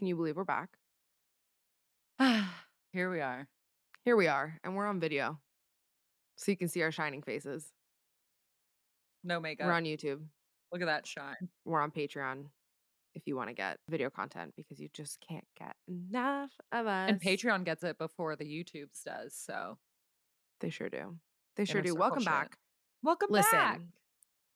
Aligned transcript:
Can 0.00 0.06
you 0.06 0.16
believe 0.16 0.38
we're 0.38 0.44
back? 0.44 0.70
Here 2.94 3.10
we 3.10 3.20
are. 3.20 3.46
Here 4.02 4.16
we 4.16 4.28
are, 4.28 4.58
and 4.64 4.74
we're 4.74 4.86
on 4.86 4.98
video. 4.98 5.38
So 6.36 6.50
you 6.50 6.56
can 6.56 6.68
see 6.68 6.80
our 6.80 6.90
shining 6.90 7.20
faces. 7.20 7.66
No 9.22 9.40
makeup. 9.40 9.66
We're 9.66 9.74
on 9.74 9.84
YouTube. 9.84 10.22
Look 10.72 10.80
at 10.80 10.86
that 10.86 11.06
shine. 11.06 11.50
We're 11.66 11.82
on 11.82 11.90
Patreon 11.90 12.46
if 13.12 13.26
you 13.26 13.36
want 13.36 13.50
to 13.50 13.54
get 13.54 13.76
video 13.90 14.08
content 14.08 14.54
because 14.56 14.80
you 14.80 14.88
just 14.94 15.18
can't 15.20 15.44
get 15.58 15.76
enough 15.86 16.52
of 16.72 16.86
us. 16.86 17.10
And 17.10 17.20
Patreon 17.20 17.66
gets 17.66 17.84
it 17.84 17.98
before 17.98 18.36
the 18.36 18.46
YouTube's 18.46 19.02
does. 19.04 19.34
So 19.36 19.76
They 20.60 20.70
sure 20.70 20.88
do. 20.88 21.16
They 21.56 21.66
sure 21.66 21.82
do. 21.82 21.94
Welcome 21.94 22.20
shit. 22.22 22.26
back. 22.32 22.56
welcome 23.02 23.28
Listen, 23.30 23.50
back. 23.52 23.80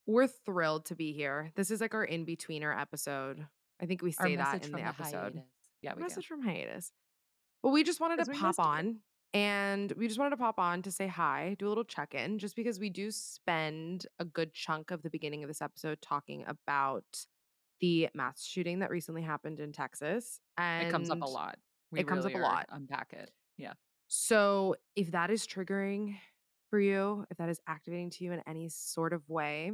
we're 0.07 0.27
thrilled 0.27 0.87
to 0.87 0.95
be 0.95 1.13
here. 1.13 1.53
This 1.55 1.71
is 1.71 1.83
like 1.83 1.93
our 1.93 2.05
in 2.05 2.25
betweener 2.25 2.75
episode. 2.75 3.47
I 3.81 3.87
think 3.87 4.03
we 4.03 4.13
say 4.13 4.37
that 4.37 4.65
in 4.65 4.73
the 4.73 4.81
episode. 4.81 5.35
hiatus. 5.35 5.43
Yeah, 5.83 5.93
we 5.95 5.99
do. 5.99 6.03
message 6.03 6.27
from 6.27 6.43
hiatus. 6.43 6.93
Well, 7.63 7.73
we 7.73 7.83
just 7.83 8.01
wanted 8.01 8.25
to 8.25 8.31
pop 8.33 8.59
on 8.59 9.01
and 9.33 9.93
we 9.97 10.07
just 10.07 10.19
wanted 10.19 10.31
to 10.31 10.37
pop 10.37 10.59
on 10.59 10.83
to 10.83 10.93
say 10.93 11.09
hi, 11.09 11.57
do 11.59 11.67
a 11.67 11.71
little 11.71 11.85
check 11.85 12.15
in, 12.15 12.39
just 12.39 12.55
because 12.55 12.79
we 12.79 12.89
do 12.89 13.11
spend 13.11 14.07
a 14.19 14.25
good 14.25 14.55
chunk 14.55 14.91
of 14.93 15.03
the 15.03 15.11
beginning 15.11 15.43
of 15.43 15.49
this 15.49 15.61
episode 15.61 16.01
talking 16.01 16.45
about 16.47 17.05
the 17.81 18.09
mass 18.15 18.45
shooting 18.45 18.79
that 18.79 18.91
recently 18.91 19.23
happened 19.23 19.59
in 19.59 19.73
Texas. 19.73 20.41
And 20.57 20.87
It 20.87 20.91
comes 20.91 21.11
up 21.11 21.21
a 21.21 21.29
lot. 21.29 21.57
We 21.91 22.01
it 22.01 22.07
comes 22.07 22.25
up 22.25 22.35
a 22.35 22.39
lot. 22.39 22.67
Unpack 22.71 23.13
it. 23.13 23.31
Yeah. 23.57 23.73
So, 24.07 24.77
if 24.95 25.11
that 25.11 25.31
is 25.31 25.47
triggering 25.47 26.17
for 26.71 26.79
you, 26.79 27.25
if 27.31 27.37
that 27.39 27.49
is 27.49 27.61
activating 27.67 28.11
to 28.11 28.25
you 28.25 28.33
in 28.33 28.43
any 28.47 28.69
sort 28.69 29.13
of 29.13 29.29
way, 29.29 29.73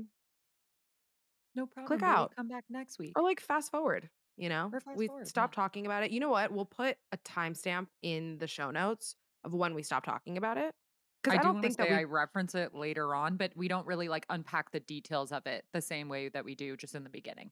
No 1.54 1.66
problem. 1.66 1.86
Click 1.86 2.00
Maybe 2.00 2.10
out. 2.10 2.32
Come 2.36 2.48
back 2.48 2.64
next 2.70 2.98
week. 2.98 3.12
or 3.16 3.22
like 3.22 3.40
fast 3.40 3.70
forward, 3.70 4.08
you 4.36 4.48
know, 4.48 4.70
we 4.96 5.08
forward, 5.08 5.26
stop 5.26 5.52
yeah. 5.52 5.62
talking 5.62 5.86
about 5.86 6.04
it. 6.04 6.10
You 6.10 6.20
know 6.20 6.30
what? 6.30 6.52
We'll 6.52 6.64
put 6.64 6.96
a 7.12 7.18
timestamp 7.18 7.86
in 8.02 8.38
the 8.38 8.46
show 8.46 8.70
notes 8.70 9.16
of 9.44 9.52
when 9.52 9.74
we 9.74 9.82
stop 9.82 10.04
talking 10.04 10.36
about 10.36 10.58
it. 10.58 10.74
Because 11.22 11.36
I, 11.36 11.40
I, 11.40 11.42
do 11.42 11.52
don't 11.52 11.60
think 11.60 11.74
say 11.74 11.84
that 11.84 11.90
we 11.90 11.96
I 11.96 12.04
reference 12.04 12.54
it 12.54 12.74
later 12.74 13.14
on, 13.14 13.36
but 13.36 13.52
we 13.54 13.68
don't 13.68 13.86
really 13.86 14.08
like 14.08 14.24
unpack 14.30 14.70
the 14.70 14.80
details 14.80 15.32
of 15.32 15.46
it 15.46 15.64
the 15.74 15.82
same 15.82 16.08
way 16.08 16.28
that 16.30 16.44
we 16.44 16.54
do 16.54 16.76
just 16.76 16.94
in 16.94 17.04
the 17.04 17.10
beginning. 17.10 17.50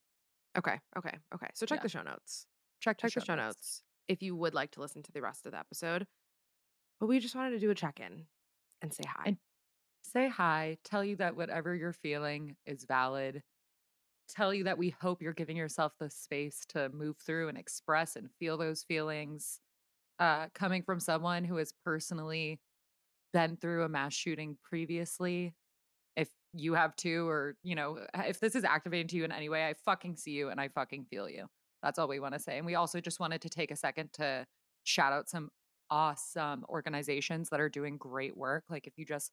Okay, 0.57 0.81
okay, 0.97 1.19
okay. 1.35 1.49
So 1.55 1.67
check 1.67 1.79
Yeah. 1.79 1.83
the 1.83 1.89
show 1.91 2.03
notes. 2.03 2.47
Check, 2.81 2.99
Check 2.99 3.13
the 3.13 3.21
show 3.21 3.35
notes 3.35 3.83
if 4.07 4.23
you 4.23 4.35
would 4.37 4.55
like 4.55 4.71
to 4.73 4.81
listen 4.81 5.03
to 5.03 5.13
the 5.13 5.21
rest 5.21 5.45
of 5.45 5.53
the 5.53 5.59
episode. 5.59 6.07
But 7.01 7.09
we 7.09 7.19
just 7.19 7.35
wanted 7.35 7.51
to 7.51 7.59
do 7.59 7.71
a 7.71 7.75
check 7.75 8.01
in 8.01 8.27
and 8.81 8.95
say 8.95 9.03
hi. 9.07 9.23
And 9.27 9.37
Say 10.03 10.29
hi. 10.29 10.79
Tell 10.85 11.05
you 11.05 11.17
that 11.17 11.37
whatever 11.37 11.75
you're 11.75 11.93
feeling 11.93 12.57
is 12.67 12.85
valid. 12.85 13.43
Tell 14.29 14.53
you 14.53 14.65
that 14.65 14.79
we 14.79 14.91
hope 15.01 15.23
you're 15.23 15.33
giving 15.33 15.57
yourself 15.57 15.93
the 15.99 16.11
space 16.11 16.65
to 16.71 16.91
move 16.91 17.17
through 17.19 17.49
and 17.49 17.57
express 17.57 18.17
and 18.17 18.29
feel 18.39 18.59
those 18.59 18.83
feelings. 18.83 19.61
Uh, 20.19 20.49
coming 20.55 20.83
from 20.83 21.01
someone 21.01 21.45
who 21.45 21.57
has 21.57 21.73
personally 21.85 22.61
been 23.33 23.57
through 23.57 23.85
a 23.85 23.89
mass 23.89 24.13
shooting 24.13 24.57
previously, 24.63 25.55
if 26.17 26.29
you 26.53 26.75
have 26.75 26.97
too, 26.97 27.29
or 27.29 27.55
you 27.63 27.75
know, 27.75 27.99
if 28.15 28.41
this 28.41 28.55
is 28.55 28.65
activating 28.65 29.09
to 29.09 29.17
you 29.17 29.25
in 29.25 29.33
any 29.33 29.49
way, 29.49 29.67
I 29.67 29.75
fucking 29.85 30.17
see 30.17 30.33
you 30.33 30.49
and 30.51 30.61
I 30.61 30.69
fucking 30.69 31.07
feel 31.09 31.29
you. 31.29 31.47
That's 31.83 31.99
all 31.99 32.09
we 32.09 32.21
want 32.21 32.35
to 32.35 32.41
say. 32.41 32.57
And 32.57 32.67
we 32.67 32.75
also 32.75 33.01
just 33.01 33.21
wanted 33.21 33.41
to 33.43 33.49
take 33.49 33.71
a 33.71 33.77
second 33.77 34.13
to 34.15 34.45
shout 34.85 35.13
out 35.13 35.29
some 35.29 35.51
awesome 35.91 36.65
organizations 36.69 37.49
that 37.51 37.61
are 37.61 37.69
doing 37.69 37.97
great 37.97 38.37
work. 38.37 38.65
Like 38.69 38.87
if 38.87 38.95
you 38.97 39.05
just 39.07 39.31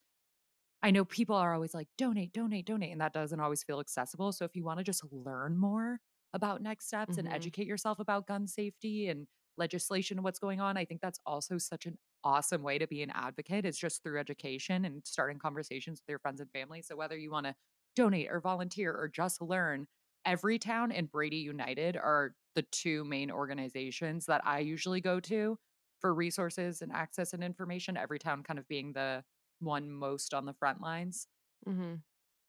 I 0.86 0.92
know 0.92 1.04
people 1.06 1.36
are 1.36 1.54
always 1.54 1.74
like 1.74 1.88
donate, 1.98 2.32
donate, 2.34 2.66
donate, 2.66 2.92
and 2.92 3.02
that 3.02 3.14
doesn't 3.14 3.40
always 3.40 3.64
feel 3.64 3.80
accessible. 3.80 4.32
So 4.32 4.46
if 4.46 4.56
you 4.56 4.64
want 4.64 4.78
to 4.80 4.84
just 4.84 5.04
learn 5.12 5.58
more 5.58 6.00
about 6.34 6.62
next 6.62 6.88
steps 6.88 7.18
Mhm. 7.18 7.18
and 7.18 7.28
educate 7.28 7.68
yourself 7.68 8.00
about 8.00 8.28
gun 8.28 8.48
safety 8.48 9.08
and 9.10 9.28
legislation 9.58 10.18
and 10.18 10.24
what's 10.24 10.40
going 10.40 10.62
on, 10.62 10.78
I 10.78 10.86
think 10.86 11.02
that's 11.02 11.20
also 11.26 11.58
such 11.58 11.88
an 11.88 11.98
awesome 12.24 12.62
way 12.62 12.78
to 12.78 12.88
be 12.88 13.02
an 13.02 13.10
advocate 13.12 13.66
is 13.66 13.80
just 13.80 14.04
through 14.04 14.20
education 14.20 14.86
and 14.86 15.02
starting 15.08 15.40
conversations 15.40 16.02
with 16.02 16.12
your 16.12 16.20
friends 16.20 16.42
and 16.42 16.52
family. 16.52 16.82
So 16.84 16.96
whether 16.96 17.18
you 17.18 17.32
want 17.32 17.48
to 17.48 17.56
donate 17.96 18.30
or 18.30 18.40
volunteer 18.42 18.94
or 18.94 19.08
just 19.08 19.42
learn, 19.42 19.88
Everytown 20.28 20.92
and 20.94 21.10
Brady 21.10 21.38
United 21.38 21.98
are 21.98 22.36
the 22.56 22.64
two 22.64 23.06
main 23.06 23.32
organizations 23.32 24.26
that 24.28 24.46
I 24.46 24.60
usually 24.60 25.02
go 25.02 25.20
to 25.22 25.58
for 26.02 26.14
resources 26.14 26.82
and 26.82 26.92
access 26.92 27.34
and 27.34 27.44
information. 27.44 27.96
Everytown 27.96 28.44
kind 28.44 28.60
of 28.60 28.68
being 28.68 28.94
the 28.94 29.24
one 29.60 29.90
most 29.92 30.34
on 30.34 30.46
the 30.46 30.54
front 30.54 30.82
lines. 30.82 31.28
mm-hmm. 31.68 31.96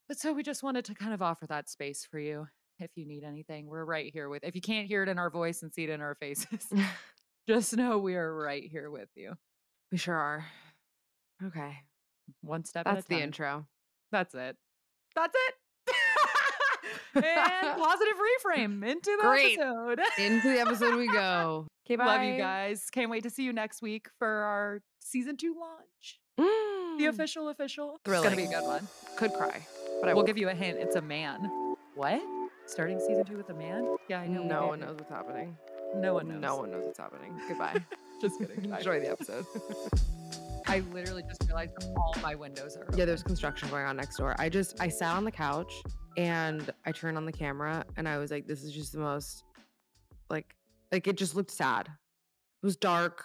But 0.08 0.18
so 0.18 0.32
we 0.32 0.44
just 0.44 0.62
wanted 0.62 0.84
to 0.84 0.94
kind 0.94 1.12
of 1.12 1.20
offer 1.20 1.46
that 1.48 1.68
space 1.68 2.06
for 2.08 2.18
you. 2.18 2.46
If 2.78 2.90
you 2.94 3.06
need 3.06 3.24
anything, 3.24 3.66
we're 3.66 3.84
right 3.84 4.12
here 4.12 4.28
with. 4.28 4.44
If 4.44 4.54
you 4.54 4.60
can't 4.60 4.86
hear 4.86 5.02
it 5.02 5.08
in 5.08 5.18
our 5.18 5.30
voice 5.30 5.62
and 5.62 5.72
see 5.72 5.84
it 5.84 5.90
in 5.90 6.00
our 6.00 6.14
faces, 6.14 6.46
just 7.48 7.76
know 7.76 7.98
we 7.98 8.14
are 8.14 8.34
right 8.34 8.62
here 8.70 8.90
with 8.90 9.08
you. 9.16 9.32
we 9.90 9.98
sure 9.98 10.14
are. 10.14 10.46
Okay. 11.44 11.78
One 12.42 12.64
step 12.64 12.84
That's 12.84 12.98
at 12.98 13.04
a 13.06 13.08
the 13.08 13.20
intro. 13.22 13.66
That's 14.12 14.34
it. 14.34 14.56
That's 15.14 15.34
it. 15.34 15.54
and 17.24 17.76
positive 17.82 18.14
reframe 18.16 18.86
into 18.86 19.16
the 19.20 19.22
Great. 19.22 19.58
episode. 19.58 20.00
Into 20.18 20.52
the 20.52 20.60
episode 20.60 20.96
we 20.96 21.08
go. 21.08 21.66
Okay, 21.86 21.96
bye. 21.96 22.04
Love 22.04 22.24
you 22.24 22.36
guys. 22.36 22.84
Can't 22.90 23.10
wait 23.10 23.22
to 23.22 23.30
see 23.30 23.44
you 23.44 23.52
next 23.52 23.80
week 23.82 24.08
for 24.18 24.28
our 24.28 24.82
season 25.00 25.36
two 25.36 25.54
launch. 25.58 26.20
The 26.36 26.42
Mm. 27.04 27.08
official, 27.08 27.48
official. 27.48 28.00
It's 28.04 28.22
gonna 28.22 28.36
be 28.36 28.44
a 28.44 28.48
good 28.48 28.64
one. 28.64 28.86
Could 29.16 29.32
cry, 29.34 29.66
but 30.00 30.08
I 30.08 30.14
we'll 30.14 30.24
give 30.24 30.38
you 30.38 30.48
a 30.48 30.54
hint. 30.54 30.78
It's 30.78 30.96
a 30.96 31.00
man. 31.02 31.44
What? 31.94 32.22
Starting 32.66 32.98
season 33.00 33.24
two 33.24 33.36
with 33.36 33.48
a 33.50 33.54
man? 33.54 33.96
Yeah, 34.08 34.20
I 34.20 34.26
know. 34.26 34.42
No 34.42 34.66
one 34.68 34.80
knows 34.80 34.96
what's 34.96 35.10
happening. 35.10 35.56
No 35.94 36.14
one 36.14 36.28
knows. 36.28 36.40
No 36.40 36.56
one 36.56 36.70
knows 36.70 36.84
what's 36.84 36.98
happening. 36.98 37.38
Goodbye. 37.48 37.84
Just 38.20 38.38
kidding. 38.38 38.64
Enjoy 38.72 38.98
the 39.00 39.10
episode. 39.10 39.46
I 40.68 40.80
literally 40.92 41.22
just 41.22 41.44
realized 41.46 41.74
all 41.96 42.12
my 42.20 42.34
windows 42.34 42.76
are. 42.76 42.86
yeah, 42.96 43.04
there's 43.04 43.22
construction 43.22 43.68
going 43.68 43.84
on 43.86 43.96
next 43.96 44.16
door. 44.16 44.34
I 44.38 44.48
just 44.48 44.80
I 44.80 44.88
sat 44.88 45.14
on 45.14 45.24
the 45.24 45.30
couch 45.30 45.72
and 46.16 46.68
I 46.84 46.90
turned 46.90 47.16
on 47.16 47.24
the 47.24 47.30
camera 47.32 47.84
and 47.96 48.08
I 48.08 48.18
was 48.18 48.32
like, 48.32 48.48
this 48.48 48.64
is 48.64 48.72
just 48.72 48.92
the 48.92 48.98
most 48.98 49.44
like 50.28 50.56
like 50.90 51.06
it 51.06 51.16
just 51.16 51.36
looked 51.36 51.52
sad. 51.52 51.86
It 51.86 52.66
was 52.66 52.76
dark. 52.76 53.24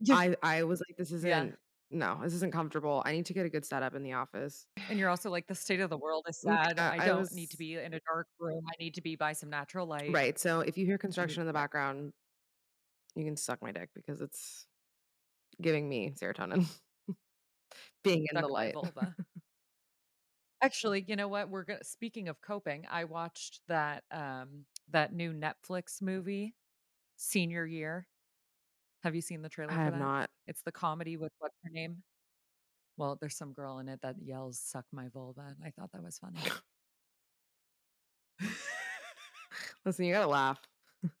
Yeah. 0.00 0.16
I 0.16 0.36
I 0.42 0.62
was 0.64 0.80
like, 0.88 0.96
this 0.96 1.12
isn't 1.12 1.28
Yeah. 1.28 1.46
No, 1.92 2.18
this 2.22 2.32
isn't 2.34 2.52
comfortable. 2.52 3.02
I 3.04 3.12
need 3.12 3.26
to 3.26 3.34
get 3.34 3.46
a 3.46 3.48
good 3.48 3.64
setup 3.64 3.94
in 3.94 4.02
the 4.02 4.14
office. 4.14 4.66
And 4.88 4.98
you're 4.98 5.10
also 5.10 5.30
like, 5.30 5.46
the 5.46 5.54
state 5.54 5.80
of 5.80 5.90
the 5.90 5.96
world 5.98 6.24
is 6.28 6.40
sad. 6.40 6.78
uh, 6.78 6.82
I 6.82 6.98
I 7.02 7.06
don't 7.06 7.20
was- 7.20 7.34
need 7.34 7.50
to 7.50 7.56
be 7.56 7.74
in 7.76 7.94
a 7.94 8.00
dark 8.12 8.26
room. 8.40 8.64
I 8.66 8.74
need 8.82 8.94
to 8.94 9.02
be 9.02 9.16
by 9.16 9.32
some 9.34 9.50
natural 9.50 9.86
light. 9.86 10.10
Right. 10.12 10.38
So 10.38 10.60
if 10.60 10.76
you 10.78 10.86
hear 10.86 10.98
construction 10.98 11.40
in 11.42 11.46
the 11.46 11.52
background, 11.52 12.12
you 13.14 13.24
can 13.24 13.36
suck 13.36 13.60
my 13.62 13.72
dick 13.72 13.90
because 13.94 14.20
it's 14.20 14.66
giving 15.60 15.88
me 15.88 16.14
serotonin. 16.20 16.66
Being 18.04 18.26
in 18.32 18.40
the 18.40 18.48
light. 18.48 18.74
Actually, 20.62 21.04
you 21.08 21.16
know 21.16 21.28
what? 21.28 21.48
We're 21.50 21.64
gonna 21.64 21.82
speaking 21.84 22.28
of 22.28 22.40
coping, 22.40 22.86
I 22.90 23.04
watched 23.04 23.60
that 23.68 24.04
um 24.12 24.64
that 24.90 25.12
new 25.12 25.32
Netflix 25.32 26.00
movie, 26.00 26.54
Senior 27.16 27.66
Year. 27.66 28.06
Have 29.02 29.14
you 29.14 29.20
seen 29.22 29.42
the 29.42 29.48
trailer 29.48 29.76
I 29.76 29.84
for 29.84 29.90
have 29.90 29.92
that? 29.92 30.08
not. 30.08 30.30
It's 30.46 30.62
the 30.62 30.72
comedy 30.72 31.16
with 31.16 31.32
what's 31.38 31.56
her 31.64 31.70
name? 31.70 32.02
Well, 32.96 33.16
there's 33.16 33.36
some 33.36 33.52
girl 33.52 33.78
in 33.80 33.88
it 33.88 34.00
that 34.02 34.20
yells 34.22 34.58
"suck 34.58 34.86
my 34.92 35.08
vulva," 35.08 35.42
and 35.56 35.64
I 35.64 35.70
thought 35.72 35.92
that 35.92 36.02
was 36.02 36.18
funny. 36.18 36.52
Listen, 39.84 40.04
you 40.06 40.12
gotta 40.14 40.28
laugh. 40.28 40.60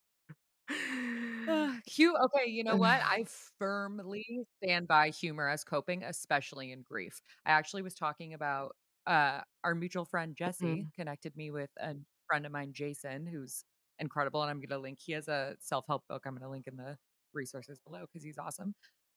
Ah, 1.46 1.80
Cute. 1.86 2.14
Okay, 2.24 2.48
you 2.50 2.62
know 2.64 2.76
what? 2.76 3.00
I 3.04 3.24
firmly 3.58 4.24
stand 4.62 4.86
by 4.86 5.10
humor 5.10 5.48
as 5.48 5.64
coping, 5.64 6.04
especially 6.04 6.70
in 6.72 6.82
grief. 6.82 7.20
I 7.44 7.52
actually 7.52 7.82
was 7.82 7.94
talking 7.94 8.34
about 8.34 8.76
uh 9.06 9.40
our 9.64 9.74
mutual 9.74 10.04
friend 10.04 10.36
Jesse 10.36 10.86
Mhm. 10.86 10.92
connected 10.94 11.36
me 11.36 11.50
with 11.50 11.70
a 11.78 11.96
friend 12.28 12.46
of 12.46 12.52
mine, 12.52 12.72
Jason, 12.72 13.26
who's 13.26 13.64
incredible. 13.98 14.42
And 14.42 14.50
I'm 14.50 14.60
gonna 14.60 14.80
link. 14.80 15.00
He 15.00 15.12
has 15.12 15.28
a 15.28 15.56
self-help 15.60 16.06
book. 16.08 16.24
I'm 16.26 16.34
gonna 16.36 16.50
link 16.50 16.66
in 16.68 16.76
the 16.76 16.96
resources 17.34 17.78
below 17.80 18.02
because 18.02 18.22
he's 18.24 18.38
awesome. 18.38 18.74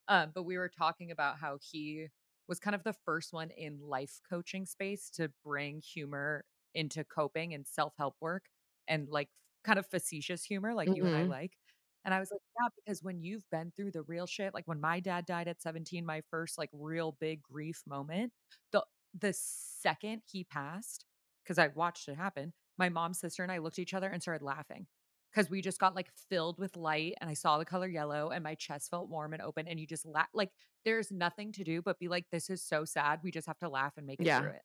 Um, 0.08 0.32
but 0.34 0.44
we 0.44 0.56
were 0.58 0.68
talking 0.68 1.10
about 1.10 1.38
how 1.38 1.58
he 1.60 2.08
was 2.48 2.60
kind 2.60 2.74
of 2.76 2.84
the 2.84 2.92
first 2.92 3.32
one 3.32 3.50
in 3.50 3.80
life 3.80 4.20
coaching 4.28 4.66
space 4.66 5.10
to 5.10 5.32
bring 5.44 5.80
humor 5.80 6.44
into 6.74 7.04
coping 7.04 7.54
and 7.54 7.66
self-help 7.66 8.16
work 8.20 8.44
and 8.86 9.08
like 9.08 9.30
kind 9.64 9.78
of 9.78 9.86
facetious 9.86 10.44
humor 10.44 10.74
like 10.74 10.90
you 10.94 11.06
and 11.06 11.16
I 11.16 11.24
Mhm. 11.24 11.26
like. 11.26 11.56
And 12.04 12.14
I 12.14 12.20
was 12.20 12.30
like, 12.30 12.40
yeah, 12.60 12.68
because 12.76 13.02
when 13.02 13.20
you've 13.20 13.48
been 13.50 13.72
through 13.72 13.90
the 13.92 14.02
real 14.02 14.26
shit, 14.26 14.54
like 14.54 14.68
when 14.68 14.80
my 14.80 15.00
dad 15.00 15.26
died 15.26 15.48
at 15.48 15.60
17, 15.60 16.06
my 16.06 16.22
first 16.30 16.56
like 16.56 16.70
real 16.72 17.12
big 17.20 17.42
grief 17.42 17.82
moment, 17.86 18.32
the 18.72 18.84
the 19.18 19.32
second 19.32 20.22
he 20.26 20.44
passed, 20.44 21.04
because 21.42 21.58
I 21.58 21.68
watched 21.68 22.08
it 22.08 22.14
happen, 22.16 22.52
my 22.78 22.88
mom, 22.90 23.12
sister, 23.14 23.42
and 23.42 23.50
I 23.50 23.58
looked 23.58 23.78
at 23.78 23.82
each 23.82 23.94
other 23.94 24.08
and 24.08 24.22
started 24.22 24.44
laughing. 24.44 24.86
Because 25.32 25.50
we 25.50 25.60
just 25.60 25.78
got 25.78 25.94
like 25.94 26.10
filled 26.30 26.58
with 26.58 26.76
light 26.76 27.14
and 27.20 27.28
I 27.28 27.34
saw 27.34 27.58
the 27.58 27.64
color 27.66 27.88
yellow 27.88 28.30
and 28.30 28.42
my 28.42 28.54
chest 28.54 28.90
felt 28.90 29.08
warm 29.10 29.32
and 29.34 29.42
open. 29.42 29.68
And 29.68 29.78
you 29.78 29.86
just 29.86 30.06
laugh 30.06 30.28
like 30.32 30.50
there's 30.84 31.10
nothing 31.12 31.52
to 31.52 31.64
do 31.64 31.82
but 31.82 31.98
be 31.98 32.08
like, 32.08 32.26
this 32.30 32.48
is 32.48 32.62
so 32.62 32.84
sad. 32.86 33.20
We 33.22 33.30
just 33.30 33.46
have 33.46 33.58
to 33.58 33.68
laugh 33.68 33.94
and 33.98 34.06
make 34.06 34.22
it 34.22 34.28
Yeah. 34.28 34.38
through 34.38 34.50
it. 34.50 34.62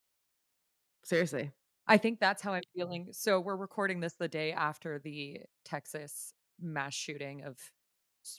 Seriously. 1.03 1.51
I 1.87 1.97
think 1.97 2.19
that's 2.19 2.41
how 2.41 2.53
I'm 2.53 2.63
feeling. 2.75 3.09
So 3.11 3.39
we're 3.39 3.55
recording 3.55 3.99
this 3.99 4.13
the 4.13 4.27
day 4.27 4.53
after 4.53 4.99
the 4.99 5.41
Texas 5.65 6.33
mass 6.59 6.93
shooting 6.93 7.43
of 7.43 7.57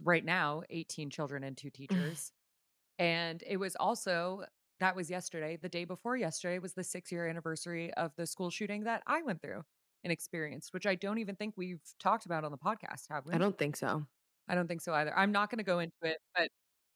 right 0.02 0.24
now 0.24 0.62
18 0.70 1.10
children 1.10 1.44
and 1.44 1.56
two 1.56 1.70
teachers. 1.70 2.32
and 2.98 3.42
it 3.46 3.58
was 3.58 3.76
also 3.76 4.46
that 4.80 4.96
was 4.96 5.10
yesterday. 5.10 5.56
The 5.56 5.68
day 5.68 5.84
before 5.84 6.16
yesterday 6.16 6.58
was 6.58 6.74
the 6.74 6.84
six 6.84 7.12
year 7.12 7.26
anniversary 7.28 7.92
of 7.94 8.14
the 8.16 8.26
school 8.26 8.50
shooting 8.50 8.84
that 8.84 9.02
I 9.06 9.22
went 9.22 9.42
through 9.42 9.62
and 10.04 10.12
experienced, 10.12 10.72
which 10.74 10.86
I 10.86 10.94
don't 10.94 11.18
even 11.18 11.36
think 11.36 11.54
we've 11.56 11.80
talked 12.00 12.26
about 12.26 12.44
on 12.44 12.50
the 12.50 12.58
podcast, 12.58 13.08
have 13.10 13.26
we? 13.26 13.32
I 13.32 13.38
don't 13.38 13.56
think 13.56 13.76
so. 13.76 14.04
I 14.48 14.54
don't 14.54 14.66
think 14.68 14.80
so 14.80 14.92
either. 14.94 15.16
I'm 15.16 15.32
not 15.32 15.50
going 15.50 15.58
to 15.58 15.64
go 15.64 15.78
into 15.78 15.94
it, 16.02 16.18
but 16.34 16.48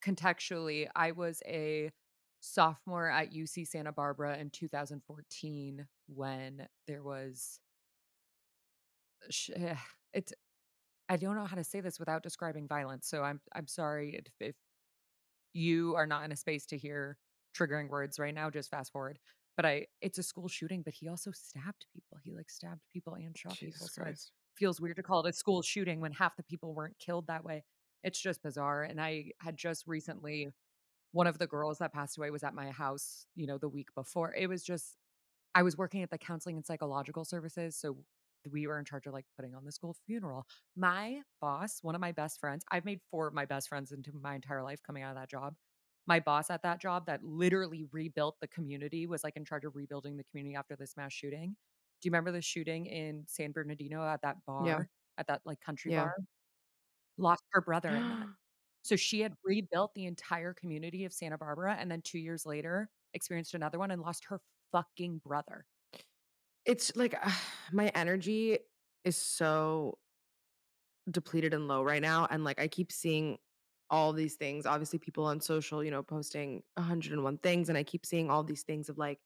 contextually, 0.05 0.87
I 0.95 1.11
was 1.11 1.41
a 1.45 1.91
sophomore 2.39 3.09
at 3.09 3.33
UC 3.33 3.67
Santa 3.67 3.91
Barbara 3.91 4.37
in 4.37 4.49
2014 4.49 5.87
when 6.07 6.67
there 6.87 7.03
was 7.03 7.59
eh, 9.55 9.75
it's 10.13 10.33
I 11.09 11.17
don't 11.17 11.35
know 11.35 11.45
how 11.45 11.55
to 11.55 11.63
say 11.63 11.79
this 11.79 11.99
without 11.99 12.23
describing 12.23 12.67
violence. 12.67 13.07
So 13.07 13.23
I'm 13.23 13.39
I'm 13.55 13.67
sorry 13.67 14.21
if, 14.25 14.49
if 14.49 14.55
you 15.53 15.95
are 15.95 16.05
not 16.05 16.23
in 16.25 16.31
a 16.31 16.35
space 16.35 16.65
to 16.67 16.77
hear 16.77 17.17
triggering 17.57 17.89
words 17.89 18.19
right 18.19 18.33
now, 18.35 18.49
just 18.49 18.69
fast 18.69 18.91
forward. 18.91 19.17
But 19.57 19.65
I 19.65 19.87
it's 20.01 20.17
a 20.17 20.23
school 20.23 20.47
shooting, 20.47 20.83
but 20.83 20.93
he 20.93 21.09
also 21.09 21.31
stabbed 21.31 21.85
people. 21.93 22.17
He 22.23 22.31
like 22.31 22.49
stabbed 22.49 22.81
people 22.93 23.15
and 23.15 23.37
shot 23.37 23.55
Jesus 23.55 23.75
people. 23.75 23.87
So 23.87 24.01
Christ. 24.03 24.31
it 24.55 24.59
feels 24.59 24.79
weird 24.79 24.95
to 24.97 25.03
call 25.03 25.25
it 25.25 25.29
a 25.29 25.33
school 25.33 25.61
shooting 25.61 25.99
when 25.99 26.13
half 26.13 26.37
the 26.37 26.43
people 26.43 26.73
weren't 26.73 26.97
killed 26.99 27.27
that 27.27 27.43
way. 27.43 27.63
It's 28.03 28.21
just 28.21 28.43
bizarre. 28.43 28.83
And 28.83 29.01
I 29.01 29.31
had 29.39 29.57
just 29.57 29.85
recently 29.87 30.49
one 31.11 31.27
of 31.27 31.39
the 31.39 31.47
girls 31.47 31.79
that 31.79 31.91
passed 31.91 32.17
away 32.17 32.29
was 32.29 32.43
at 32.43 32.53
my 32.53 32.69
house, 32.69 33.25
you 33.35 33.47
know, 33.47 33.57
the 33.57 33.67
week 33.67 33.87
before. 33.95 34.33
It 34.35 34.47
was 34.47 34.63
just 34.63 34.95
I 35.55 35.63
was 35.63 35.75
working 35.75 36.03
at 36.03 36.11
the 36.11 36.19
counseling 36.19 36.55
and 36.57 36.65
psychological 36.65 37.25
services. 37.25 37.75
So 37.75 37.97
we 38.51 38.67
were 38.67 38.77
in 38.79 38.85
charge 38.85 39.07
of 39.07 39.13
like 39.13 39.25
putting 39.35 39.55
on 39.55 39.65
the 39.65 39.71
school 39.71 39.95
funeral. 40.05 40.45
My 40.75 41.21
boss, 41.41 41.79
one 41.81 41.95
of 41.95 42.01
my 42.01 42.11
best 42.11 42.39
friends, 42.39 42.63
I've 42.71 42.85
made 42.85 42.99
four 43.09 43.27
of 43.27 43.33
my 43.33 43.45
best 43.45 43.69
friends 43.69 43.91
into 43.91 44.11
my 44.13 44.35
entire 44.35 44.63
life 44.63 44.81
coming 44.85 45.03
out 45.03 45.11
of 45.11 45.17
that 45.17 45.29
job. 45.29 45.55
My 46.07 46.19
boss 46.21 46.49
at 46.49 46.63
that 46.63 46.79
job 46.81 47.05
that 47.07 47.23
literally 47.23 47.83
rebuilt 47.91 48.37
the 48.41 48.47
community 48.47 49.07
was 49.07 49.23
like 49.23 49.35
in 49.37 49.45
charge 49.45 49.65
of 49.65 49.75
rebuilding 49.75 50.17
the 50.17 50.23
community 50.23 50.55
after 50.55 50.75
this 50.75 50.95
mass 50.97 51.13
shooting. 51.13 51.57
Do 52.01 52.07
you 52.07 52.11
remember 52.11 52.31
the 52.31 52.41
shooting 52.41 52.85
in 52.85 53.25
San 53.27 53.51
Bernardino 53.51 54.03
at 54.07 54.21
that 54.21 54.45
bar, 54.45 54.77
Yeah. 54.77 54.85
at 55.17 55.27
that 55.27 55.41
like 55.45 55.59
country 55.61 55.91
Yeah. 55.91 55.91
bar? 55.91 56.15
Lost 57.17 57.43
her 57.51 57.61
brother 57.61 57.95
in 57.95 58.07
that. 58.09 58.27
So 58.83 58.95
she 58.97 59.21
had 59.21 59.35
rebuilt 59.43 59.93
the 59.95 60.05
entire 60.05 60.53
community 60.53 61.05
of 61.05 61.13
Santa 61.13 61.37
Barbara 61.37 61.75
and 61.75 61.91
then 61.91 62.01
2 62.01 62.19
years 62.19 62.45
later 62.45 62.89
experienced 63.13 63.53
another 63.55 63.79
one 63.79 63.91
and 63.91 64.01
lost 64.01 64.25
her 64.25 64.41
fucking 64.71 65.19
brother. 65.19 65.65
it's 66.65 66.95
like 66.95 67.15
my 67.71 67.87
energy 67.95 68.59
is 69.03 69.17
so 69.17 69.97
depleted 71.09 71.53
and 71.53 71.67
low 71.67 71.81
right 71.83 72.01
now 72.01 72.27
and 72.29 72.43
like 72.43 72.59
i 72.59 72.67
keep 72.67 72.91
seeing 72.91 73.37
all 73.89 74.11
these 74.11 74.35
things 74.35 74.65
obviously 74.65 74.99
people 74.99 75.25
on 75.25 75.39
social 75.39 75.83
you 75.83 75.91
know 75.91 76.03
posting 76.03 76.61
101 76.75 77.37
things 77.37 77.69
and 77.69 77.77
i 77.77 77.83
keep 77.83 78.05
seeing 78.05 78.29
all 78.29 78.43
these 78.43 78.63
things 78.63 78.89
of 78.89 78.97
like 78.97 79.19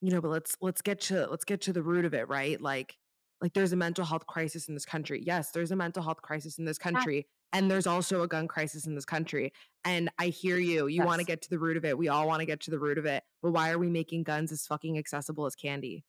you 0.00 0.10
know 0.10 0.20
but 0.20 0.28
let's 0.28 0.56
let's 0.60 0.82
get 0.82 1.00
to 1.00 1.26
let's 1.26 1.44
get 1.44 1.60
to 1.62 1.72
the 1.72 1.82
root 1.82 2.04
of 2.04 2.14
it 2.14 2.28
right? 2.28 2.60
Like 2.60 2.96
like 3.40 3.52
there's 3.52 3.72
a 3.72 3.76
mental 3.76 4.04
health 4.04 4.26
crisis 4.26 4.68
in 4.68 4.74
this 4.74 4.84
country. 4.84 5.22
Yes 5.24 5.50
there's 5.50 5.70
a 5.70 5.76
mental 5.76 6.02
health 6.02 6.22
crisis 6.22 6.58
in 6.58 6.64
this 6.64 6.78
country 6.78 7.26
and 7.52 7.70
there's 7.70 7.86
also 7.86 8.22
a 8.22 8.28
gun 8.28 8.46
crisis 8.46 8.86
in 8.86 8.94
this 8.94 9.06
country 9.06 9.52
and 9.84 10.10
i 10.18 10.26
hear 10.26 10.58
you 10.58 10.86
you 10.86 11.02
want 11.02 11.18
to 11.18 11.24
get 11.24 11.40
to 11.40 11.48
the 11.48 11.58
root 11.58 11.78
of 11.78 11.84
it 11.84 11.96
we 11.96 12.08
all 12.08 12.26
want 12.26 12.40
to 12.40 12.46
get 12.46 12.60
to 12.60 12.70
the 12.70 12.78
root 12.78 12.98
of 12.98 13.06
it 13.06 13.22
but 13.42 13.52
why 13.52 13.70
are 13.70 13.78
we 13.78 13.88
making 13.88 14.22
guns 14.22 14.52
as 14.52 14.66
fucking 14.66 14.98
accessible 14.98 15.46
as 15.46 15.54
candy? 15.54 16.04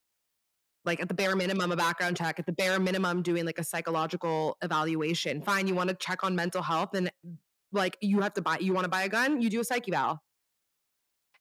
Like 0.85 1.01
at 1.01 1.07
the 1.07 1.13
bare 1.13 1.35
minimum 1.35 1.71
a 1.71 1.75
background 1.75 2.17
check 2.17 2.39
at 2.39 2.45
the 2.45 2.53
bare 2.53 2.79
minimum 2.79 3.21
doing 3.21 3.45
like 3.45 3.59
a 3.59 3.63
psychological 3.63 4.57
evaluation. 4.61 5.41
Fine 5.41 5.67
you 5.67 5.75
want 5.75 5.89
to 5.89 5.95
check 5.95 6.23
on 6.23 6.35
mental 6.35 6.61
health 6.61 6.93
and 6.93 7.11
like 7.71 7.97
you 8.01 8.21
have 8.21 8.33
to 8.33 8.41
buy 8.41 8.57
you 8.59 8.73
want 8.73 8.85
to 8.85 8.89
buy 8.89 9.03
a 9.03 9.09
gun 9.09 9.41
you 9.41 9.49
do 9.49 9.59
a 9.59 9.63
psych 9.63 9.87
eval 9.87 10.21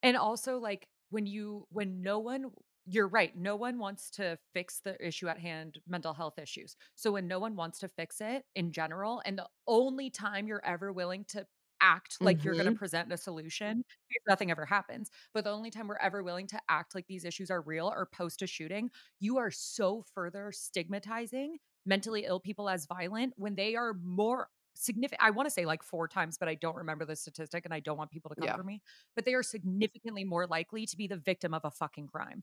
And 0.02 0.16
also 0.16 0.58
like 0.58 0.88
when 1.10 1.26
you 1.26 1.66
when 1.70 2.02
no 2.02 2.19
one 2.19 2.50
you're 2.90 3.08
right, 3.08 3.36
no 3.36 3.54
one 3.54 3.78
wants 3.78 4.10
to 4.10 4.38
fix 4.54 4.80
the 4.82 4.96
issue 5.06 5.28
at 5.28 5.38
hand, 5.38 5.78
mental 5.86 6.14
health 6.14 6.38
issues. 6.38 6.75
So 6.94 7.12
when 7.12 7.28
no 7.28 7.38
one 7.38 7.54
wants 7.54 7.78
to 7.80 7.88
fix 7.88 8.20
it 8.20 8.44
in 8.56 8.72
general 8.72 9.20
and 9.25 9.36
the 9.36 9.46
only 9.66 10.08
time 10.10 10.46
you're 10.46 10.64
ever 10.64 10.92
willing 10.92 11.26
to 11.28 11.46
act 11.80 12.16
like 12.20 12.42
you're 12.42 12.54
going 12.54 12.64
to 12.64 12.72
mm-hmm. 12.72 12.78
present 12.78 13.12
a 13.12 13.16
solution 13.16 13.84
nothing 14.28 14.50
ever 14.50 14.66
happens 14.66 15.10
but 15.32 15.44
the 15.44 15.50
only 15.50 15.70
time 15.70 15.86
we're 15.86 15.96
ever 15.98 16.24
willing 16.24 16.48
to 16.48 16.58
act 16.69 16.92
like 16.92 17.06
these 17.06 17.24
issues 17.24 17.52
are 17.52 17.60
real 17.60 17.86
or 17.86 18.08
post 18.12 18.42
a 18.42 18.48
shooting 18.48 18.90
you 19.20 19.38
are 19.38 19.52
so 19.52 20.02
further 20.12 20.50
stigmatizing 20.50 21.56
mentally 21.86 22.24
ill 22.26 22.40
people 22.40 22.69
as 22.69 22.84
violent 22.86 23.32
when 23.36 23.54
they 23.54 23.76
are 23.76 23.94
more 24.02 24.48
significant 24.80 25.20
i 25.22 25.30
want 25.30 25.46
to 25.46 25.50
say 25.50 25.64
like 25.66 25.82
four 25.82 26.06
times 26.06 26.38
but 26.38 26.48
i 26.48 26.54
don't 26.54 26.76
remember 26.76 27.04
the 27.04 27.16
statistic 27.16 27.64
and 27.64 27.75
i 27.75 27.80
don't 27.80 27.98
want 27.98 28.10
people 28.10 28.28
to 28.28 28.36
come 28.36 28.46
Yeah. 28.46 28.56
for 28.56 28.62
me 28.62 28.80
but 29.16 29.25
they 29.25 29.34
are 29.34 29.42
significantly 29.42 30.25
more 30.25 30.46
likely 30.46 30.86
to 30.86 30.96
be 30.96 31.06
the 31.06 31.16
victim 31.16 31.52
of 31.52 31.64
a 31.64 31.70
fucking 31.70 32.06
crime. 32.06 32.42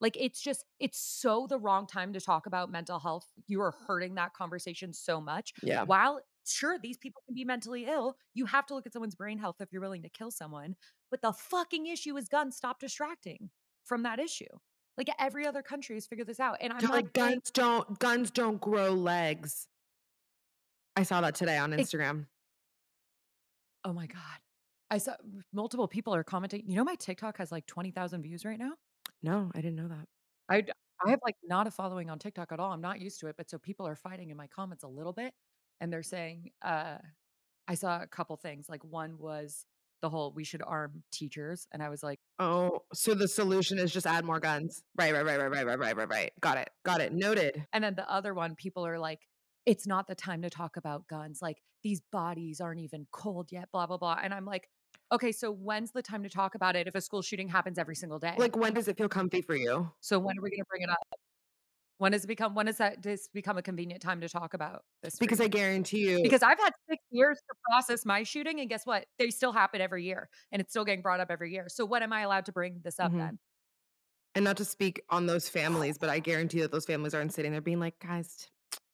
Like 0.00 0.16
it's 0.20 0.40
just 0.40 0.64
it's 0.80 0.98
so 0.98 1.46
the 1.48 1.58
wrong 1.58 1.86
time 1.86 2.12
to 2.12 2.20
talk 2.20 2.46
about 2.46 2.70
mental 2.70 2.98
health. 2.98 3.26
You 3.46 3.62
are 3.62 3.72
hurting 3.86 4.16
that 4.16 4.34
conversation 4.34 4.92
so 4.92 5.20
much. 5.20 5.54
Yeah. 5.62 5.84
While 5.84 6.20
sure 6.44 6.76
these 6.78 6.98
people 6.98 7.22
can 7.26 7.34
be 7.34 7.44
mentally 7.44 7.86
ill 7.86 8.16
you 8.34 8.44
have 8.44 8.66
to 8.66 8.74
look 8.74 8.84
at 8.84 8.92
someone's 8.92 9.14
brain 9.14 9.38
health 9.38 9.56
if 9.60 9.72
you're 9.72 9.80
willing 9.80 10.02
to 10.02 10.10
kill 10.10 10.30
someone 10.30 10.76
but 11.10 11.22
the 11.22 11.32
fucking 11.32 11.86
issue 11.86 12.14
is 12.18 12.28
guns 12.28 12.54
stop 12.56 12.78
distracting 12.80 13.48
from 13.86 14.02
that 14.02 14.18
issue. 14.18 14.44
Like 14.98 15.08
every 15.18 15.46
other 15.46 15.62
country 15.62 15.96
has 15.96 16.06
figured 16.06 16.26
this 16.26 16.40
out 16.40 16.58
and 16.60 16.72
i'm 16.72 16.84
like 16.90 17.12
guns 17.14 17.50
don't 17.52 17.98
guns 17.98 18.30
don't 18.30 18.60
grow 18.60 18.92
legs 18.92 19.68
i 20.96 21.02
saw 21.02 21.20
that 21.20 21.34
today 21.34 21.58
on 21.58 21.72
It- 21.72 21.80
instagram. 21.80 22.26
Oh 23.86 23.92
my 23.92 24.06
god. 24.06 24.38
I 24.90 24.98
saw 24.98 25.12
multiple 25.52 25.88
people 25.88 26.14
are 26.14 26.24
commenting 26.24 26.62
you 26.66 26.76
know 26.76 26.84
my 26.84 26.94
tiktok 26.94 27.38
has 27.38 27.52
like 27.52 27.66
20000 27.66 28.22
views 28.22 28.44
right 28.44 28.58
now? 28.58 28.72
No 29.22 29.50
i 29.54 29.60
didn't 29.60 29.76
know 29.76 29.88
that. 29.88 30.06
I 30.48 30.64
I 31.04 31.10
have 31.10 31.20
like 31.24 31.36
not 31.44 31.66
a 31.66 31.70
following 31.70 32.08
on 32.08 32.18
TikTok 32.18 32.52
at 32.52 32.60
all. 32.60 32.72
I'm 32.72 32.80
not 32.80 33.00
used 33.00 33.18
to 33.20 33.26
it, 33.26 33.34
but 33.36 33.50
so 33.50 33.58
people 33.58 33.86
are 33.86 33.96
fighting 33.96 34.30
in 34.30 34.36
my 34.36 34.46
comments 34.46 34.84
a 34.84 34.88
little 34.88 35.12
bit 35.12 35.34
and 35.80 35.92
they're 35.92 36.02
saying 36.02 36.50
uh 36.62 36.98
I 37.66 37.74
saw 37.74 38.00
a 38.02 38.06
couple 38.06 38.36
things. 38.36 38.66
Like 38.68 38.84
one 38.84 39.16
was 39.18 39.66
the 40.02 40.10
whole 40.10 40.32
we 40.34 40.44
should 40.44 40.62
arm 40.62 41.02
teachers 41.12 41.66
and 41.72 41.82
I 41.82 41.88
was 41.88 42.02
like, 42.02 42.20
oh 42.38 42.80
so 42.92 43.14
the 43.14 43.28
solution 43.28 43.78
is 43.78 43.92
just 43.92 44.06
add 44.06 44.24
more 44.24 44.40
guns. 44.40 44.82
Right 44.96 45.12
right 45.12 45.24
right 45.24 45.38
right 45.38 45.50
right 45.50 45.66
right 45.66 45.78
right 45.78 45.96
right 45.96 46.08
right. 46.08 46.32
Got 46.40 46.58
it 46.58 46.70
got 46.84 47.00
it 47.00 47.12
noted. 47.12 47.66
And 47.72 47.82
then 47.84 47.94
the 47.96 48.10
other 48.10 48.32
one 48.34 48.54
people 48.54 48.86
are 48.86 48.98
like 48.98 49.20
it's 49.66 49.86
not 49.86 50.06
the 50.06 50.14
time 50.14 50.42
to 50.42 50.50
talk 50.50 50.76
about 50.76 51.08
guns. 51.08 51.40
Like 51.42 51.62
these 51.82 52.00
bodies 52.12 52.60
aren't 52.60 52.80
even 52.80 53.06
cold 53.12 53.52
yet, 53.52 53.70
blah 53.72 53.86
blah 53.86 53.98
blah. 53.98 54.18
And 54.22 54.34
I'm 54.34 54.44
like, 54.46 54.68
okay, 55.12 55.32
so 55.32 55.50
when's 55.52 55.92
the 55.92 56.02
time 56.02 56.22
to 56.24 56.28
talk 56.30 56.54
about 56.54 56.76
it 56.76 56.86
if 56.88 56.94
a 56.94 57.00
school 57.00 57.22
shooting 57.22 57.48
happens 57.48 57.78
every 57.78 57.96
single 57.96 58.18
day? 58.18 58.38
like 58.38 58.56
when 58.56 58.74
does 58.74 58.88
it 58.88 58.96
feel 58.96 59.08
comfy 59.08 59.40
for 59.42 59.54
you 59.56 59.90
so 60.00 60.18
when 60.18 60.38
are 60.38 60.42
we 60.42 60.50
going 60.50 60.60
to 60.60 60.64
bring 60.68 60.82
it 60.82 60.90
up? 60.90 60.98
When 61.98 62.12
does 62.12 62.24
it 62.24 62.28
become 62.28 62.54
when 62.54 62.66
does 62.66 62.78
that 62.78 63.00
does 63.02 63.28
become 63.28 63.56
a 63.58 63.62
convenient 63.62 64.02
time 64.02 64.20
to 64.22 64.28
talk 64.28 64.54
about 64.54 64.84
this? 65.02 65.18
because 65.18 65.40
i 65.40 65.48
guarantee 65.48 66.08
you 66.10 66.18
because 66.22 66.42
I've 66.42 66.58
had 66.58 66.72
six 66.88 67.02
years 67.10 67.38
to 67.48 67.54
process 67.70 68.06
my 68.06 68.22
shooting, 68.24 68.60
and 68.60 68.68
guess 68.68 68.86
what? 68.86 69.06
They 69.18 69.30
still 69.30 69.52
happen 69.52 69.80
every 69.80 70.04
year, 70.04 70.30
and 70.52 70.60
it's 70.62 70.72
still 70.72 70.84
getting 70.84 71.02
brought 71.02 71.20
up 71.20 71.30
every 71.30 71.52
year. 71.52 71.66
So 71.68 71.84
when 71.84 72.02
am 72.02 72.12
I 72.14 72.22
allowed 72.22 72.46
to 72.46 72.52
bring 72.52 72.80
this 72.82 72.98
up 73.00 73.12
Mhm. 73.12 73.18
then? 73.18 73.38
and 74.34 74.44
not 74.44 74.56
to 74.56 74.64
speak 74.64 75.02
on 75.10 75.26
those 75.26 75.48
families 75.48 75.98
but 75.98 76.10
i 76.10 76.18
guarantee 76.18 76.60
that 76.60 76.72
those 76.72 76.86
families 76.86 77.14
aren't 77.14 77.32
sitting 77.32 77.52
there 77.52 77.60
being 77.60 77.80
like 77.80 77.98
guys 78.00 78.48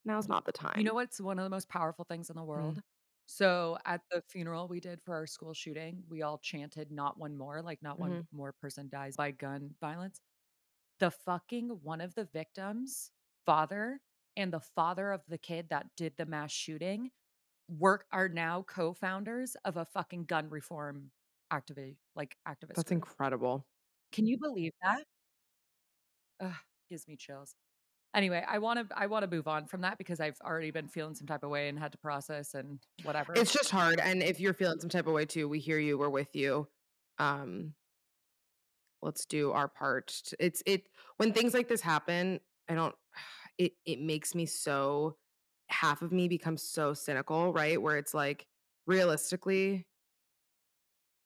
now's 0.04 0.28
not 0.28 0.44
the 0.44 0.52
time 0.52 0.76
You 0.76 0.84
know 0.84 0.94
what's 0.94 1.20
one 1.20 1.38
of 1.38 1.44
the 1.44 1.50
most 1.50 1.68
powerful 1.68 2.04
things 2.04 2.30
in 2.30 2.36
the 2.36 2.44
Mm. 2.56 2.74
world? 2.74 2.82
So 3.26 3.78
at 3.84 4.02
the 4.10 4.22
funeral 4.22 4.66
we 4.68 4.80
did 4.80 5.00
for 5.02 5.14
our 5.14 5.26
school 5.26 5.54
shooting, 5.54 6.04
we 6.08 6.22
all 6.22 6.38
chanted 6.38 6.90
"Not 6.90 7.18
one 7.18 7.36
more," 7.36 7.62
like 7.62 7.82
not 7.82 7.98
one 7.98 8.18
Mm-hmm. 8.18 8.26
more 8.32 8.52
person 8.52 8.88
dies 8.88 9.16
by 9.16 9.30
gun 9.32 9.76
violence. 9.80 10.20
The 11.00 11.10
fucking 11.12 11.70
one 11.82 12.00
of 12.02 12.14
the 12.14 12.24
victims' 12.26 13.12
father 13.46 14.02
and 14.36 14.52
the 14.52 14.60
father 14.60 15.12
of 15.12 15.24
the 15.28 15.38
kid 15.38 15.70
that 15.70 15.96
did 15.96 16.16
the 16.16 16.26
mass 16.26 16.52
shooting 16.52 17.12
work 17.68 18.06
are 18.12 18.28
now 18.30 18.62
co-founders 18.64 19.56
of 19.64 19.76
a 19.78 19.86
fucking 19.86 20.24
gun 20.26 20.50
reform 20.50 21.12
activate 21.50 21.98
like 22.16 22.38
activist. 22.48 22.84
that's 22.84 22.90
group. 22.90 22.92
incredible 22.92 23.66
Can 24.12 24.26
you 24.26 24.38
believe 24.38 24.72
that? 24.82 25.04
Ugh, 26.40 26.56
gives 26.88 27.06
me 27.08 27.16
chills. 27.16 27.54
Anyway, 28.14 28.44
I 28.48 28.58
want 28.58 28.88
to 28.88 28.98
I 28.98 29.06
want 29.06 29.24
to 29.24 29.30
move 29.30 29.46
on 29.46 29.66
from 29.66 29.82
that 29.82 29.96
because 29.96 30.18
I've 30.20 30.40
already 30.44 30.72
been 30.72 30.88
feeling 30.88 31.14
some 31.14 31.28
type 31.28 31.44
of 31.44 31.50
way 31.50 31.68
and 31.68 31.78
had 31.78 31.92
to 31.92 31.98
process 31.98 32.54
and 32.54 32.80
whatever. 33.04 33.32
It's 33.34 33.52
just 33.52 33.70
hard. 33.70 34.00
And 34.00 34.22
if 34.22 34.40
you're 34.40 34.54
feeling 34.54 34.80
some 34.80 34.90
type 34.90 35.06
of 35.06 35.12
way 35.12 35.26
too, 35.26 35.48
we 35.48 35.60
hear 35.60 35.78
you. 35.78 35.96
We're 35.96 36.08
with 36.08 36.34
you. 36.34 36.66
Um, 37.18 37.74
let's 39.00 39.26
do 39.26 39.52
our 39.52 39.68
part. 39.68 40.12
It's 40.40 40.62
it 40.66 40.88
when 41.18 41.32
things 41.32 41.54
like 41.54 41.68
this 41.68 41.80
happen. 41.80 42.40
I 42.68 42.74
don't. 42.74 42.94
It 43.58 43.72
it 43.84 44.00
makes 44.00 44.34
me 44.34 44.46
so. 44.46 45.16
Half 45.68 46.00
of 46.00 46.12
me 46.12 46.28
becomes 46.28 46.62
so 46.62 46.94
cynical, 46.94 47.52
right? 47.52 47.80
Where 47.80 47.98
it's 47.98 48.14
like, 48.14 48.46
realistically, 48.86 49.86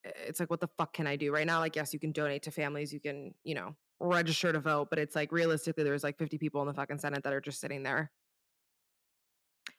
it's 0.04 0.40
like, 0.40 0.50
what 0.50 0.60
the 0.60 0.68
fuck 0.76 0.92
can 0.92 1.06
I 1.06 1.16
do 1.16 1.32
right 1.32 1.46
now? 1.46 1.60
Like, 1.60 1.76
yes, 1.76 1.92
you 1.92 2.00
can 2.00 2.12
donate 2.12 2.42
to 2.42 2.50
families. 2.50 2.92
You 2.92 3.00
can, 3.00 3.34
you 3.42 3.54
know, 3.54 3.74
register 4.00 4.52
to 4.52 4.60
vote, 4.60 4.88
but 4.90 4.98
it's 4.98 5.14
like 5.14 5.32
realistically, 5.32 5.84
there's 5.84 6.04
like 6.04 6.18
50 6.18 6.38
people 6.38 6.60
in 6.62 6.66
the 6.68 6.74
fucking 6.74 6.98
Senate 6.98 7.22
that 7.24 7.32
are 7.32 7.40
just 7.40 7.60
sitting 7.60 7.82
there. 7.82 8.10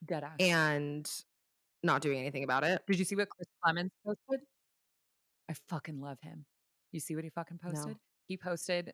Dead 0.06 0.24
ass. 0.24 0.36
and 0.40 1.10
not 1.84 2.02
doing 2.02 2.20
anything 2.20 2.44
about 2.44 2.64
it. 2.64 2.82
Did 2.88 3.00
you 3.00 3.06
see 3.06 3.16
what 3.16 3.30
Chris 3.30 3.48
Clemens 3.64 3.92
posted? 4.06 4.42
I 5.50 5.54
fucking 5.70 6.00
love 6.02 6.20
him. 6.22 6.46
You 6.92 7.00
see 7.00 7.16
what 7.16 7.24
he 7.24 7.30
fucking 7.30 7.60
No. 7.64 7.72
posted? 7.72 7.98
He 8.28 8.38
posted 8.38 8.94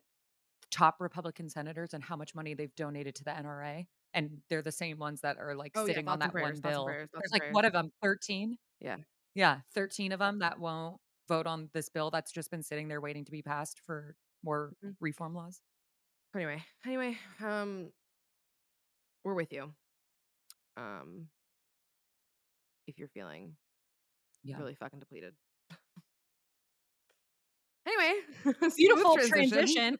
top 0.70 0.96
Republican 1.00 1.48
senators 1.48 1.94
and 1.94 2.02
how 2.02 2.16
much 2.16 2.34
money 2.34 2.54
they've 2.54 2.74
donated 2.76 3.14
to 3.16 3.24
the 3.24 3.30
NRA. 3.30 3.86
And 4.14 4.42
they're 4.48 4.62
the 4.62 4.72
same 4.72 4.98
ones 4.98 5.22
that 5.22 5.38
are 5.38 5.54
like 5.54 5.72
Oh, 5.74 5.80
yeah, 5.82 5.86
sitting 5.86 6.08
on 6.08 6.18
that 6.18 6.26
one 6.34 6.42
prayers, 6.42 6.56
and 6.58 6.62
bill. 6.62 6.84
prayers, 6.84 7.08
There's 7.12 7.32
like, 7.32 7.42
what 7.54 7.62
prayers. 7.62 7.66
of 7.66 7.72
them? 7.72 7.92
13? 8.02 8.58
Yeah. 8.80 8.96
Yeah, 9.34 9.60
13 9.74 10.12
of 10.12 10.18
them 10.18 10.40
that 10.40 10.58
won't 10.58 11.00
vote 11.28 11.46
on 11.46 11.70
this 11.72 11.88
bill 11.88 12.10
that's 12.10 12.30
just 12.32 12.50
been 12.50 12.62
sitting 12.62 12.88
there 12.88 13.00
waiting 13.00 13.24
to 13.24 13.32
be 13.32 13.40
passed 13.42 13.80
for 13.86 14.14
more 14.42 14.74
Mhm. 14.84 14.96
reform 15.00 15.34
laws. 15.34 15.60
Anyway, 16.34 16.64
anyway, 16.86 17.18
um, 17.40 17.92
we're 19.24 19.34
with 19.34 19.52
you. 19.52 19.74
Um, 20.76 21.28
if 22.86 22.98
you're 22.98 23.08
feeling 23.08 23.56
Yeah. 24.42 24.58
really 24.58 24.74
fucking 24.74 24.98
depleted. 25.00 25.34
anyway, 27.86 28.20
Beautiful 28.76 29.16
transition 29.18 29.98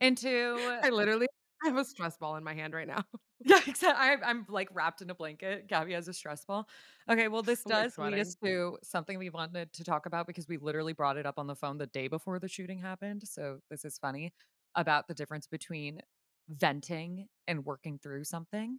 into 0.00 0.58
I 0.82 0.90
literally 0.90 1.26
have 1.64 1.76
a 1.76 1.84
stress 1.84 2.16
ball 2.16 2.36
in 2.36 2.44
my 2.44 2.54
hand 2.54 2.74
right 2.74 2.86
now. 2.88 3.04
Yeah, 3.46 3.58
exactly. 3.66 3.88
I, 3.90 4.16
I'm 4.24 4.46
like 4.48 4.68
wrapped 4.72 5.02
in 5.02 5.10
a 5.10 5.14
blanket. 5.14 5.66
Gabby 5.68 5.92
has 5.92 6.08
a 6.08 6.14
stress 6.14 6.44
ball. 6.46 6.66
Okay, 7.10 7.28
well, 7.28 7.42
this 7.42 7.62
does 7.64 7.98
lead 7.98 8.18
us 8.18 8.36
to 8.42 8.78
something 8.82 9.18
we 9.18 9.28
wanted 9.28 9.70
to 9.74 9.84
talk 9.84 10.06
about 10.06 10.26
because 10.26 10.48
we 10.48 10.56
literally 10.56 10.94
brought 10.94 11.18
it 11.18 11.26
up 11.26 11.38
on 11.38 11.46
the 11.46 11.54
phone 11.56 11.76
the 11.76 11.86
day 11.88 12.08
before 12.08 12.38
the 12.38 12.48
shooting 12.48 12.78
happened. 12.78 13.22
So 13.26 13.58
this 13.70 13.84
is 13.84 13.98
funny 13.98 14.32
about 14.76 15.08
the 15.08 15.14
difference 15.14 15.46
between 15.46 16.00
venting 16.48 17.26
and 17.46 17.66
working 17.66 17.98
through 17.98 18.24
something. 18.24 18.78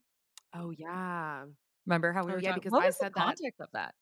Oh 0.55 0.71
yeah, 0.71 1.43
Remember 1.85 2.11
how 2.13 2.23
we 2.25 2.31
Oh, 2.31 2.35
were 2.35 2.41
yeah, 2.41 2.49
talking? 2.51 2.61
because 2.61 2.71
What 2.71 2.83
I 2.83 2.87
was 2.87 2.97
the 2.97 3.03
said 3.05 3.13
that- 3.15 3.23
context 3.25 3.59
of 3.61 3.69
that? 3.73 3.93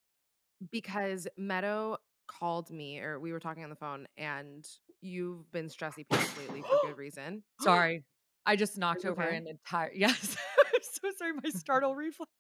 because 0.72 1.28
Meadow 1.38 1.98
called 2.28 2.72
me, 2.72 3.00
or 3.00 3.20
we 3.20 3.34
were 3.34 3.40
talking 3.40 3.64
on 3.64 3.70
the 3.70 3.76
phone, 3.76 4.08
and 4.18 4.66
you've 5.02 5.52
been 5.52 5.68
stressy 5.68 6.08
pants 6.08 6.38
lately 6.38 6.62
for 6.62 6.88
good 6.88 6.98
reason. 6.98 7.44
Sorry, 7.60 8.04
I 8.46 8.56
just 8.56 8.78
knocked 8.78 9.06
over 9.06 9.24
okay? 9.24 9.38
an 9.38 9.48
entire. 9.48 9.92
Yes, 9.96 10.36
I'm 10.60 10.82
so 10.82 11.10
sorry. 11.18 11.34
My 11.34 11.50
startle 11.56 11.96
reflex. 11.96 12.32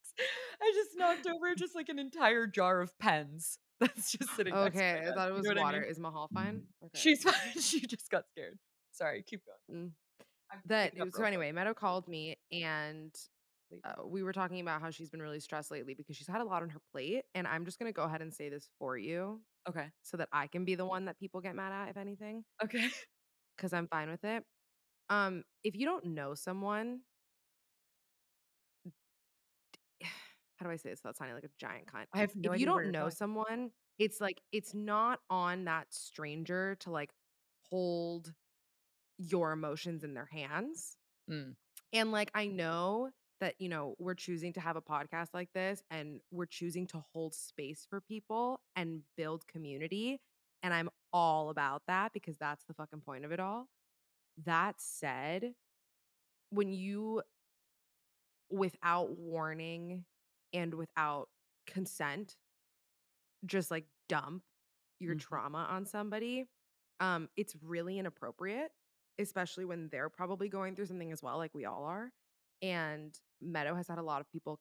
I 0.61 0.71
just 0.75 0.91
knocked 0.97 1.27
over 1.27 1.55
just 1.55 1.75
like 1.75 1.89
an 1.89 1.99
entire 1.99 2.47
jar 2.47 2.81
of 2.81 2.97
pens. 2.99 3.57
That's 3.79 4.11
just 4.11 4.35
sitting. 4.35 4.53
Okay, 4.53 5.03
I 5.09 5.13
thought 5.13 5.27
it 5.27 5.31
you 5.31 5.37
was 5.37 5.43
know 5.45 5.49
what 5.51 5.57
I 5.57 5.61
water. 5.61 5.81
mean? 5.81 5.89
Is 5.89 5.99
Mahal 5.99 6.29
fine? 6.33 6.63
Okay. 6.83 6.99
She's 6.99 7.23
fine. 7.23 7.33
She 7.59 7.81
just 7.81 8.09
got 8.09 8.23
scared. 8.29 8.57
Sorry, 8.91 9.23
keep 9.27 9.41
going. 9.45 9.85
Mm. 9.87 9.91
That 10.67 10.93
so 11.15 11.23
anyway 11.23 11.51
meadow 11.51 11.73
called 11.73 12.07
me 12.07 12.37
and 12.51 13.11
uh, 13.83 14.05
we 14.05 14.21
were 14.21 14.33
talking 14.33 14.59
about 14.59 14.81
how 14.81 14.91
she's 14.91 15.09
been 15.09 15.21
really 15.21 15.39
stressed 15.39 15.71
lately 15.71 15.95
because 15.95 16.15
she's 16.15 16.27
had 16.27 16.41
a 16.41 16.43
lot 16.43 16.61
on 16.61 16.69
her 16.69 16.79
plate 16.91 17.23
and 17.33 17.47
i'm 17.47 17.65
just 17.65 17.79
going 17.79 17.91
to 17.91 17.95
go 17.95 18.03
ahead 18.03 18.21
and 18.21 18.31
say 18.31 18.49
this 18.49 18.69
for 18.77 18.95
you. 18.95 19.41
Okay. 19.67 19.87
so 20.03 20.15
that 20.17 20.29
i 20.31 20.45
can 20.45 20.63
be 20.63 20.75
the 20.75 20.85
one 20.85 21.05
that 21.05 21.17
people 21.17 21.41
get 21.41 21.55
mad 21.55 21.71
at 21.73 21.89
if 21.89 21.97
anything 21.97 22.43
Okay. 22.63 22.87
because 23.57 23.73
i'm 23.73 23.87
fine 23.87 24.11
with 24.11 24.23
it 24.23 24.43
um 25.13 25.43
if 25.63 25.75
you 25.75 25.85
don't 25.85 26.05
know 26.05 26.33
someone 26.33 26.99
how 30.57 30.65
do 30.65 30.71
i 30.71 30.75
say 30.75 30.89
this 30.89 30.99
without 31.03 31.17
sounding 31.17 31.35
like 31.35 31.43
a 31.43 31.49
giant 31.59 31.85
cunt 31.87 32.05
I 32.13 32.19
have 32.19 32.35
no 32.35 32.51
if 32.53 32.59
you 32.59 32.65
don't 32.65 32.91
know 32.91 33.09
someone 33.09 33.71
it's 33.99 34.19
like 34.19 34.41
it's 34.51 34.73
not 34.73 35.19
on 35.29 35.65
that 35.65 35.87
stranger 35.91 36.75
to 36.81 36.89
like 36.91 37.11
hold 37.69 38.33
your 39.17 39.51
emotions 39.51 40.03
in 40.03 40.13
their 40.13 40.29
hands 40.31 40.97
Mm. 41.29 41.55
and 41.93 42.11
like 42.11 42.29
I 42.35 42.47
know 42.47 43.09
that 43.39 43.55
you 43.57 43.69
know 43.69 43.95
we're 43.97 44.13
choosing 44.13 44.51
to 44.53 44.59
have 44.59 44.75
a 44.75 44.81
podcast 44.81 45.29
like 45.33 45.47
this 45.53 45.81
and 45.89 46.19
we're 46.31 46.45
choosing 46.45 46.85
to 46.87 47.01
hold 47.13 47.33
space 47.33 47.87
for 47.89 48.01
people 48.01 48.59
and 48.75 49.03
build 49.15 49.47
community 49.47 50.19
and 50.63 50.73
I'm 50.73 50.89
all 51.13 51.49
about 51.49 51.83
that 51.87 52.11
because 52.11 52.35
that's 52.37 52.65
the 52.65 52.73
fucking 52.73 52.99
point 53.01 53.23
of 53.23 53.31
it 53.31 53.39
all. 53.39 53.69
That 54.37 54.79
said, 54.81 55.55
when 56.49 56.73
you 56.73 57.23
without 58.49 59.17
warning 59.17 60.05
and 60.53 60.73
without 60.73 61.29
consent 61.65 62.37
just 63.45 63.71
like 63.71 63.85
dump 64.09 64.43
your 64.99 65.15
Mhm. 65.15 65.19
trauma 65.19 65.59
on 65.69 65.85
somebody, 65.85 66.47
um 66.99 67.29
it's 67.35 67.55
really 67.61 67.97
inappropriate 67.99 68.71
especially 69.19 69.63
when 69.65 69.89
they're 69.89 70.09
probably 70.09 70.49
going 70.49 70.75
through 70.75 70.87
something 70.87 71.11
as 71.11 71.21
well, 71.21 71.37
like 71.37 71.53
we 71.53 71.65
all 71.65 71.83
are. 71.83 72.11
And 72.63 73.15
Meadow 73.41 73.75
has 73.75 73.87
had 73.87 73.99
a 73.99 74.03
lot 74.03 74.21
of 74.21 74.29
people, 74.31 74.59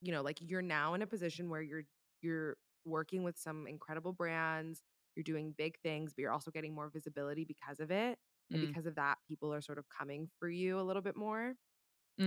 you 0.00 0.10
know, 0.12 0.22
like 0.22 0.38
you're 0.40 0.62
now 0.62 0.94
in 0.94 1.02
a 1.02 1.06
position 1.06 1.50
where 1.50 1.60
you're 1.62 1.84
you're 2.22 2.56
working 2.86 3.22
with 3.24 3.36
some 3.38 3.66
incredible 3.66 4.12
brands, 4.14 4.82
you're 5.16 5.24
doing 5.24 5.52
big 5.52 5.78
things, 5.82 6.14
but 6.14 6.22
you're 6.22 6.32
also 6.32 6.50
getting 6.50 6.74
more 6.74 6.88
visibility 6.90 7.44
because 7.44 7.78
of 7.80 7.90
it. 7.90 8.18
And 8.52 8.60
Mm. 8.60 8.68
because 8.68 8.86
of 8.86 8.96
that, 8.96 9.18
people 9.28 9.52
are 9.54 9.60
sort 9.60 9.78
of 9.78 9.86
coming 9.88 10.28
for 10.40 10.48
you 10.48 10.80
a 10.80 10.82
little 10.82 11.02
bit 11.02 11.16
more 11.16 11.54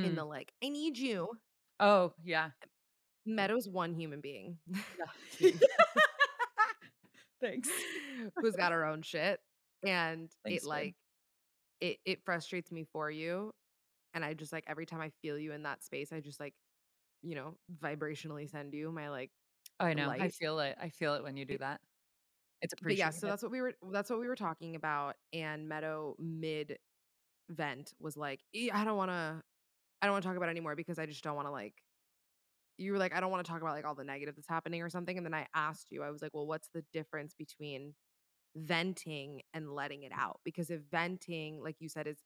in 0.03 0.15
Mm. 0.15 0.15
the 0.15 0.25
like, 0.25 0.53
I 0.63 0.69
need 0.69 0.97
you. 0.97 1.29
Oh 1.79 2.13
yeah. 2.23 2.51
Meadow's 3.25 3.69
one 3.69 3.93
human 3.93 4.21
being 4.21 4.59
Yeah. 5.39 5.51
Thanks. 7.41 7.69
who's 8.41 8.55
got 8.55 8.71
her 8.71 8.85
own 8.85 9.01
shit. 9.01 9.39
And 9.85 10.31
Thanks, 10.43 10.63
it 10.63 10.63
like 10.63 10.95
it 11.81 11.99
it 12.05 12.23
frustrates 12.25 12.71
me 12.71 12.85
for 12.91 13.11
you. 13.11 13.53
And 14.13 14.25
I 14.25 14.33
just 14.33 14.53
like 14.53 14.65
every 14.67 14.85
time 14.85 15.01
I 15.01 15.11
feel 15.21 15.37
you 15.39 15.53
in 15.53 15.63
that 15.63 15.83
space, 15.83 16.13
I 16.13 16.21
just 16.21 16.39
like, 16.39 16.55
you 17.23 17.35
know, 17.35 17.57
vibrationally 17.83 18.49
send 18.49 18.73
you 18.73 18.91
my 18.91 19.09
like 19.09 19.31
I 19.79 19.93
know. 19.93 20.09
I 20.09 20.29
feel 20.29 20.59
it. 20.59 20.77
I 20.79 20.89
feel 20.89 21.15
it 21.15 21.23
when 21.23 21.37
you 21.37 21.45
do 21.45 21.57
that. 21.59 21.81
It's 22.63 22.75
but 22.81 22.95
yeah, 22.97 23.11
so 23.11 23.27
that's 23.27 23.43
what 23.43 23.51
we 23.51 23.61
were 23.61 23.75
that's 23.91 24.09
what 24.11 24.19
we 24.19 24.27
were 24.27 24.37
talking 24.37 24.75
about. 24.75 25.17
And 25.33 25.69
Meadow 25.69 26.15
mid 26.19 26.79
vent 27.49 27.93
was 27.99 28.17
like, 28.17 28.41
"Eh, 28.55 28.69
I 28.73 28.85
don't 28.85 28.97
wanna 28.97 29.43
I 30.01 30.07
don't 30.07 30.13
wanna 30.13 30.23
talk 30.23 30.37
about 30.37 30.49
it 30.49 30.51
anymore 30.53 30.75
because 30.75 30.99
I 30.99 31.07
just 31.07 31.23
don't 31.23 31.35
wanna 31.37 31.51
like 31.51 31.75
you 32.77 32.91
were 32.91 32.97
like, 32.97 33.13
I 33.13 33.19
don't 33.19 33.31
want 33.31 33.45
to 33.45 33.51
talk 33.51 33.61
about 33.61 33.73
like 33.75 33.85
all 33.85 33.95
the 33.95 34.03
negative 34.03 34.35
that's 34.35 34.47
happening 34.47 34.81
or 34.81 34.89
something. 34.89 35.17
And 35.17 35.25
then 35.25 35.33
I 35.33 35.47
asked 35.53 35.87
you, 35.91 36.03
I 36.03 36.09
was 36.09 36.21
like, 36.21 36.33
well, 36.33 36.47
what's 36.47 36.69
the 36.73 36.83
difference 36.91 37.33
between 37.35 37.93
venting 38.55 39.43
and 39.53 39.73
letting 39.73 40.03
it 40.03 40.11
out? 40.13 40.41
Because 40.45 40.69
if 40.71 40.81
venting, 40.91 41.61
like 41.63 41.77
you 41.79 41.89
said, 41.89 42.07
is 42.07 42.19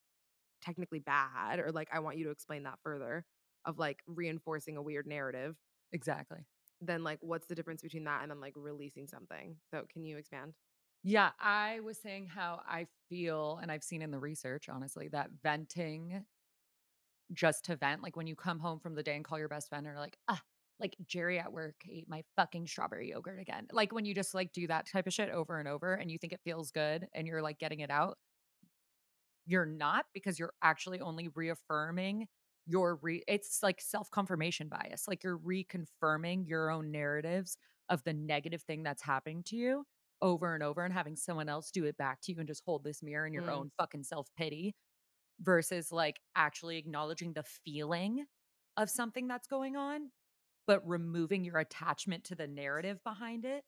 technically 0.61 0.99
bad, 0.99 1.59
or 1.59 1.71
like 1.71 1.89
I 1.93 1.99
want 1.99 2.17
you 2.17 2.25
to 2.25 2.31
explain 2.31 2.63
that 2.63 2.79
further 2.83 3.25
of 3.65 3.79
like 3.79 4.01
reinforcing 4.07 4.77
a 4.77 4.83
weird 4.83 5.07
narrative, 5.07 5.57
exactly. 5.93 6.45
Then 6.81 7.03
like 7.03 7.19
what's 7.21 7.47
the 7.47 7.55
difference 7.55 7.81
between 7.81 8.03
that 8.05 8.21
and 8.21 8.31
then 8.31 8.39
like 8.39 8.53
releasing 8.55 9.07
something? 9.07 9.55
So 9.71 9.85
can 9.91 10.03
you 10.03 10.17
expand? 10.17 10.53
Yeah, 11.03 11.31
I 11.39 11.79
was 11.81 11.97
saying 11.97 12.27
how 12.27 12.61
I 12.67 12.87
feel, 13.09 13.59
and 13.61 13.71
I've 13.71 13.83
seen 13.83 14.01
in 14.01 14.11
the 14.11 14.19
research, 14.19 14.67
honestly, 14.67 15.07
that 15.09 15.29
venting 15.41 16.25
just 17.33 17.65
to 17.65 17.75
vent, 17.75 18.03
like 18.03 18.15
when 18.15 18.27
you 18.27 18.35
come 18.35 18.59
home 18.59 18.79
from 18.79 18.95
the 18.95 19.03
day 19.03 19.15
and 19.15 19.23
call 19.23 19.39
your 19.39 19.47
best 19.47 19.69
friend, 19.69 19.85
or 19.87 19.95
like, 19.97 20.17
ah, 20.27 20.41
like 20.79 20.95
Jerry 21.05 21.39
at 21.39 21.51
work 21.51 21.75
ate 21.89 22.07
my 22.07 22.23
fucking 22.35 22.67
strawberry 22.67 23.09
yogurt 23.09 23.39
again. 23.39 23.67
Like 23.71 23.91
when 23.91 24.05
you 24.05 24.13
just 24.13 24.33
like 24.33 24.53
do 24.53 24.67
that 24.67 24.87
type 24.89 25.07
of 25.07 25.13
shit 25.13 25.29
over 25.29 25.59
and 25.59 25.67
over 25.67 25.93
and 25.93 26.11
you 26.11 26.17
think 26.17 26.33
it 26.33 26.41
feels 26.43 26.71
good 26.71 27.07
and 27.13 27.27
you're 27.27 27.41
like 27.41 27.59
getting 27.59 27.79
it 27.79 27.89
out, 27.89 28.17
you're 29.45 29.65
not 29.65 30.05
because 30.13 30.37
you're 30.37 30.53
actually 30.61 30.99
only 30.99 31.29
reaffirming 31.29 32.27
your 32.67 32.95
re 33.01 33.23
it's 33.27 33.63
like 33.63 33.81
self-confirmation 33.81 34.69
bias. 34.69 35.07
Like 35.07 35.23
you're 35.23 35.39
reconfirming 35.39 36.47
your 36.47 36.69
own 36.71 36.91
narratives 36.91 37.57
of 37.89 38.03
the 38.03 38.13
negative 38.13 38.63
thing 38.63 38.83
that's 38.83 39.01
happening 39.03 39.43
to 39.45 39.55
you 39.55 39.85
over 40.21 40.53
and 40.55 40.63
over 40.63 40.83
and 40.83 40.93
having 40.93 41.15
someone 41.15 41.49
else 41.49 41.71
do 41.71 41.85
it 41.85 41.97
back 41.97 42.21
to 42.23 42.31
you 42.33 42.39
and 42.39 42.47
just 42.47 42.63
hold 42.65 42.83
this 42.83 43.03
mirror 43.03 43.27
in 43.27 43.33
your 43.33 43.43
Mm. 43.43 43.51
own 43.51 43.71
fucking 43.77 44.03
self-pity 44.03 44.75
versus 45.41 45.91
like 45.91 46.19
actually 46.35 46.77
acknowledging 46.77 47.33
the 47.33 47.43
feeling 47.43 48.25
of 48.77 48.89
something 48.89 49.27
that's 49.27 49.47
going 49.47 49.75
on 49.75 50.09
but 50.67 50.87
removing 50.87 51.43
your 51.43 51.59
attachment 51.59 52.23
to 52.25 52.35
the 52.35 52.47
narrative 52.47 52.99
behind 53.03 53.45
it 53.45 53.63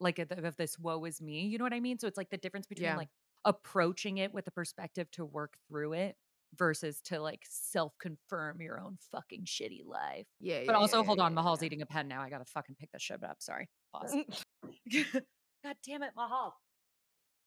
like 0.00 0.18
of, 0.18 0.30
of 0.32 0.56
this 0.56 0.78
woe 0.78 1.04
is 1.04 1.20
me 1.20 1.42
you 1.46 1.58
know 1.58 1.64
what 1.64 1.74
i 1.74 1.80
mean 1.80 1.98
so 1.98 2.06
it's 2.06 2.16
like 2.16 2.30
the 2.30 2.36
difference 2.38 2.66
between 2.66 2.94
Yeah. 2.94 2.96
like 2.96 3.08
approaching 3.44 4.18
it 4.18 4.32
with 4.32 4.46
a 4.46 4.50
perspective 4.50 5.10
to 5.12 5.24
work 5.24 5.56
through 5.68 5.92
it 5.94 6.16
versus 6.56 7.00
to 7.04 7.20
like 7.20 7.42
self-confirm 7.48 8.60
your 8.60 8.80
own 8.80 8.96
fucking 9.12 9.44
shitty 9.44 9.84
life 9.86 10.26
Yeah. 10.40 10.62
but 10.66 10.74
also 10.74 10.98
yeah, 10.98 11.04
hold 11.04 11.18
yeah, 11.18 11.24
on 11.24 11.32
yeah, 11.32 11.34
mahal's 11.36 11.62
yeah. 11.62 11.66
eating 11.66 11.82
a 11.82 11.86
pen 11.86 12.08
now 12.08 12.22
i 12.22 12.30
gotta 12.30 12.44
fucking 12.46 12.76
pick 12.78 12.90
this 12.92 13.02
shit 13.02 13.22
up 13.22 13.36
sorry 13.40 13.68
pause 13.92 14.12
god 14.92 15.76
damn 15.86 16.02
it 16.02 16.12
mahal 16.16 16.54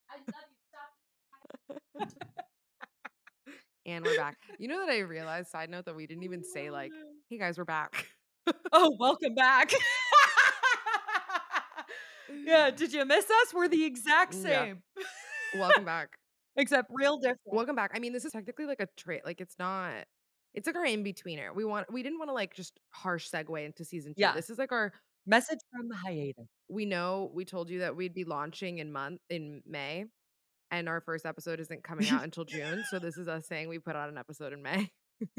i 0.10 0.16
love 0.18 0.46
you 0.50 0.58
stop 1.98 2.10
and 3.86 4.06
we're 4.06 4.16
back. 4.16 4.38
You 4.60 4.68
know 4.68 4.80
that 4.86 4.92
I 4.92 5.00
realized, 5.00 5.50
side 5.50 5.70
note, 5.70 5.86
that 5.86 5.96
we 5.96 6.06
didn't 6.06 6.24
even 6.24 6.44
say 6.44 6.70
like, 6.70 6.92
hey 7.30 7.40
guys, 7.40 7.58
we're 7.58 7.66
back. 7.66 8.06
Oh, 8.72 8.96
welcome 9.00 9.34
back. 9.34 9.72
yeah, 12.46 12.70
did 12.70 12.94
you 12.94 13.06
miss 13.06 13.26
us? 13.26 13.54
We're 13.54 13.68
the 13.68 13.84
exact 13.84 14.36
Yeah. 14.36 14.42
same. 14.42 14.84
Welcome 15.56 15.86
back. 15.86 16.10
Except 16.56 16.90
real 16.92 17.18
different. 17.18 17.40
Welcome 17.46 17.76
back. 17.76 17.92
I 17.94 18.00
mean, 18.00 18.14
this 18.14 18.26
is 18.26 18.32
technically 18.32 18.66
like 18.66 18.82
a 18.82 18.88
trait. 18.98 19.22
Like 19.26 19.42
it's 19.42 19.56
not 19.58 19.92
It's 20.54 20.68
like 20.68 20.76
our 20.76 20.86
in 20.86 21.04
betweener. 21.04 21.54
We 21.56 21.66
want 21.66 21.92
we 21.92 22.04
didn't 22.04 22.20
want 22.20 22.30
to 22.30 22.34
like 22.34 22.54
just 22.54 22.80
harsh 22.90 23.30
segue 23.30 23.66
into 23.66 23.86
season 23.86 24.14
two. 24.14 24.22
Yeah. 24.22 24.34
This 24.34 24.50
is 24.50 24.58
like 24.58 24.72
our 24.72 24.92
Message 25.28 25.60
from 25.72 25.88
the 25.88 25.96
hiatus. 25.96 26.48
we 26.68 26.86
know 26.86 27.30
we 27.34 27.46
told 27.46 27.70
you 27.70 27.80
that 27.80 27.96
we'd 27.96 28.14
be 28.14 28.24
launching 28.24 28.80
in 28.80 28.92
month 28.92 29.22
in 29.30 29.62
May, 29.68 30.06
and 30.72 30.90
our 30.90 31.00
first 31.00 31.28
episode 31.28 31.60
isn't 31.60 31.84
coming 31.84 32.10
out 32.10 32.24
until 32.24 32.44
June. 32.44 32.84
So 32.90 32.98
this 32.98 33.18
is 33.18 33.28
us 33.28 33.48
saying 33.48 33.70
we 33.70 33.78
put 33.78 33.96
out 33.96 34.10
an 34.10 34.18
episode 34.18 34.52
in 34.52 34.64
May. 34.64 34.90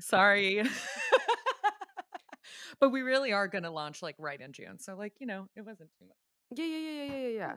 Sorry. 0.00 0.62
but 2.80 2.90
we 2.90 3.02
really 3.02 3.32
are 3.32 3.46
going 3.46 3.64
to 3.64 3.70
launch 3.70 4.02
like 4.02 4.16
right 4.18 4.40
in 4.40 4.52
June. 4.52 4.78
So 4.78 4.96
like, 4.96 5.12
you 5.20 5.26
know, 5.26 5.48
it 5.54 5.66
wasn't 5.66 5.90
too 5.98 6.06
much. 6.06 6.16
Yeah, 6.56 6.64
yeah, 6.64 6.78
yeah, 6.78 6.92
yeah, 6.92 7.04
yeah, 7.04 7.28
yeah, 7.28 7.36
yeah. 7.36 7.54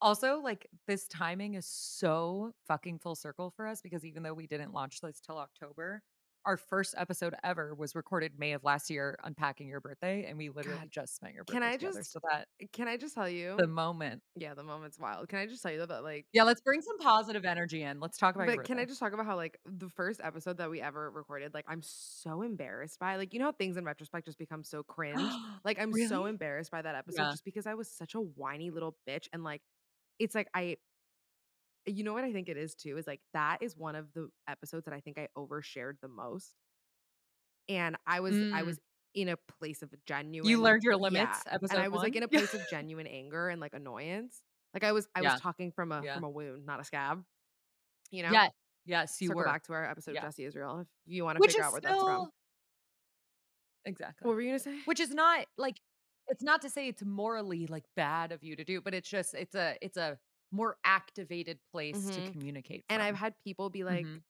Also, 0.00 0.40
like 0.40 0.68
this 0.86 1.06
timing 1.08 1.54
is 1.54 1.66
so 1.66 2.52
fucking 2.68 2.98
full 2.98 3.14
circle 3.14 3.50
for 3.56 3.66
us 3.66 3.80
because 3.80 4.04
even 4.04 4.22
though 4.22 4.34
we 4.34 4.46
didn't 4.46 4.72
launch 4.72 5.00
this 5.00 5.20
till 5.20 5.38
October, 5.38 6.02
our 6.44 6.56
first 6.56 6.94
episode 6.96 7.34
ever 7.42 7.74
was 7.74 7.96
recorded 7.96 8.38
May 8.38 8.52
of 8.52 8.62
last 8.62 8.88
year, 8.88 9.18
unpacking 9.24 9.66
your 9.66 9.80
birthday, 9.80 10.26
and 10.28 10.38
we 10.38 10.48
literally 10.48 10.78
God. 10.78 10.90
just 10.92 11.16
spent 11.16 11.34
your 11.34 11.42
birthday 11.42 11.54
Can 11.60 11.62
I 11.64 11.72
together. 11.72 11.98
just- 11.98 12.12
So 12.12 12.20
that 12.30 12.46
Can 12.72 12.86
I 12.86 12.96
just 12.96 13.14
tell 13.16 13.28
you? 13.28 13.56
the 13.58 13.66
moment. 13.66 14.22
yeah, 14.36 14.54
the 14.54 14.62
moment's 14.62 14.96
wild. 14.96 15.28
Can 15.28 15.40
I 15.40 15.46
just 15.46 15.60
tell 15.60 15.72
you 15.72 15.84
that 15.84 16.02
like 16.04 16.26
Yeah, 16.32 16.44
let's 16.44 16.60
bring 16.60 16.82
some 16.82 16.98
positive 16.98 17.44
energy 17.44 17.82
in. 17.82 17.98
Let's 17.98 18.16
talk 18.16 18.36
about 18.36 18.46
But 18.46 18.64
can 18.64 18.78
I 18.78 18.84
just 18.84 19.00
talk 19.00 19.12
about 19.12 19.26
how 19.26 19.34
like 19.34 19.58
the 19.64 19.88
first 19.88 20.20
episode 20.22 20.58
that 20.58 20.70
we 20.70 20.80
ever 20.80 21.10
recorded, 21.10 21.52
like 21.52 21.64
I'm 21.66 21.82
so 21.82 22.42
embarrassed 22.42 23.00
by 23.00 23.16
like 23.16 23.32
you 23.32 23.40
know 23.40 23.46
how 23.46 23.52
things 23.52 23.76
in 23.76 23.84
retrospect 23.84 24.26
just 24.26 24.38
become 24.38 24.62
so 24.62 24.84
cringe. 24.84 25.18
Like 25.64 25.80
I'm 25.80 25.92
so 26.06 26.26
embarrassed 26.26 26.70
by 26.70 26.80
that 26.82 26.94
episode 26.94 27.22
Yeah. 27.22 27.30
just 27.32 27.44
because 27.44 27.66
I 27.66 27.74
was 27.74 27.90
such 27.90 28.14
a 28.14 28.20
whiny 28.20 28.70
little 28.70 28.96
bitch 29.08 29.26
and 29.32 29.42
like 29.42 29.62
it's 30.18 30.34
like 30.34 30.48
I 30.54 30.76
you 31.86 32.02
know 32.02 32.12
what 32.12 32.24
I 32.24 32.32
think 32.32 32.48
it 32.48 32.56
is 32.56 32.74
too 32.74 32.96
is 32.98 33.06
like 33.06 33.20
that 33.32 33.58
is 33.62 33.76
one 33.76 33.94
of 33.94 34.12
the 34.14 34.28
episodes 34.48 34.84
that 34.86 34.94
I 34.94 35.00
think 35.00 35.18
I 35.18 35.28
overshared 35.36 36.00
the 36.02 36.08
most. 36.08 36.54
And 37.68 37.96
I 38.06 38.20
was 38.20 38.36
I 38.52 38.62
Mm. 38.62 38.66
was 38.66 38.78
in 39.14 39.28
a 39.28 39.36
place 39.58 39.82
of 39.82 39.92
genuine 40.04 40.50
You 40.50 40.60
learned 40.60 40.82
your 40.82 40.94
yeah, 40.94 41.00
limits, 41.00 41.42
episode 41.50 41.76
and 41.76 41.84
I 41.84 41.88
was 41.88 42.02
like 42.02 42.16
in 42.16 42.22
a 42.22 42.28
place 42.28 42.54
of 42.54 42.60
genuine 42.66 43.06
anger 43.06 43.48
and 43.48 43.60
like 43.60 43.74
annoyance. 43.74 44.42
Like 44.74 44.84
I 44.84 44.92
was 44.92 45.08
I 45.14 45.22
Yeah. 45.22 45.32
was 45.32 45.40
talking 45.40 45.72
from 45.72 45.92
a 45.92 46.02
Yeah. 46.04 46.14
from 46.14 46.24
a 46.24 46.30
wound, 46.30 46.66
not 46.66 46.80
a 46.80 46.84
scab. 46.84 47.24
You 48.10 48.22
know? 48.22 48.32
Yes, 48.32 48.52
yes, 48.84 49.20
you 49.20 49.28
circle 49.28 49.38
were. 49.38 49.44
back 49.44 49.62
to 49.64 49.72
our 49.72 49.84
episode 49.90 50.12
Yeah. 50.14 50.20
of 50.20 50.30
Jesse 50.30 50.44
Israel 50.44 50.80
if 50.80 50.86
you 51.06 51.24
want 51.24 51.36
to 51.36 51.40
Which 51.40 51.50
figure 51.50 51.62
is 51.62 51.66
out 51.66 51.72
where 51.72 51.80
that's 51.80 52.02
from. 52.02 52.30
exactly. 53.84 54.26
What 54.26 54.34
were 54.34 54.40
you 54.40 54.48
gonna 54.50 54.58
say? 54.58 54.74
Which 54.84 55.00
is 55.00 55.10
not 55.10 55.46
like 55.56 55.76
it's 56.28 56.42
not 56.42 56.62
to 56.62 56.70
say 56.70 56.88
it's 56.88 57.04
morally 57.04 57.66
like 57.66 57.84
bad 57.96 58.32
of 58.32 58.42
you 58.42 58.56
to 58.56 58.64
do, 58.64 58.80
but 58.80 58.94
it's 58.94 59.08
just 59.08 59.34
it's 59.34 59.54
a 59.54 59.76
it's 59.82 59.96
a 59.96 60.18
more 60.52 60.78
activated 60.84 61.58
place 61.72 62.10
to 62.10 62.22
Mhm. 62.22 62.22
communicate. 62.22 62.84
and 62.88 63.02
I've 63.02 63.16
had 63.16 63.34
people 63.44 63.70
be 63.70 63.84
like, 63.84 64.08
Mhm. 64.08 64.24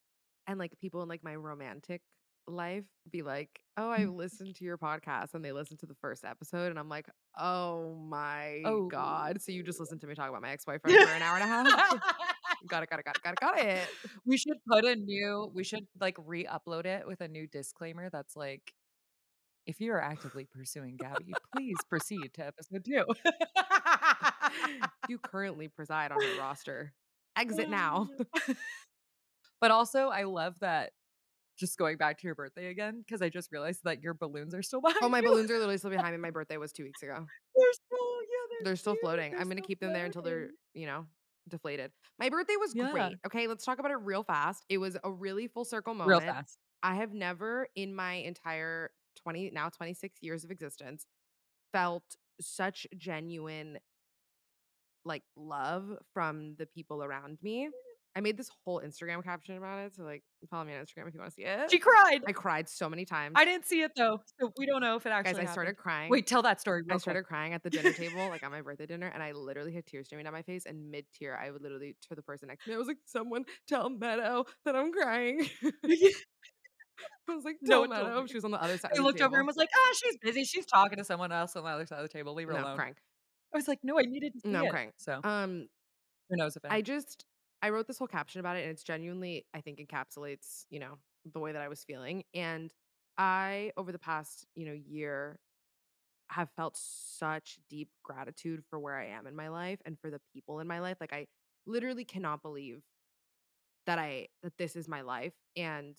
and 0.47 0.59
like 0.59 0.79
people 0.81 1.03
in 1.03 1.09
like 1.09 1.25
my 1.25 1.37
romantic 1.37 2.03
life 2.49 2.85
be 3.11 3.23
like, 3.23 3.61
"Oh, 3.77 3.91
I 3.91 4.05
Mm. 4.05 4.09
listened 4.09 4.57
to 4.57 4.65
your 4.65 4.79
podcast," 4.79 5.35
and 5.35 5.45
they 5.45 5.53
listened 5.53 5.81
to 5.81 5.87
the 5.87 5.95
first 5.97 6.25
episode, 6.25 6.71
and 6.71 6.79
I'm 6.79 6.89
like, 6.89 7.09
"Oh 7.39 7.95
my 7.97 8.65
Oh. 8.65 8.91
god!" 8.91 9.43
So 9.43 9.53
you 9.53 9.63
just 9.65 9.81
listened 9.81 10.01
to 10.03 10.07
me 10.09 10.15
talk 10.15 10.29
about 10.31 10.43
my 10.43 10.51
ex 10.53 10.65
boyfriend 10.67 11.01
for 11.01 11.15
an 11.15 11.23
hour 11.23 11.37
and 11.37 11.45
a 11.45 11.49
half? 11.49 11.69
got 12.69 12.83
it, 12.83 12.91
got 12.91 13.01
it, 13.01 13.05
got 13.05 13.17
it, 13.17 13.23
got 13.23 13.35
it, 13.35 13.41
got 13.41 13.59
it. 13.59 13.91
we 14.25 14.37
should 14.37 14.59
put 14.69 14.85
a 14.85 14.97
new 14.97 15.51
we 15.55 15.65
should 15.65 15.87
like 16.01 16.17
re-upload 16.19 16.87
it 16.87 17.07
with 17.07 17.21
a 17.21 17.29
new 17.29 17.47
disclaimer 17.47 18.11
that's 18.11 18.37
like 18.37 18.75
if 19.67 19.81
you 19.81 19.93
are 19.93 20.01
actively 20.03 20.47
pursuing 20.47 20.97
Gabby, 20.97 21.39
please 21.57 21.77
proceed 21.89 22.33
to 22.35 22.47
episode 22.47 22.85
two. 22.85 23.05
You 25.09 25.19
currently 25.19 25.69
preside 25.69 26.11
on 26.13 26.21
her 26.21 26.39
roster. 26.41 26.93
Exit 27.37 27.69
now. 27.69 28.09
but 29.61 29.71
also, 29.71 30.09
I 30.09 30.25
love 30.25 30.55
that. 30.61 30.91
Just 31.59 31.79
going 31.79 31.97
back 31.97 32.19
to 32.19 32.27
your 32.27 32.35
birthday 32.35 32.69
again, 32.69 33.03
because 33.07 33.23
I 33.23 33.29
just 33.29 33.51
realized 33.53 33.81
that 33.85 34.03
your 34.03 34.15
balloons 34.15 34.55
are 34.55 34.63
still 34.63 34.81
behind. 34.83 34.99
oh, 35.03 35.09
my 35.09 35.21
you. 35.21 35.29
balloons 35.29 35.51
are 35.51 35.55
literally 35.55 35.79
still 35.79 35.91
behind 35.91 36.13
me. 36.15 36.19
My 36.21 36.31
birthday 36.31 36.57
was 36.59 36.73
two 36.73 36.85
weeks 36.85 37.03
ago. 37.03 37.15
They're 37.55 37.73
still, 37.73 37.99
yeah, 38.23 38.65
They're 38.65 38.77
still 38.77 38.97
floating. 39.01 39.33
They're 39.33 39.41
I'm 39.41 39.49
gonna 39.49 39.61
keep 39.63 39.81
them 39.81 39.93
there 39.93 40.05
until 40.07 40.23
they're, 40.23 40.49
you 40.75 40.87
know, 40.87 41.07
deflated. 41.49 41.93
My 42.19 42.29
birthday 42.29 42.57
was 42.59 42.75
Yeah. 42.75 42.91
great. 42.93 43.15
Okay, 43.27 43.47
let's 43.47 43.65
talk 43.65 43.79
about 43.79 43.91
it 43.93 43.99
real 44.03 44.23
fast. 44.25 44.65
It 44.69 44.79
was 44.79 44.97
a 45.03 45.11
really 45.11 45.49
full 45.49 45.65
circle 45.65 45.95
moment. 45.95 46.11
real 46.11 46.21
fast. 46.33 46.59
I 46.83 46.97
have 46.97 47.15
never 47.15 47.69
in 47.77 47.95
my 47.95 48.15
entire 48.15 48.91
20 49.23 49.51
now 49.55 49.69
26 49.71 50.19
years 50.21 50.45
of 50.45 50.51
existence 50.51 51.07
felt 51.77 52.17
such 52.41 52.87
genuine 52.97 53.79
like 55.05 55.23
love 55.37 55.85
from 56.13 56.55
the 56.59 56.67
people 56.67 57.05
around 57.05 57.39
me. 57.43 57.67
Mm. 57.67 57.71
I 58.17 58.21
made 58.21 58.39
this 58.39 58.51
whole 58.65 58.81
Instagram 58.81 59.23
caption 59.23 59.59
about 59.59 59.79
it. 59.81 59.95
So 59.95 60.03
like 60.03 60.23
follow 60.51 60.65
me 60.65 60.73
on 60.73 60.81
Instagram 60.81 61.07
if 61.07 61.13
you 61.13 61.21
want 61.21 61.33
to 61.33 61.35
see 61.35 61.45
it. 61.45 61.71
She 61.71 61.79
cried. 61.79 62.21
I 62.27 62.33
cried 62.33 62.67
so 62.67 62.89
many 62.89 63.05
times. 63.05 63.35
I 63.37 63.45
didn't 63.45 63.67
see 63.67 63.83
it 63.83 63.91
though, 63.95 64.23
so 64.41 64.51
we 64.59 64.65
don't 64.65 64.81
know 64.81 64.97
if 64.97 65.05
it 65.05 65.11
actually. 65.11 65.35
Guys, 65.35 65.49
I 65.51 65.53
started 65.53 65.77
crying. 65.77 66.11
Wait, 66.11 66.27
tell 66.27 66.41
that 66.43 66.59
story. 66.59 66.83
I 66.91 66.97
started 66.97 67.21
quick. 67.21 67.29
crying 67.29 67.53
at 67.53 67.63
the 67.63 67.69
dinner 67.69 67.93
table, 67.93 68.27
like 68.31 68.43
on 68.43 68.51
my 68.51 68.63
birthday 68.63 68.87
dinner, 68.87 69.11
and 69.13 69.23
I 69.23 69.33
literally 69.33 69.75
had 69.75 69.85
tears 69.85 70.07
streaming 70.07 70.25
down 70.25 70.33
my 70.33 70.41
face. 70.41 70.65
And 70.65 70.91
mid 70.91 71.05
tear, 71.13 71.39
I 71.39 71.51
would 71.51 71.61
literally 71.61 71.95
to 72.09 72.15
the 72.15 72.23
person 72.23 72.49
next 72.49 72.65
to 72.65 72.71
me, 72.71 72.77
I 72.77 72.79
was 72.79 72.89
like, 72.89 72.99
"Someone 73.05 73.45
tell 73.69 73.91
Meadow 73.91 74.47
that 74.65 74.75
I'm 74.75 74.93
crying." 74.93 75.47
I 77.29 77.35
was 77.35 77.45
like, 77.45 77.59
No 77.61 77.81
"Tell 77.81 77.81
one 77.81 77.91
told 77.93 78.15
Meadow." 78.15 78.27
She 78.27 78.37
was 78.37 78.45
on 78.45 78.51
the 78.51 78.63
other 78.63 78.79
side. 78.79 78.93
I 78.97 79.01
looked 79.01 79.21
over 79.21 79.37
and 79.39 79.47
was 79.47 79.57
like, 79.57 79.69
"Ah, 79.75 79.95
she's 80.01 80.17
busy. 80.19 80.45
She's 80.45 80.67
talking 80.67 80.99
to 80.99 81.05
someone 81.05 81.33
else 81.33 81.57
on 81.57 81.65
the 81.65 81.71
other 81.71 81.87
side 81.87 81.99
of 81.99 82.05
the 82.05 82.09
table. 82.09 82.35
Leave 82.35 82.49
her 82.49 82.55
"No, 82.55 82.55
alone." 82.55 82.77
crying." 82.77 82.97
I 83.55 83.59
was 83.59 83.69
like, 83.69 83.85
"No, 83.85 83.99
I 83.99 84.03
needed 84.05 84.35
to 84.35 84.41
see 84.41 84.47
No, 84.53 84.67
it." 84.67 84.71
crying. 84.71 84.93
So 84.99 85.25
Um, 85.25 85.69
who 86.29 86.37
knows 86.37 86.57
if 86.57 86.65
it? 86.65 86.71
I 86.71 86.83
just 86.83 87.25
I 87.63 87.71
wrote 87.71 87.87
this 87.87 87.99
whole 87.99 88.07
caption 88.09 88.41
about 88.41 88.57
it, 88.57 88.63
and 88.63 88.71
it's 88.71 88.83
genuinely 88.85 89.47
I 89.55 89.61
think 89.61 89.79
encapsulates 89.79 90.67
you 90.71 90.81
know 90.81 90.99
the 91.33 91.41
way 91.41 91.53
that 91.53 91.63
I 91.63 91.69
was 91.69 91.85
feeling, 91.85 92.25
and 92.35 92.73
I 93.19 93.73
over 93.77 93.93
the 93.93 93.99
past 93.99 94.47
you 94.55 94.67
know 94.67 94.73
year 94.73 95.39
have 96.31 96.51
felt 96.57 96.77
such 96.79 97.59
deep 97.71 97.91
gratitude 98.05 98.65
for 98.71 98.81
where 98.81 98.97
I 98.97 99.07
am 99.09 99.27
in 99.27 99.37
my 99.37 99.49
life 99.49 99.81
and 99.87 99.99
for 100.01 100.11
the 100.11 100.21
people 100.35 100.61
in 100.61 100.69
my 100.69 100.81
life. 100.81 100.99
Like 101.01 101.13
I 101.13 101.29
literally 101.67 102.05
cannot 102.05 102.43
believe 102.43 102.83
that 103.87 103.99
I 103.99 104.29
that 104.43 104.57
this 104.59 104.77
is 104.77 104.89
my 104.89 105.03
life 105.03 105.35
and 105.57 105.97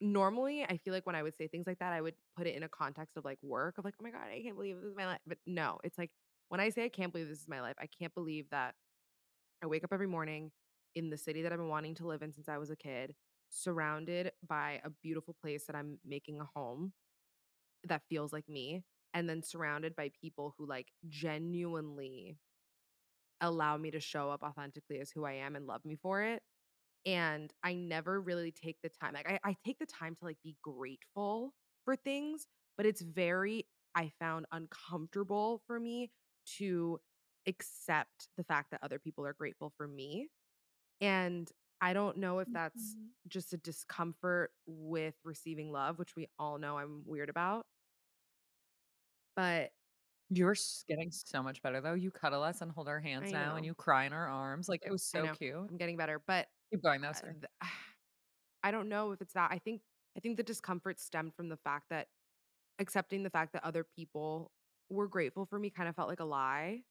normally 0.00 0.64
I 0.64 0.78
feel 0.78 0.94
like 0.94 1.06
when 1.06 1.16
I 1.16 1.22
would 1.22 1.36
say 1.36 1.46
things 1.46 1.66
like 1.66 1.78
that 1.78 1.92
I 1.92 2.00
would 2.00 2.14
put 2.36 2.46
it 2.46 2.56
in 2.56 2.62
a 2.62 2.68
context 2.68 3.16
of 3.16 3.24
like 3.24 3.38
work 3.42 3.76
of 3.78 3.84
like 3.84 3.94
oh 4.00 4.04
my 4.04 4.10
god 4.10 4.28
I 4.34 4.40
can't 4.42 4.56
believe 4.56 4.76
this 4.76 4.90
is 4.90 4.96
my 4.96 5.06
life 5.06 5.20
but 5.26 5.38
no 5.46 5.78
it's 5.84 5.98
like 5.98 6.10
when 6.48 6.60
I 6.60 6.70
say 6.70 6.84
I 6.84 6.88
can't 6.88 7.12
believe 7.12 7.28
this 7.28 7.40
is 7.40 7.48
my 7.48 7.60
life 7.60 7.76
I 7.80 7.86
can't 7.86 8.14
believe 8.14 8.46
that 8.50 8.74
I 9.62 9.66
wake 9.66 9.84
up 9.84 9.92
every 9.92 10.06
morning 10.06 10.50
in 10.94 11.10
the 11.10 11.18
city 11.18 11.42
that 11.42 11.52
I've 11.52 11.58
been 11.58 11.68
wanting 11.68 11.94
to 11.96 12.06
live 12.06 12.22
in 12.22 12.32
since 12.32 12.48
I 12.48 12.58
was 12.58 12.70
a 12.70 12.76
kid 12.76 13.14
surrounded 13.50 14.32
by 14.46 14.80
a 14.84 14.90
beautiful 15.02 15.34
place 15.40 15.66
that 15.66 15.76
I'm 15.76 15.98
making 16.04 16.40
a 16.40 16.48
home 16.54 16.92
that 17.84 18.02
feels 18.08 18.32
like 18.32 18.48
me 18.48 18.84
and 19.12 19.28
then 19.28 19.42
surrounded 19.42 19.96
by 19.96 20.10
people 20.20 20.54
who 20.56 20.66
like 20.66 20.88
genuinely 21.08 22.36
allow 23.40 23.76
me 23.76 23.90
to 23.90 24.00
show 24.00 24.30
up 24.30 24.42
authentically 24.42 25.00
as 25.00 25.10
who 25.10 25.24
I 25.24 25.32
am 25.32 25.56
and 25.56 25.66
love 25.66 25.84
me 25.84 25.96
for 26.00 26.22
it. 26.22 26.42
And 27.06 27.52
I 27.62 27.74
never 27.74 28.20
really 28.20 28.52
take 28.52 28.78
the 28.82 28.90
time. 28.90 29.14
Like 29.14 29.28
I, 29.30 29.40
I 29.44 29.56
take 29.64 29.78
the 29.78 29.86
time 29.86 30.14
to 30.16 30.24
like 30.24 30.38
be 30.44 30.56
grateful 30.62 31.54
for 31.84 31.96
things, 31.96 32.46
but 32.76 32.86
it's 32.86 33.00
very, 33.00 33.68
I 33.94 34.10
found 34.20 34.46
uncomfortable 34.52 35.62
for 35.66 35.80
me 35.80 36.12
to 36.58 37.00
accept 37.46 38.28
the 38.36 38.44
fact 38.44 38.70
that 38.70 38.82
other 38.82 38.98
people 38.98 39.26
are 39.26 39.32
grateful 39.32 39.72
for 39.76 39.88
me. 39.88 40.28
And 41.00 41.50
I 41.80 41.92
don't 41.94 42.18
know 42.18 42.40
if 42.40 42.48
that's 42.52 42.96
Mhm. 42.96 43.14
just 43.28 43.52
a 43.54 43.58
discomfort 43.58 44.52
with 44.66 45.16
receiving 45.24 45.72
love, 45.72 45.98
which 45.98 46.16
we 46.16 46.28
all 46.38 46.58
know 46.58 46.78
I'm 46.78 47.04
weird 47.06 47.30
about. 47.30 47.66
But 49.36 49.72
You're 50.30 50.52
s- 50.52 50.84
getting 50.88 51.10
so 51.10 51.42
much 51.42 51.60
better 51.62 51.80
though. 51.80 51.94
You 51.94 52.10
cuddle 52.10 52.42
us 52.42 52.60
and 52.60 52.70
hold 52.70 52.88
our 52.88 53.00
hands 53.00 53.30
I 53.30 53.32
now, 53.32 53.56
and 53.56 53.64
know. 53.64 53.66
you 53.66 53.74
cry 53.74 54.04
in 54.04 54.12
our 54.12 54.28
arms. 54.28 54.68
Like 54.68 54.82
it 54.86 54.90
was 54.92 55.04
I 55.14 55.18
so 55.18 55.22
know. 55.22 55.36
cute. 55.38 55.70
I'm 55.70 55.76
getting 55.76 55.96
better. 55.96 56.18
But 56.24 56.48
Keep 56.70 56.82
going 56.82 57.00
though. 57.00 57.12
uh, 57.14 57.20
Sorry. 57.20 57.34
th- 57.40 57.46
I 58.62 58.70
don't 58.70 58.88
know 58.88 59.12
if 59.12 59.20
it's 59.22 59.34
that. 59.34 59.50
I 59.52 59.58
think 59.58 59.82
I 60.16 60.20
think 60.20 60.36
the 60.36 60.42
discomfort 60.42 61.00
stemmed 61.00 61.34
from 61.34 61.48
the 61.48 61.56
fact 61.58 61.86
that 61.90 62.08
accepting 62.80 63.22
the 63.24 63.30
fact 63.30 63.52
that 63.54 63.64
other 63.64 63.84
people 63.84 64.52
were 64.90 65.08
grateful 65.08 65.46
for 65.46 65.58
me 65.58 65.70
kind 65.70 65.88
of 65.88 65.96
felt 65.96 66.08
like 66.08 66.20
a 66.20 66.24
lie 66.24 66.84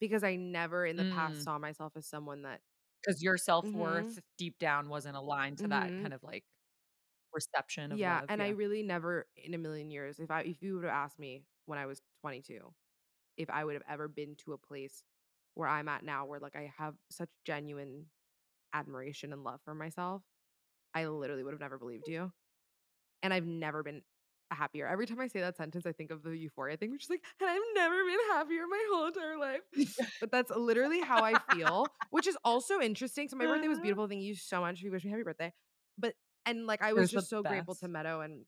because 0.00 0.24
I 0.24 0.36
never 0.36 0.86
in 0.86 0.96
the 0.96 1.04
past 1.06 1.40
Mm. 1.40 1.44
saw 1.44 1.58
myself 1.58 1.94
as 1.96 2.06
someone 2.06 2.42
that 2.42 2.62
Because 3.04 3.22
your 3.22 3.36
self 3.38 3.72
Mhm. 3.72 3.72
worth 3.72 4.20
deep 4.38 4.58
down 4.58 4.88
wasn't 4.88 5.16
aligned 5.16 5.58
to 5.58 5.68
that 5.68 5.88
Mhm. 5.88 6.00
kind 6.00 6.12
of 6.14 6.22
like 6.22 6.44
reception 7.36 7.92
of 7.92 8.00
yeah, 8.00 8.20
love. 8.20 8.28
and 8.28 8.42
I 8.42 8.48
really 8.50 8.82
never 8.82 9.26
in 9.36 9.54
a 9.54 9.58
million 9.58 9.90
years 9.90 10.18
if 10.18 10.30
I 10.30 10.42
if 10.42 10.62
you 10.62 10.74
would 10.76 10.84
have 10.84 10.92
asked 10.92 11.18
me 11.18 11.44
when 11.66 11.78
I 11.78 11.86
was 11.86 12.02
22 12.20 12.74
if 13.36 13.50
I 13.50 13.64
would 13.64 13.74
have 13.74 13.84
ever 13.88 14.08
been 14.08 14.36
to 14.36 14.52
a 14.54 14.58
place 14.58 15.04
where 15.54 15.68
I'm 15.68 15.88
at 15.88 16.04
now 16.04 16.26
where 16.26 16.40
like 16.40 16.56
I 16.56 16.72
have 16.78 16.94
such 17.10 17.30
genuine 17.44 18.06
admiration 18.74 19.32
and 19.32 19.44
love 19.44 19.60
for 19.64 19.74
myself, 19.74 20.22
I 20.94 21.06
literally 21.06 21.44
would 21.44 21.52
have 21.54 21.60
never 21.60 21.78
believed 21.78 22.08
you. 22.08 22.32
And 23.22 23.32
I've 23.34 23.46
never 23.46 23.82
been 23.82 24.02
happier. 24.50 24.86
Every 24.86 25.06
time 25.06 25.20
I 25.20 25.28
say 25.28 25.40
that 25.40 25.56
sentence, 25.56 25.86
I 25.86 25.92
think 25.92 26.10
of 26.10 26.22
the 26.22 26.36
euphoria 26.36 26.76
thing, 26.76 26.90
which 26.92 27.04
is 27.04 27.10
like, 27.10 27.24
and 27.40 27.50
I've 27.50 27.62
never 27.74 28.04
been 28.04 28.18
happier 28.30 28.66
my 28.68 28.86
whole 28.92 29.06
entire 29.06 29.38
life. 29.38 29.62
but 30.20 30.30
that's 30.30 30.50
literally 30.50 31.00
how 31.00 31.22
I 31.22 31.36
feel, 31.36 31.92
which 32.10 32.26
is 32.26 32.36
also 32.44 32.80
interesting. 32.80 33.28
So 33.28 33.36
my 33.36 33.46
birthday 33.46 33.68
was 33.68 33.80
Uh-huh. 33.80 33.80
beautiful. 33.80 34.06
Thank 34.08 34.22
you 34.22 34.34
so 34.34 34.60
much. 34.60 34.80
You 34.82 34.90
wish 34.90 35.04
me 35.04 35.10
happy 35.10 35.22
birthday. 35.22 35.52
But 35.98 36.14
And 36.46 36.66
like 36.66 36.82
I 36.82 36.92
was 36.92 37.10
just 37.10 37.28
so 37.28 37.42
grateful 37.42 37.74
to. 37.76 37.88
Meadow 37.88 38.20
and 38.20 38.44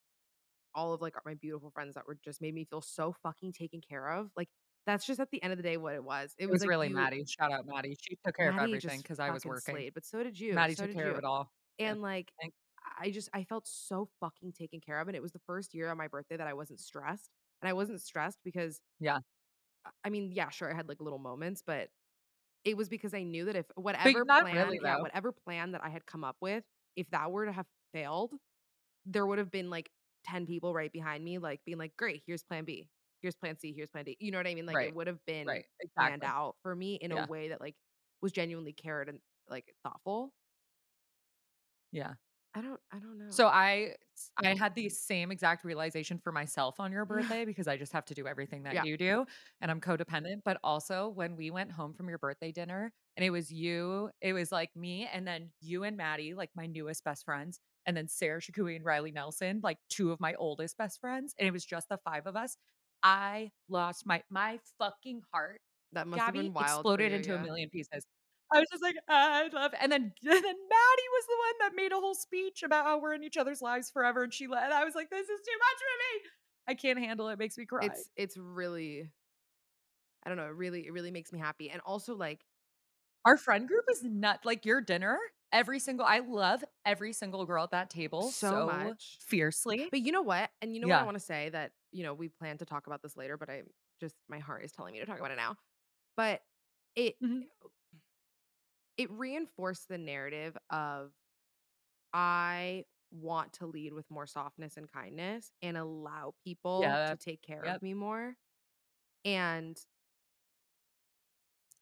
all 0.74 0.92
of 0.94 1.00
like 1.00 1.14
my 1.24 1.34
beautiful 1.34 1.70
friends 1.70 1.94
that 1.94 2.06
were 2.06 2.16
just 2.24 2.40
made 2.40 2.54
me 2.54 2.64
feel 2.64 2.80
so 2.82 3.12
fucking 3.22 3.52
taken 3.52 3.80
care 3.80 4.08
of. 4.08 4.30
Like 4.36 4.48
that's 4.86 5.06
just 5.06 5.20
at 5.20 5.30
the 5.30 5.42
end 5.42 5.52
of 5.52 5.56
the 5.56 5.62
day 5.62 5.76
what 5.76 5.94
it 5.94 6.04
was. 6.04 6.34
It 6.38 6.44
It 6.44 6.46
was 6.46 6.54
was 6.54 6.62
like 6.62 6.70
really 6.70 6.88
you 6.88 6.94
Maddie. 6.94 7.24
Shout 7.26 7.52
out 7.52 7.66
Maddie. 7.66 7.96
She 8.00 8.16
took 8.24 8.36
care 8.36 8.50
of 8.50 8.58
everything 8.58 9.00
because 9.00 9.18
I 9.20 9.30
was 9.30 9.44
working. 9.44 9.74
slayed, 9.74 9.94
but 9.94 10.04
so 10.04 10.22
did 10.22 10.38
you. 10.38 10.54
Maddie 10.54 10.74
So 10.74 10.86
took 10.86 10.94
care 10.94 11.10
of 11.10 11.18
it 11.18 11.24
all. 11.24 11.52
Yeah. 11.78 11.90
And 11.92 12.02
like 12.02 12.32
Thank 12.40 12.54
I 13.00 13.10
just 13.10 13.28
I 13.34 13.44
felt 13.44 13.66
so 13.66 14.08
fucking 14.20 14.52
taken 14.52 14.80
care 14.80 15.00
of 15.00 15.08
and 15.08 15.16
it 15.16 15.22
was 15.22 15.32
the 15.32 15.40
first 15.46 15.74
year 15.74 15.90
on 15.90 15.96
my 15.98 16.08
birthday 16.08 16.36
that 16.36 16.46
I 16.46 16.54
wasn't 16.54 16.80
stressed. 16.80 17.30
And 17.62 17.68
I 17.68 17.72
wasn't 17.72 18.00
stressed 18.00 18.38
because 18.44 18.80
Yeah. 19.00 19.18
I 19.84 19.90
I 20.04 20.10
mean, 20.10 20.32
yeah, 20.32 20.48
sure, 20.50 20.70
I 20.72 20.74
had 20.76 20.88
like 20.88 21.00
little 21.00 21.18
moments, 21.18 21.62
but 21.66 21.88
it 22.64 22.76
was 22.76 22.88
because 22.88 23.14
I 23.14 23.22
knew 23.22 23.44
that 23.46 23.56
if 23.56 23.66
whatever 23.76 24.24
plan 24.24 24.54
really, 24.54 24.80
yeah, 24.82 25.00
whatever 25.00 25.32
plan 25.32 25.72
that 25.72 25.82
I 25.84 25.90
had 25.90 26.06
come 26.06 26.24
up 26.24 26.36
with, 26.40 26.64
if 26.96 27.10
that 27.10 27.30
were 27.30 27.46
to 27.46 27.52
have 27.52 27.66
failed, 27.92 28.34
there 29.06 29.26
would 29.26 29.38
have 29.38 29.50
been 29.50 29.70
like 29.70 29.90
10 30.24 30.46
people 30.46 30.74
right 30.74 30.92
behind 30.92 31.24
me, 31.24 31.38
like 31.38 31.64
being 31.64 31.78
like, 31.78 31.96
great, 31.96 32.22
here's 32.26 32.42
plan 32.44 32.64
B, 32.64 32.90
here's 33.22 33.36
plan 33.36 33.58
C, 33.58 33.72
here's 33.74 33.90
plan 33.90 34.04
D. 34.04 34.16
You 34.20 34.30
know 34.32 34.38
what 34.38 34.46
I 34.46 34.54
mean? 34.54 34.66
Like 34.66 34.82
it 34.82 34.94
would 34.94 35.06
have 35.08 35.24
been 35.26 35.58
Right. 35.58 35.66
planned 35.96 36.24
out 36.24 36.56
for 36.62 36.74
me 36.76 36.96
in 36.96 37.12
a 37.12 37.18
way 37.20 37.48
that 37.50 37.60
like 37.60 37.76
was 38.22 38.32
genuinely 38.32 38.72
cared 38.72 39.08
and 39.08 39.20
like 39.48 39.74
thoughtful. 39.84 40.32
Yeah. 41.92 42.14
I 42.58 42.62
don't 42.62 42.80
I 42.92 42.98
don't 42.98 43.18
know. 43.18 43.36
So 43.36 43.46
I 43.46 43.94
I 44.36 44.54
mm. 44.54 44.58
had 44.58 44.74
the 44.74 44.88
same 44.88 45.30
exact 45.30 45.64
realization 45.64 46.18
for 46.18 46.32
myself 46.32 46.80
on 46.80 46.90
your 46.92 47.04
birthday 47.04 47.44
because 47.44 47.68
I 47.68 47.76
just 47.76 47.92
have 47.92 48.04
to 48.06 48.14
do 48.14 48.26
everything 48.26 48.64
that 48.64 48.78
Yeah. 48.78 48.82
you 48.82 48.96
do, 48.96 49.26
and 49.60 49.70
I'm 49.70 49.80
codependent, 49.80 50.42
but 50.44 50.58
also 50.64 51.08
when 51.08 51.36
we 51.36 51.50
went 51.50 51.70
home 51.72 51.94
from 51.94 52.08
your 52.08 52.18
birthday 52.18 52.50
dinner 52.52 52.92
and 53.16 53.24
it 53.24 53.30
was 53.30 53.52
you 53.52 54.10
it 54.20 54.32
was, 54.32 54.50
like, 54.52 54.74
me 54.76 55.06
and 55.12 55.26
then 55.26 55.50
you 55.60 55.84
and 55.84 55.96
Maddie, 55.96 56.34
like, 56.34 56.50
my 56.56 56.66
newest 56.66 57.04
best 57.04 57.24
friends, 57.24 57.60
and 57.86 57.96
then 57.96 58.08
Sarah 58.08 58.40
Shakouhi 58.40 58.76
and 58.76 58.84
Riley 58.84 59.12
Nelson, 59.12 59.60
like, 59.62 59.78
2 59.90 60.10
of 60.12 60.20
my 60.20 60.34
oldest 60.34 60.76
best 60.78 61.00
friends, 61.00 61.34
and 61.38 61.46
it 61.48 61.52
was 61.52 61.64
just 61.64 61.88
the 61.88 61.98
5 61.98 62.26
of 62.26 62.36
us. 62.36 62.56
I 63.02 63.52
lost 63.68 64.06
my 64.06 64.22
my 64.30 64.58
fucking 64.78 65.22
heart, 65.32 65.60
That 65.92 66.06
must 66.06 66.26
have 66.26 66.34
Gabby, 66.34 66.36
been 66.36 66.52
wild 66.52 66.88
exploded 66.88 67.12
you, 67.12 67.12
into 67.12 67.34
a 67.34 67.38
million 67.38 67.70
pieces. 67.70 68.04
I 68.52 68.60
was 68.60 68.68
just 68.70 68.82
like, 68.82 68.96
"I 69.08 69.48
love" 69.48 69.74
and 69.78 69.92
then 69.92 70.02
and 70.02 70.14
then 70.22 70.42
Maddie 70.42 71.08
was 71.12 71.26
the 71.26 71.36
one 71.38 71.54
that 71.60 71.74
made 71.76 71.92
a 71.92 71.96
whole 72.00 72.14
speech 72.14 72.62
about 72.62 72.84
how 72.86 72.98
we're 73.00 73.14
in 73.14 73.24
each 73.24 73.36
other's 73.36 73.62
lives 73.62 73.90
forever, 73.90 74.22
and 74.24 74.32
she 74.34 74.46
le 74.48 74.58
and 74.58 74.72
I 74.72 74.84
was 74.84 74.94
like, 74.94 75.10
"This 75.10 75.28
is 75.28 75.40
too 75.40 75.58
much 75.58 75.78
for 75.78 76.24
me. 76.24 76.30
I 76.66 76.74
can't 76.74 76.98
handle 76.98 77.28
it, 77.28 77.34
it 77.34 77.38
makes 77.38 77.58
me 77.58 77.66
cry." 77.66 78.04
It's 78.04 78.10
it's 78.16 78.36
really 78.36 79.10
I 80.22 80.28
don't 80.28 80.36
know, 80.38 80.46
it 80.46 80.50
really 80.54 80.86
it 80.86 80.92
really 80.92 81.10
makes 81.10 81.32
me 81.32 81.38
happy. 81.38 81.70
And 81.70 81.80
also 81.82 82.14
like 82.14 82.44
Our 83.26 83.36
friend 83.38 83.68
group 83.68 83.86
is 83.90 84.04
nut 84.04 84.40
like, 84.44 84.66
your 84.66 84.80
dinner, 84.82 85.18
every 85.52 85.80
single 85.80 86.06
I 86.06 86.20
love 86.20 86.64
every 86.86 87.12
single 87.14 87.46
girl 87.46 87.64
at 87.64 87.72
that 87.72 87.90
table 87.90 88.32
so 88.40 88.62
so 88.62 88.62
much. 88.62 89.20
fiercely. 89.20 89.88
But 89.90 90.02
you 90.02 90.12
know 90.12 90.22
what? 90.22 90.50
And 90.62 90.74
you 90.74 90.80
know 90.82 90.88
what 90.88 90.98
I 90.98 91.04
wanna 91.04 91.20
say 91.20 91.50
that, 91.50 91.72
you 91.92 92.04
know, 92.04 92.14
we 92.14 92.28
plan 92.28 92.58
to 92.58 92.66
talk 92.66 92.86
about 92.88 93.02
this 93.02 93.16
later, 93.16 93.36
but 93.38 93.50
I 93.50 93.64
just 94.00 94.16
my 94.28 94.38
heart 94.40 94.64
is 94.64 94.72
telling 94.72 94.94
me 94.94 95.00
to 95.00 95.06
talk 95.06 95.18
about 95.20 95.32
it 95.32 95.36
now. 95.36 95.56
But 96.16 96.42
it 96.96 97.16
Mhm. 97.20 97.48
It 98.98 99.10
reinforced 99.12 99.88
the 99.88 99.98
narrative 99.98 100.56
of 100.70 101.12
I 102.12 102.84
want 103.10 103.54
to 103.54 103.66
lead 103.66 103.92
with 103.92 104.10
more 104.10 104.26
softness 104.26 104.76
and 104.76 104.90
kindness 104.90 105.50
and 105.62 105.76
allow 105.76 106.34
Yeah, 106.76 106.94
people 106.94 107.00
to 107.06 107.16
take 107.16 107.42
care 107.42 107.64
yep. 107.64 107.74
of 107.74 107.82
me 107.82 107.94
more. 107.94 108.36
And 109.24 109.80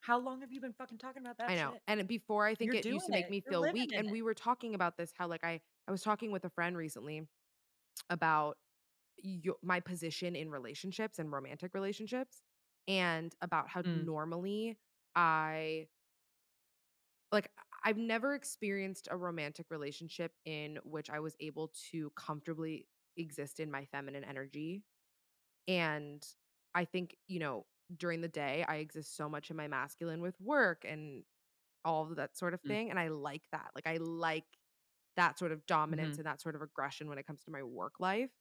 How 0.01 0.17
long 0.17 0.41
have 0.41 0.51
you 0.51 0.59
been 0.61 0.73
fucking 0.73 0.97
talking 0.97 1.21
about 1.21 1.37
that 1.37 1.47
I 1.47 1.55
know. 1.55 1.73
shit? 1.73 1.83
And 1.87 2.07
before 2.07 2.45
I 2.45 2.55
think 2.55 2.73
You're 2.73 2.75
it 2.75 2.85
used 2.85 3.05
to 3.07 3.11
make 3.13 3.29
it. 3.29 3.29
me 3.29 3.39
You're 3.45 3.55
feel 3.57 3.67
weak. 3.67 3.93
And 3.95 4.09
it. 4.09 4.11
we 4.11 4.21
were 4.21 4.33
talking 4.33 4.75
about 4.75 4.97
this, 4.97 5.11
how 5.15 5.27
like 5.27 5.43
I 5.43 5.61
I 5.87 5.91
was 5.91 6.01
talking 6.01 6.31
with 6.31 6.43
a 6.45 6.49
friend 6.49 6.75
recently 6.75 7.27
about 8.09 8.57
yo 9.17 9.55
my 9.63 9.79
position 9.81 10.35
in 10.35 10.51
relationships 10.51 11.19
and 11.19 11.31
romantic 11.31 11.73
relationships 11.73 12.41
and 12.87 13.35
about 13.41 13.69
how 13.69 13.83
Mm. 13.85 14.07
normally 14.07 14.77
I 15.15 15.87
like 17.31 17.51
I've 17.83 17.97
never 17.97 18.35
experienced 18.35 19.07
a 19.11 19.17
romantic 19.17 19.71
relationship 19.71 20.33
in 20.45 20.79
which 20.83 21.09
I 21.09 21.19
was 21.19 21.35
able 21.39 21.69
to 21.91 22.11
comfortably 22.11 22.87
exist 23.17 23.59
in 23.59 23.71
my 23.71 23.85
feminine 23.85 24.23
energy. 24.23 24.83
And 25.67 26.25
I 26.75 26.85
think, 26.85 27.17
you 27.27 27.39
know, 27.39 27.67
during 27.95 28.21
the 28.21 28.27
day, 28.27 28.65
I 28.67 28.77
exist 28.77 29.15
so 29.15 29.29
much 29.29 29.51
in 29.51 29.57
my 29.57 29.67
masculine 29.67 30.21
with 30.21 30.39
work 30.41 30.85
and 30.85 31.23
all 31.85 32.03
of 32.09 32.17
that 32.17 32.37
sort 32.37 32.53
of 32.55 32.61
Mm. 32.65 32.77
thing. 32.77 32.89
And 32.91 32.99
I 32.99 33.09
like 33.09 33.49
that. 33.51 33.71
Like, 33.75 33.87
I 33.87 33.97
like 33.97 34.45
that 35.17 35.39
sort 35.39 35.51
of 35.51 35.65
dominance 35.65 36.17
Mhm. 36.17 36.19
and 36.19 36.27
that 36.27 36.41
sort 36.41 36.55
of 36.55 36.61
aggression 36.61 37.09
when 37.09 37.17
it 37.19 37.27
comes 37.27 37.43
to 37.45 37.51
my 37.51 37.63
work 37.63 37.99
life. 37.99 38.31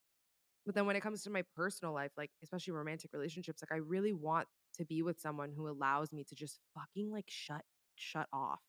But 0.66 0.74
then 0.74 0.86
when 0.86 0.96
it 0.96 1.00
comes 1.02 1.22
to 1.24 1.30
my 1.30 1.42
personal 1.42 1.94
life, 1.94 2.12
like, 2.16 2.32
especially 2.42 2.72
romantic 2.72 3.12
relationships, 3.12 3.62
like, 3.62 3.72
I 3.72 3.76
really 3.82 4.12
want 4.12 4.48
to 4.74 4.84
be 4.84 5.02
with 5.02 5.20
someone 5.20 5.52
who 5.52 5.68
allows 5.68 6.12
me 6.12 6.24
to 6.24 6.34
just 6.34 6.60
fucking 6.74 7.10
like 7.10 7.30
shut 7.30 7.64
shut 7.96 8.28
off. 8.32 8.62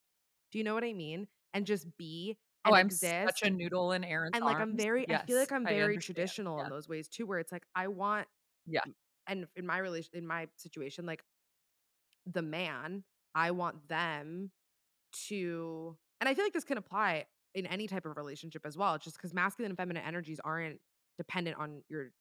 Do 0.52 0.58
you 0.58 0.64
know 0.64 0.74
what 0.74 0.84
I 0.84 0.94
mean? 0.94 1.28
And 1.54 1.66
just 1.66 1.98
be 1.98 2.38
Oh, 2.66 2.74
I'm 2.74 2.90
such 2.90 3.42
a 3.44 3.50
noodle 3.50 3.92
in 3.92 4.04
Aaron's 4.04 4.34
And 4.34 4.46
like 4.46 4.60
I'm 4.60 4.76
arms. 4.76 4.78
very 4.78 5.10
I 5.10 5.18
feel 5.18 5.38
like 5.38 5.52
I'm 5.52 5.68
very 5.68 5.98
traditional 5.98 6.60
in 6.62 6.70
those 6.70 6.88
ways 6.90 7.08
too, 7.08 7.26
where 7.26 7.40
it's 7.40 7.52
like 7.52 7.66
I 7.76 7.88
want 7.88 8.28
Yeah. 8.66 8.84
and 9.28 9.48
in 9.56 9.66
my 9.66 9.80
relation 9.80 10.12
in 10.16 10.28
my 10.28 10.50
situation, 10.58 11.06
like 11.06 11.24
the 12.26 12.42
man, 12.42 13.04
I 13.36 13.52
want 13.52 13.88
them 13.88 14.52
to 15.28 15.98
and 16.22 16.30
I 16.30 16.36
feel 16.36 16.46
like 16.46 16.54
this 16.54 16.66
can 16.66 16.78
apply 16.78 17.28
in 17.56 17.66
any 17.68 17.88
type 17.88 18.06
of 18.06 18.18
relationship 18.18 18.66
as 18.66 18.78
well, 18.78 18.98
just 19.00 19.18
because 19.18 19.34
masculine 19.34 19.72
and 19.72 19.78
feminine 19.78 20.04
energies 20.04 20.40
aren't 20.44 20.82
dependent 21.18 21.58
on 21.58 21.84
your 21.90 22.12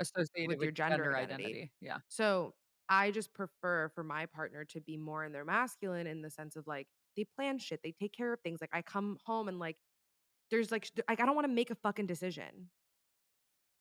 Associated 0.00 0.58
with 0.58 0.60
with 0.60 0.70
your 0.70 0.72
gender 0.72 1.04
gender 1.04 1.16
identity. 1.16 1.58
identity. 1.58 1.72
Yeah. 1.80 1.98
So 2.08 2.54
I 2.88 3.10
just 3.12 3.34
prefer 3.34 3.90
for 3.90 4.04
my 4.04 4.26
partner 4.26 4.64
to 4.66 4.80
be 4.80 4.96
more 4.98 5.24
in 5.24 5.32
their 5.32 5.44
masculine 5.44 6.06
in 6.06 6.22
the 6.22 6.30
sense 6.30 6.56
of 6.56 6.66
like 6.66 6.88
they 7.16 7.24
plan 7.36 7.58
shit, 7.58 7.80
they 7.82 7.92
take 7.92 8.12
care 8.12 8.32
of 8.32 8.40
things. 8.40 8.60
Like 8.60 8.70
I 8.72 8.82
come 8.82 9.18
home 9.24 9.48
and 9.48 9.58
like 9.58 9.76
there's 10.50 10.70
like 10.72 10.90
like 11.08 11.20
I 11.20 11.26
don't 11.26 11.34
want 11.34 11.46
to 11.46 11.52
make 11.52 11.70
a 11.70 11.74
fucking 11.76 12.06
decision. 12.06 12.70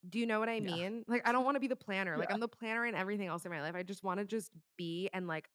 Do 0.10 0.20
you 0.20 0.26
know 0.26 0.40
what 0.40 0.50
I 0.50 0.60
Yeah. 0.60 0.66
mean? 0.66 1.04
Like 1.08 1.28
I 1.28 1.32
don't 1.32 1.46
want 1.46 1.56
to 1.56 1.60
be 1.62 1.68
the 1.68 1.76
planner. 1.76 2.18
Like 2.18 2.30
Yeah. 2.30 2.34
I'm 2.34 2.40
the 2.40 2.48
planner 2.48 2.86
in 2.86 2.96
everything 2.96 3.28
else 3.28 3.46
in 3.46 3.52
my 3.52 3.62
life. 3.62 3.76
I 3.76 3.84
just 3.84 4.04
want 4.04 4.20
to 4.20 4.26
just 4.26 4.52
be 4.78 5.10
and 5.14 5.28
like 5.28 5.48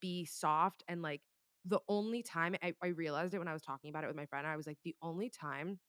be 0.00 0.24
soft 0.24 0.84
and 0.88 1.02
like 1.02 1.22
the 1.64 1.80
only 1.88 2.22
time 2.22 2.54
I, 2.62 2.74
I 2.82 2.88
realized 2.88 3.34
it 3.34 3.38
when 3.38 3.48
I 3.48 3.52
was 3.52 3.62
talking 3.62 3.90
about 3.90 4.04
it 4.04 4.06
with 4.06 4.16
my 4.16 4.26
friend, 4.26 4.46
I 4.46 4.56
was 4.56 4.66
like, 4.66 4.78
the 4.84 4.94
only 5.02 5.28
time 5.28 5.80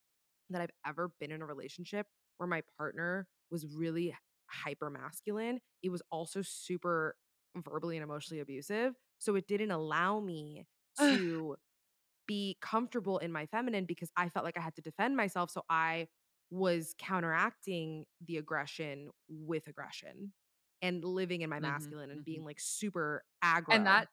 that 0.50 0.62
I've 0.62 0.72
ever 0.86 1.12
been 1.20 1.32
in 1.32 1.42
a 1.42 1.46
relationship 1.46 2.08
where 2.38 2.48
my 2.48 2.62
partner 2.78 3.28
was 3.52 3.66
really 3.68 4.16
hyper 4.48 4.90
masculine, 4.90 5.60
it 5.84 5.90
was 5.90 6.02
also 6.12 6.42
super 6.42 7.16
verbally 7.56 7.98
and 7.98 8.04
emotionally 8.04 8.42
abusive. 8.42 8.96
So 9.20 9.36
it 9.36 9.48
didn't 9.48 9.72
allow 9.72 10.20
me 10.20 10.66
to 11.08 11.58
be 12.28 12.58
comfortable 12.62 13.18
in 13.20 13.32
my 13.32 13.46
feminine 13.48 13.86
because 13.86 14.12
I 14.18 14.30
felt 14.30 14.46
like 14.46 14.58
I 14.58 14.62
had 14.62 14.76
to 14.76 14.82
defend 14.82 15.18
myself. 15.18 15.52
So 15.52 15.64
I 15.70 16.08
was 16.52 16.96
counteracting 16.98 18.06
the 18.22 18.38
aggression 18.38 19.12
with 19.30 19.68
aggression 19.68 20.34
and 20.82 21.04
living 21.04 21.42
in 21.42 21.50
my 21.50 21.60
Mhm, 21.60 21.62
masculine 21.62 22.12
and 22.12 22.24
being 22.26 22.44
mhm. 22.44 22.46
like 22.46 22.60
super 22.60 23.24
aggro. 23.44 23.68
And 23.70 23.86
that 23.86 24.08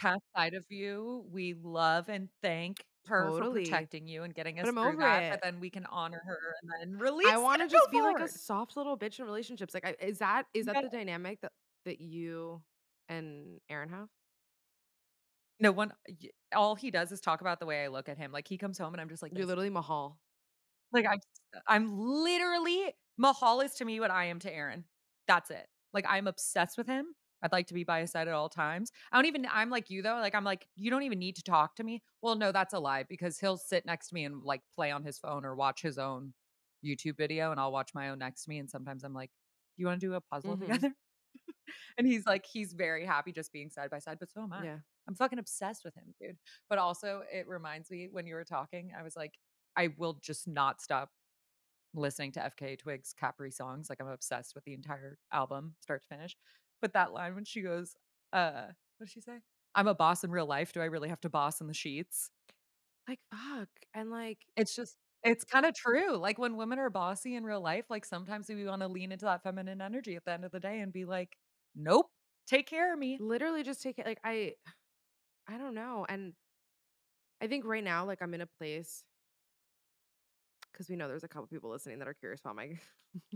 past 0.00 0.22
side 0.36 0.54
of 0.54 0.64
you, 0.70 1.26
we 1.30 1.54
love 1.54 2.08
and 2.08 2.30
thank 2.42 2.86
her 3.06 3.32
for 3.32 3.46
protecting 3.46 4.08
you 4.08 4.22
and 4.24 4.34
getting 4.34 4.60
us 4.60 4.72
through 4.80 4.96
over 4.96 4.98
that, 4.98 5.24
it. 5.30 5.30
but 5.30 5.42
then 5.42 5.60
we 5.60 5.70
can 5.70 5.86
honor 5.86 6.22
her 6.26 6.54
and 6.62 6.70
then 6.92 6.98
release 6.98 7.24
I 7.24 7.38
want 7.38 7.62
to 7.62 7.68
just 7.68 7.90
be 7.90 8.02
like 8.02 8.20
a 8.20 8.28
soft 8.28 8.76
little 8.76 8.96
bitch 8.98 9.18
in 9.18 9.24
relationships. 9.24 9.74
Like, 9.74 9.84
I, 9.86 9.96
is 10.00 10.18
that 10.18 10.46
is 10.54 10.66
that 10.66 10.76
Yeah. 10.76 10.80
the 10.80 10.88
dynamic 10.88 11.40
that 11.40 11.52
that 11.84 12.00
you 12.00 12.62
and 13.08 13.60
Aaron 13.68 13.88
have? 13.90 14.08
No 15.60 15.72
one 15.72 15.92
all 16.54 16.74
he 16.76 16.90
does 16.90 17.12
is 17.12 17.20
talk 17.20 17.40
about 17.40 17.60
the 17.60 17.66
way 17.66 17.84
I 17.84 17.88
look 17.88 18.08
at 18.08 18.18
him. 18.18 18.30
Like, 18.32 18.48
he 18.48 18.58
comes 18.58 18.78
home 18.78 18.94
and 18.94 19.00
I'm 19.00 19.08
just 19.08 19.22
like 19.22 19.32
You're 19.32 19.46
literally 19.46 19.70
Mahal. 19.70 20.20
Like, 20.92 21.06
I'm 21.06 21.20
I'm 21.66 21.98
literally 21.98 22.92
Mahal 23.16 23.60
is 23.60 23.74
to 23.76 23.84
me 23.84 24.00
what 24.00 24.10
I 24.10 24.26
am 24.26 24.38
to 24.40 24.52
Aaron. 24.52 24.84
That's 25.26 25.50
it. 25.50 25.68
Like, 25.92 26.04
I'm 26.08 26.26
obsessed 26.26 26.78
with 26.78 26.86
him. 26.86 27.14
I'd 27.42 27.52
like 27.52 27.66
to 27.68 27.74
be 27.74 27.84
by 27.84 28.00
his 28.00 28.10
side 28.10 28.28
at 28.28 28.34
all 28.34 28.48
times. 28.48 28.90
I 29.12 29.16
don't 29.16 29.26
even 29.26 29.46
I'm 29.50 29.70
like 29.70 29.90
you, 29.90 30.02
though. 30.02 30.14
Like, 30.16 30.34
I'm 30.34 30.44
like, 30.44 30.68
"You 30.74 30.90
don't 30.90 31.02
even 31.02 31.18
need 31.18 31.36
to 31.36 31.42
talk 31.42 31.76
to 31.76 31.84
me." 31.84 32.02
Well, 32.22 32.34
no, 32.36 32.50
that's 32.52 32.72
a 32.74 32.78
lie 32.78 33.02
because 33.04 33.38
he'll 33.38 33.58
sit 33.58 33.84
next 33.86 34.08
to 34.08 34.14
me 34.14 34.24
and, 34.24 34.42
like, 34.42 34.62
play 34.74 34.90
on 34.90 35.02
his 35.04 35.18
phone 35.18 35.44
or 35.44 35.54
watch 35.54 35.82
his 35.82 35.98
own 35.98 36.34
YouTube 36.84 37.16
video, 37.18 37.50
and 37.50 37.60
I'll 37.60 37.72
watch 37.72 37.94
my 37.94 38.08
own 38.10 38.18
next 38.18 38.44
to 38.44 38.50
me, 38.50 38.58
and 38.58 38.70
sometimes 38.70 39.04
I'm 39.04 39.12
like, 39.14 39.30
"You 39.76 39.86
wanna 39.86 39.98
do 39.98 40.14
a 40.14 40.20
puzzle 40.20 40.56
Mhm. 40.56 40.80
together?" 40.80 40.94
And 41.98 42.06
he's 42.06 42.26
like 42.26 42.46
he's 42.46 42.72
very 42.74 43.04
happy 43.06 43.32
just 43.32 43.52
being 43.52 43.70
side 43.70 43.90
by 43.90 43.98
side, 43.98 44.18
but 44.20 44.30
so 44.30 44.42
am 44.42 44.52
I. 44.52 44.62
Yeah. 44.62 44.80
I'm 45.08 45.14
fucking 45.14 45.38
obsessed 45.38 45.84
with 45.84 45.94
him, 45.94 46.14
dude. 46.20 46.38
But 46.68 46.78
also, 46.78 47.22
it 47.32 47.46
reminds 47.48 47.90
me 47.90 48.08
when 48.10 48.26
you 48.26 48.34
were 48.34 48.44
talking, 48.44 48.92
I 48.96 49.02
was 49.02 49.16
like, 49.16 49.38
I 49.76 49.88
will 49.98 50.14
just 50.14 50.48
not 50.48 50.80
stop 50.82 51.12
listening 51.94 52.32
to 52.32 52.44
FKA 52.44 52.76
Twigs 52.76 53.14
Caprisongs. 53.20 53.88
Like 53.90 54.00
I'm 54.00 54.08
obsessed 54.08 54.54
with 54.54 54.64
the 54.64 54.74
entire 54.74 55.18
album, 55.32 55.76
start 55.80 56.02
to 56.02 56.08
finish. 56.08 56.36
But 56.82 56.92
that 56.94 57.12
line 57.12 57.34
when 57.34 57.44
she 57.44 57.62
goes, 57.62 57.96
uh, 58.32 58.68
what 58.98 59.06
did 59.06 59.10
she 59.10 59.20
say? 59.20 59.40
I'm 59.74 59.88
a 59.88 59.94
boss 59.94 60.24
in 60.24 60.30
real 60.30 60.46
life. 60.46 60.72
Do 60.72 60.80
I 60.80 60.86
really 60.86 61.08
have 61.08 61.20
to 61.22 61.28
boss 61.30 61.60
in 61.60 61.66
the 61.66 61.74
sheets? 61.74 62.30
Like, 63.08 63.20
fuck. 63.30 63.68
And 63.94 64.10
like, 64.10 64.46
It's 64.56 64.74
just 64.74 64.96
It's 65.22 65.44
kinda 65.44 65.72
true. 65.72 66.16
Like, 66.16 66.38
when 66.38 66.56
women 66.56 66.78
are 66.78 66.90
bossy 66.90 67.34
in 67.34 67.44
real 67.44 67.60
life, 67.60 67.90
like, 67.90 68.04
sometimes 68.04 68.48
we 68.48 68.64
wanna 68.66 68.88
lean 68.88 69.12
into 69.12 69.24
that 69.26 69.42
feminine 69.42 69.80
energy 69.82 70.16
at 70.16 70.24
the 70.24 70.32
end 70.32 70.44
of 70.44 70.52
the 70.52 70.60
day 70.60 70.80
and 70.80 70.92
be 70.92 71.04
like, 71.04 71.38
"Nope, 71.76 72.10
take 72.46 72.66
care 72.66 72.92
of 72.92 72.98
me." 72.98 73.18
Literally 73.20 73.62
just 73.62 73.82
take 73.82 73.98
it 73.98 74.06
like 74.06 74.20
I 74.24 74.54
I 75.48 75.58
don't 75.58 75.74
know. 75.74 76.06
And 76.08 76.34
I 77.40 77.46
think 77.46 77.64
right 77.64 77.84
now, 77.84 78.04
like 78.06 78.22
I'm 78.22 78.34
in 78.34 78.40
a 78.40 78.46
place 78.46 79.04
because 80.72 80.88
we 80.90 80.96
know 80.96 81.08
there's 81.08 81.24
a 81.24 81.28
couple 81.28 81.46
people 81.46 81.70
listening 81.70 81.98
that 82.00 82.08
are 82.08 82.14
curious 82.14 82.40
about 82.40 82.56
my 82.56 82.78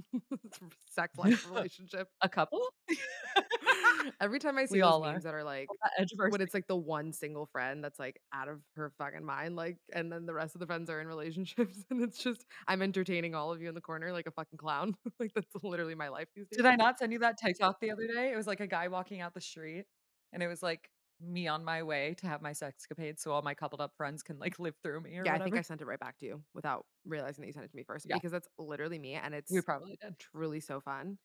sex 0.90 1.16
life 1.18 1.48
relationship. 1.55 2.09
A 2.20 2.29
couple? 2.29 2.61
Every 4.20 4.38
time 4.38 4.59
I 4.59 4.66
see 4.66 4.79
We 4.79 4.81
those 4.81 4.98
all 4.98 5.03
are. 5.05 5.14
memes 5.14 5.24
that 5.24 5.35
are 5.35 5.44
like 5.44 5.81
that 5.98 6.12
of 6.12 6.20
our 6.20 6.31
when 6.31 6.40
it's 6.40 6.55
like 6.55 6.66
the 6.66 6.76
one 6.76 7.12
single 7.12 7.46
friend 7.46 7.83
that's 7.83 7.98
like 7.98 8.20
out 8.33 8.48
of 8.48 8.62
her 8.76 8.92
fucking 8.98 9.24
mind, 9.24 9.57
like, 9.57 9.79
and 9.92 10.12
then 10.12 10.26
the 10.26 10.35
rest 10.35 10.55
of 10.55 10.61
the 10.61 10.66
friends 10.66 10.90
are 10.90 11.00
in 11.00 11.07
relationships, 11.09 11.85
and 11.90 12.03
it's 12.03 12.22
just 12.22 12.44
I'm 12.68 12.83
entertaining 12.83 13.35
all 13.35 13.53
of 13.53 13.61
you 13.62 13.68
in 13.68 13.74
the 13.74 13.81
corner 13.81 14.12
like 14.12 14.26
a 14.26 14.31
fucking 14.33 14.59
clown. 14.59 14.96
like 15.20 15.33
that's 15.35 15.55
literally 15.62 15.94
my 15.94 16.09
life 16.09 16.29
these 16.35 16.48
days. 16.48 16.59
Did 16.59 16.66
I 16.66 16.76
not 16.76 16.98
send 16.98 17.12
you 17.12 17.18
that 17.20 17.38
TikTok 17.38 17.81
the 17.81 17.90
other 17.92 18.07
day? 18.07 18.33
It 18.33 18.37
was 18.37 18.46
like 18.46 18.61
a 18.61 18.66
guy 18.66 18.88
walking 18.88 19.20
out 19.20 19.35
the 19.35 19.40
street, 19.40 19.87
and 20.33 20.42
it 20.42 20.48
was 20.48 20.62
like 20.62 20.90
me 21.20 21.46
on 21.48 21.64
my 21.64 21.83
way 21.83 22.14
to 22.14 22.26
have 22.26 22.40
my 22.42 22.53
sexcapade 22.53 23.18
so 23.18 23.31
all 23.31 23.42
my 23.42 23.55
coupled 23.55 23.81
up 23.81 23.92
friends 23.96 24.22
can, 24.22 24.38
like, 24.38 24.59
live 24.59 24.74
through 24.83 25.00
me 25.03 25.18
or 25.18 25.26
Yeah, 25.26 25.35
I 25.35 25.38
think. 25.38 25.57
I 25.57 25.62
sent 25.62 25.83
it 25.83 25.87
right 25.87 26.00
back 26.00 26.16
to 26.18 26.26
you 26.26 26.44
without 26.55 26.87
realizing 27.05 27.42
that 27.42 27.46
you 27.48 27.53
sent 27.53 27.64
it 27.66 27.70
to 27.70 27.76
me 27.76 27.85
first 27.85 28.09
Yeah, 28.09 28.18
because 28.18 28.33
that's 28.33 28.48
literally 28.59 28.98
me 28.98 29.14
and 29.14 29.35
it's 29.35 29.50
we 29.50 29.61
it's 29.61 29.62
probably 29.62 29.96
did. 30.00 30.16
truly 30.18 30.61
so 30.61 30.81
fun. 30.81 31.18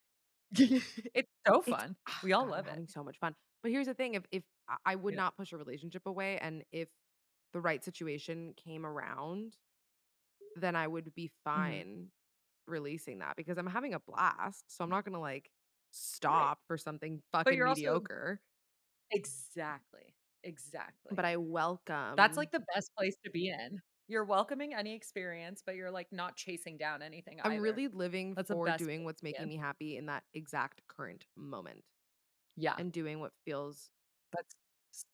It's 1.14 1.30
so 1.48 1.62
fun. 1.62 1.96
ah, 2.08 2.22
We 2.22 2.34
all 2.34 2.46
God, 2.46 2.54
I'm 2.58 2.64
love 2.64 2.68
it. 2.68 2.78
having 2.78 2.88
so 2.88 3.04
much 3.04 3.18
fun. 3.20 3.36
But 3.64 3.72
here's 3.72 3.88
the 3.88 3.94
thing, 3.94 4.16
if 4.16 4.24
if 4.32 4.44
I 4.86 4.96
would 4.96 5.14
Yeah. 5.14 5.18
not 5.18 5.38
push 5.38 5.52
a 5.54 5.58
relationship 5.58 6.04
away 6.06 6.40
and 6.40 6.64
if 6.72 6.90
the 7.54 7.62
right 7.62 7.84
situation 7.84 8.54
came 8.56 8.86
around, 8.86 9.58
then 10.56 10.76
I 10.76 10.88
would 10.88 11.14
be 11.16 11.32
Mhm. 11.56 11.86
fine 11.86 12.12
releasing 12.68 13.20
that 13.20 13.38
because 13.38 13.58
I'm 13.60 13.68
having 13.68 13.94
a 13.96 14.00
blast. 14.02 14.66
So 14.76 14.84
I'm 14.84 14.90
not 14.92 15.06
gonna 15.06 15.22
like 15.22 15.52
Right. 16.28 16.52
stop 16.52 16.62
for 16.68 16.78
something 16.78 17.22
fucking 17.34 17.56
you're 17.56 17.68
also 17.68 18.02
mediocre. 18.02 18.42
Exactly. 19.12 20.16
Exactly. 20.44 21.16
But 21.16 21.26
I 21.26 21.38
welcome. 21.38 22.18
That's, 22.18 22.38
like, 22.38 22.52
the 22.52 22.66
best 22.76 22.92
place 22.98 23.16
to 23.26 23.32
be 23.32 23.50
in. 23.50 23.82
You're 24.10 24.24
welcoming 24.26 24.74
any 24.74 24.94
experience, 24.94 25.64
but 25.66 25.76
you're, 25.76 25.90
like, 25.92 26.12
not 26.12 26.36
chasing 26.36 26.78
down 26.78 27.02
anything 27.02 27.42
I'm 27.44 27.58
either. 27.58 27.60
really 27.60 27.88
living 27.88 28.36
That's 28.36 28.50
for 28.50 28.72
doing 28.72 29.04
what's 29.04 29.24
making 29.24 29.48
in. 29.48 29.48
me 29.48 29.58
happy 29.58 29.98
in 29.98 30.06
that 30.08 30.24
exact 30.34 30.86
current 30.88 31.26
moment 31.36 31.84
Yeah. 32.58 32.78
and 32.78 32.92
doing 32.94 33.20
what 33.20 33.34
feels 33.46 33.92
That's 34.34 34.56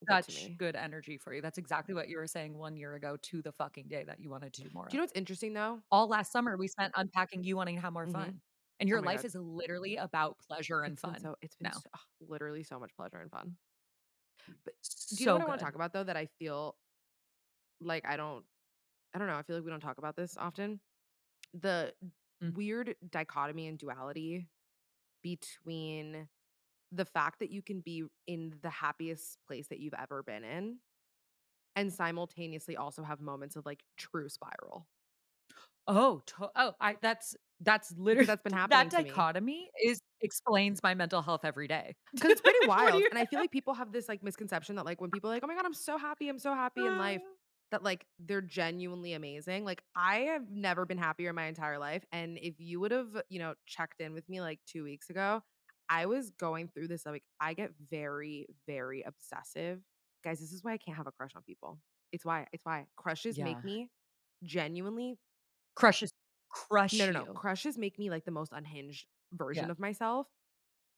good 0.08 0.30
such 0.30 0.34
me. 0.34 0.58
good 0.58 0.76
energy 0.76 1.18
for 1.18 1.34
you. 1.34 1.42
That's 1.42 1.58
exactly 1.58 1.94
what 1.96 2.10
you 2.10 2.18
were 2.18 2.28
saying 2.28 2.58
1 2.58 2.76
year 2.78 2.96
ago 2.96 3.18
to 3.18 3.42
the 3.42 3.52
fucking 3.52 3.88
day 3.88 4.04
that 4.06 4.20
you 4.20 4.30
wanted 4.30 4.54
to 4.54 4.62
do 4.62 4.70
more 4.74 4.92
Do 4.92 4.98
you 4.98 5.00
know 5.00 5.04
what's 5.04 5.14
interesting 5.14 5.54
though? 5.54 5.82
All 5.92 6.08
last 6.08 6.32
summer, 6.32 6.56
we 6.58 6.68
spent 6.70 6.94
unpacking 6.96 7.44
you 7.44 7.58
wanting 7.58 7.76
to 7.76 7.82
have 7.82 7.92
more 7.94 8.08
hmm 8.08 8.08
fun, 8.08 8.42
and 8.80 8.88
Oh 8.94 8.98
your 8.98 9.02
my 9.02 9.10
life 9.10 9.26
God. 9.26 9.26
is 9.26 9.36
literally 9.36 9.98
about 9.98 10.38
pleasure 10.40 10.84
and 10.84 10.98
It's 10.98 11.02
fun 11.02 11.20
so 11.20 11.36
it's 11.42 11.56
been 11.56 11.72
now. 11.72 11.84
so, 11.84 11.90
ugh, 11.94 12.00
literally 12.20 12.64
so 12.64 12.80
much 12.80 12.96
pleasure 12.96 13.20
and 13.20 13.30
fun. 13.32 13.58
But 14.66 14.76
do 15.16 15.24
you 15.24 15.28
know 15.28 15.34
So 15.34 15.40
what 15.40 15.42
I 15.42 15.46
want 15.46 15.60
to 15.60 15.66
talk 15.66 15.76
about 15.76 15.94
though 15.94 16.04
that 16.04 16.18
I 16.18 16.28
feel 16.40 16.76
like 17.82 18.06
I 18.06 18.16
don't 18.18 18.46
I 19.14 19.18
don't 19.20 19.28
know, 19.28 19.36
I 19.38 19.44
feel 19.44 19.56
like 19.58 19.66
we 19.66 19.72
don't 19.72 19.80
talk 19.82 19.98
about 19.98 20.16
this 20.16 20.38
often. 20.38 20.80
The 21.54 21.96
Mm. 22.42 22.52
weird 22.56 22.96
dichotomy 23.10 23.68
and 23.68 23.80
duality 23.80 24.50
between 25.24 26.30
the 26.92 27.06
fact 27.06 27.40
that 27.40 27.52
you 27.52 27.62
can 27.64 27.82
be 27.82 28.06
in 28.28 28.60
the 28.62 28.70
happiest 28.72 29.40
place 29.48 29.68
that 29.70 29.80
you've 29.80 29.96
ever 29.96 30.24
been 30.24 30.44
in 30.44 30.80
and 31.76 31.94
simultaneously 31.94 32.78
also 32.78 33.04
have 33.04 33.22
moments 33.22 33.56
of 33.56 33.66
like 33.66 33.84
true 33.98 34.30
spiral 34.30 34.88
Oh, 35.88 36.22
to 36.28 36.50
oh, 36.56 36.74
I 36.80 36.98
that's 37.02 37.36
that's 37.60 37.92
literally 37.98 38.28
that's 38.28 38.42
been 38.44 38.54
that 38.70 38.90
happening 38.92 38.92
to 38.92 39.02
me. 39.02 39.26
dichotomy 39.30 39.70
is 39.84 40.00
explains 40.22 40.84
my 40.84 40.94
mental 40.94 41.22
health 41.22 41.42
every 41.44 41.68
day 41.68 41.96
because 42.14 42.32
it's 42.32 42.42
pretty 42.42 42.60
wild, 42.66 43.06
and 43.10 43.18
I 43.20 43.26
feel 43.26 43.40
like 43.40 43.52
people 43.52 43.74
have 43.74 43.92
this, 43.92 44.08
like, 44.10 44.24
misconception 44.24 44.76
that, 44.76 44.86
like, 44.86 45.02
when 45.02 45.12
people 45.12 45.30
are 45.30 45.34
like, 45.34 45.44
"Oh 45.44 45.48
my 45.48 45.56
god, 45.56 45.66
I'm 45.66 45.74
so 45.74 45.98
happy, 45.98 46.30
I'm 46.30 46.40
so 46.40 46.54
happy 46.54 46.86
in 46.86 46.98
life," 46.98 47.24
that, 47.72 47.84
like, 47.84 48.08
they're 48.20 48.42
genuinely 48.42 49.14
amazing. 49.14 49.66
Like, 49.66 49.84
I 49.96 50.20
have 50.22 50.50
never 50.50 50.86
been 50.86 50.98
happier 50.98 51.30
in 51.30 51.36
my 51.36 51.46
entire 51.46 51.80
life, 51.80 52.06
and 52.12 52.38
if 52.40 52.60
you 52.60 52.80
would've, 52.80 53.22
you 53.30 53.40
know, 53.40 53.56
checked 53.66 54.02
in 54.02 54.14
with 54.14 54.28
me, 54.30 54.42
like, 54.42 54.60
2 54.66 54.84
weeks 54.84 55.10
ago, 55.10 55.42
I 55.90 56.06
was 56.06 56.32
going 56.32 56.70
through 56.70 56.88
this, 56.90 57.06
like, 57.06 57.24
I 57.40 57.54
get 57.54 57.72
very, 57.90 58.48
very 58.68 59.02
obsessive. 59.04 59.82
Guys, 60.24 60.40
this 60.40 60.54
is 60.54 60.64
why 60.64 60.74
I 60.74 60.78
can't 60.78 60.98
have 60.98 61.08
a 61.08 61.12
crush 61.12 61.36
on 61.36 61.44
people. 61.44 61.80
It's 62.12 62.26
why, 62.26 62.48
it's 62.54 62.66
why. 62.66 62.88
Crushes 62.96 63.40
make 63.40 63.64
me 63.64 63.90
genuinely 64.44 65.20
Crushes 65.76 66.12
no, 66.92 67.06
crush 67.06 67.08
no, 67.08 67.12
no. 67.12 67.26
you. 67.26 67.36
Crushes 67.36 67.78
make 67.78 67.98
me, 67.98 68.10
like, 68.10 68.26
the 68.26 68.32
most 68.32 68.52
unhinged 68.54 69.08
version 69.32 69.70
Yeah, 69.70 69.72
of 69.72 69.80
myself. 69.80 70.28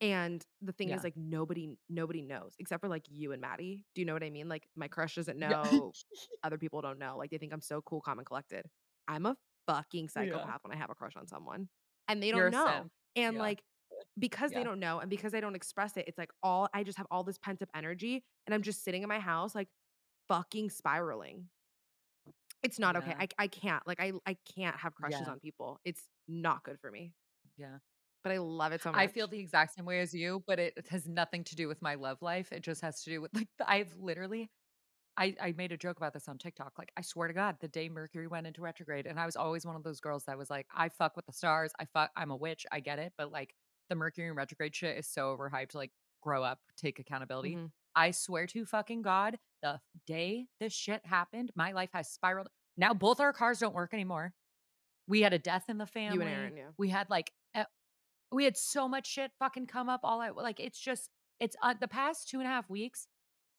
And 0.04 0.44
the 0.60 0.72
thing 0.72 0.90
is, 0.92 1.04
like, 1.04 1.16
nobody 1.16 1.78
nobody 1.88 2.22
knows 2.22 2.54
except 2.58 2.82
for, 2.82 2.88
like, 2.88 3.06
you 3.10 3.32
and 3.32 3.40
Maddie. 3.40 3.86
Do 3.94 4.02
you 4.02 4.06
know 4.06 4.12
what 4.12 4.24
I 4.24 4.30
mean? 4.30 4.48
Like, 4.48 4.68
my 4.76 4.88
crush 4.88 5.14
doesn't 5.14 5.38
know, 5.38 5.94
other 6.42 6.58
people 6.58 6.82
don't 6.82 6.98
know, 6.98 7.16
like, 7.16 7.30
they 7.30 7.38
think 7.38 7.52
I'm 7.54 7.62
so 7.62 7.80
cool, 7.82 8.02
calm, 8.02 8.18
and 8.18 8.26
collected. 8.26 8.66
I'm 9.08 9.26
a 9.26 9.36
fucking 9.66 10.08
Yeah. 10.16 10.50
psychopath 10.50 10.60
when 10.64 10.72
I 10.72 10.76
have 10.76 10.90
a 10.90 10.94
crush 10.94 11.16
on 11.16 11.26
someone, 11.26 11.68
and 12.08 12.22
they 12.22 12.30
don't 12.32 12.50
a 12.50 12.50
know. 12.50 12.90
And, 13.16 13.38
Yeah, 13.38 13.38
like, 13.38 13.62
because 14.18 14.52
they 14.52 14.64
don't 14.64 14.80
know 14.80 15.00
and 15.00 15.10
because 15.10 15.34
I 15.34 15.40
don't 15.40 15.56
express 15.56 15.96
it, 15.98 16.06
it's 16.08 16.18
like 16.18 16.32
all 16.42 16.68
I 16.74 16.84
just 16.84 16.98
have 16.98 17.06
all 17.10 17.24
this 17.24 17.38
pent 17.38 17.62
up 17.62 17.70
energy, 17.74 18.24
and 18.46 18.54
I'm 18.54 18.62
just 18.62 18.84
sitting 18.84 19.02
in 19.04 19.08
my 19.10 19.20
house, 19.20 19.54
like, 19.54 19.68
fucking 20.28 20.70
spiraling. 20.70 21.50
It's 22.62 22.78
not 22.78 22.96
okay. 22.96 23.14
I 23.18 23.28
I 23.38 23.48
can't, 23.48 23.86
like, 23.86 24.00
I 24.00 24.12
I 24.26 24.34
can't 24.54 24.76
have 24.76 24.94
crushes 24.94 25.28
yeah, 25.28 25.28
on 25.28 25.38
people. 25.40 25.78
It's 25.84 26.08
not 26.28 26.62
good 26.64 26.80
for 26.80 26.90
me, 26.90 27.12
yeah. 27.56 27.78
But 28.24 28.32
I 28.32 28.38
love 28.38 28.72
it 28.72 28.82
so 28.82 28.90
much. 28.90 29.00
I 29.00 29.06
feel 29.06 29.28
the 29.28 29.38
exact 29.38 29.74
same 29.74 29.84
way 29.84 30.00
as 30.00 30.12
you, 30.14 30.42
but 30.46 30.58
it 30.58 30.88
has 30.88 31.06
nothing 31.08 31.44
to 31.44 31.54
do 31.56 31.68
with 31.68 31.80
my 31.82 31.94
love 31.94 32.22
life. 32.22 32.52
It 32.52 32.62
just 32.62 32.80
has 32.82 33.02
to 33.04 33.10
do 33.10 33.20
with, 33.20 33.34
like, 33.34 33.48
I've 33.64 33.94
literally 33.96 34.50
I 35.16 35.36
I 35.40 35.52
made 35.52 35.72
a 35.72 35.76
joke 35.76 35.98
about 35.98 36.12
this 36.12 36.28
on 36.28 36.38
TikTok, 36.38 36.74
like, 36.78 36.92
I 36.96 37.02
swear 37.02 37.28
to 37.28 37.34
God, 37.34 37.58
the 37.60 37.68
day 37.68 37.88
Mercury 37.88 38.26
went 38.26 38.46
into 38.48 38.62
retrograde, 38.62 39.06
and 39.06 39.20
I 39.20 39.26
was 39.26 39.36
always 39.36 39.64
one 39.66 39.76
of 39.76 39.84
those 39.84 40.00
girls 40.00 40.24
that 40.26 40.38
was 40.38 40.50
like, 40.50 40.66
"I 40.74 40.88
fuck 40.88 41.16
with 41.16 41.26
the 41.26 41.32
stars, 41.32 41.72
I 41.78 41.84
fuck 41.86 42.10
I'm 42.16 42.32
a 42.32 42.36
witch, 42.36 42.66
I 42.72 42.80
get 42.80 42.98
it," 42.98 43.12
but, 43.18 43.30
like, 43.32 43.54
the 43.88 43.94
Mercury 43.96 44.28
in 44.28 44.34
retrograde 44.34 44.74
shit 44.74 44.96
is 44.98 45.06
so 45.08 45.36
overhyped, 45.36 45.74
like, 45.74 45.92
grow 46.22 46.42
up, 46.42 46.60
take 46.76 46.98
accountability. 46.98 47.56
Mhm. 47.56 47.72
I 47.94 48.10
swear 48.10 48.46
to 48.48 48.66
fucking 48.66 49.02
God, 49.02 49.38
the 49.62 49.80
day 50.06 50.48
this 50.60 50.72
shit 50.72 51.06
happened, 51.06 51.52
my 51.54 51.72
life 51.72 51.90
has 51.92 52.10
spiraled. 52.10 52.48
Now 52.76 52.92
both 52.94 53.20
our 53.20 53.32
cars 53.32 53.60
don't 53.60 53.74
work 53.74 53.94
anymore. 53.94 54.34
We 55.06 55.22
had 55.22 55.32
a 55.32 55.38
death 55.38 55.68
in 55.68 55.78
the 55.78 55.86
You 56.08 56.20
and 56.20 56.30
family. 56.30 56.32
Aaron, 56.34 56.56
yeah. 56.56 56.70
We 56.78 56.88
had, 56.88 57.10
like, 57.10 57.32
we 58.34 58.44
had 58.44 58.56
so 58.56 58.88
much 58.88 59.06
shit 59.06 59.30
fucking 59.38 59.66
come 59.66 59.88
up 59.88 60.00
all 60.04 60.22
at 60.22 60.36
like, 60.36 60.60
it's 60.60 60.78
just 60.78 61.10
it's, 61.40 61.56
uh 61.62 61.74
the 61.80 61.88
past 61.88 62.28
2 62.28 62.38
and 62.38 62.46
a 62.46 62.50
half 62.50 62.68
weeks 62.70 63.06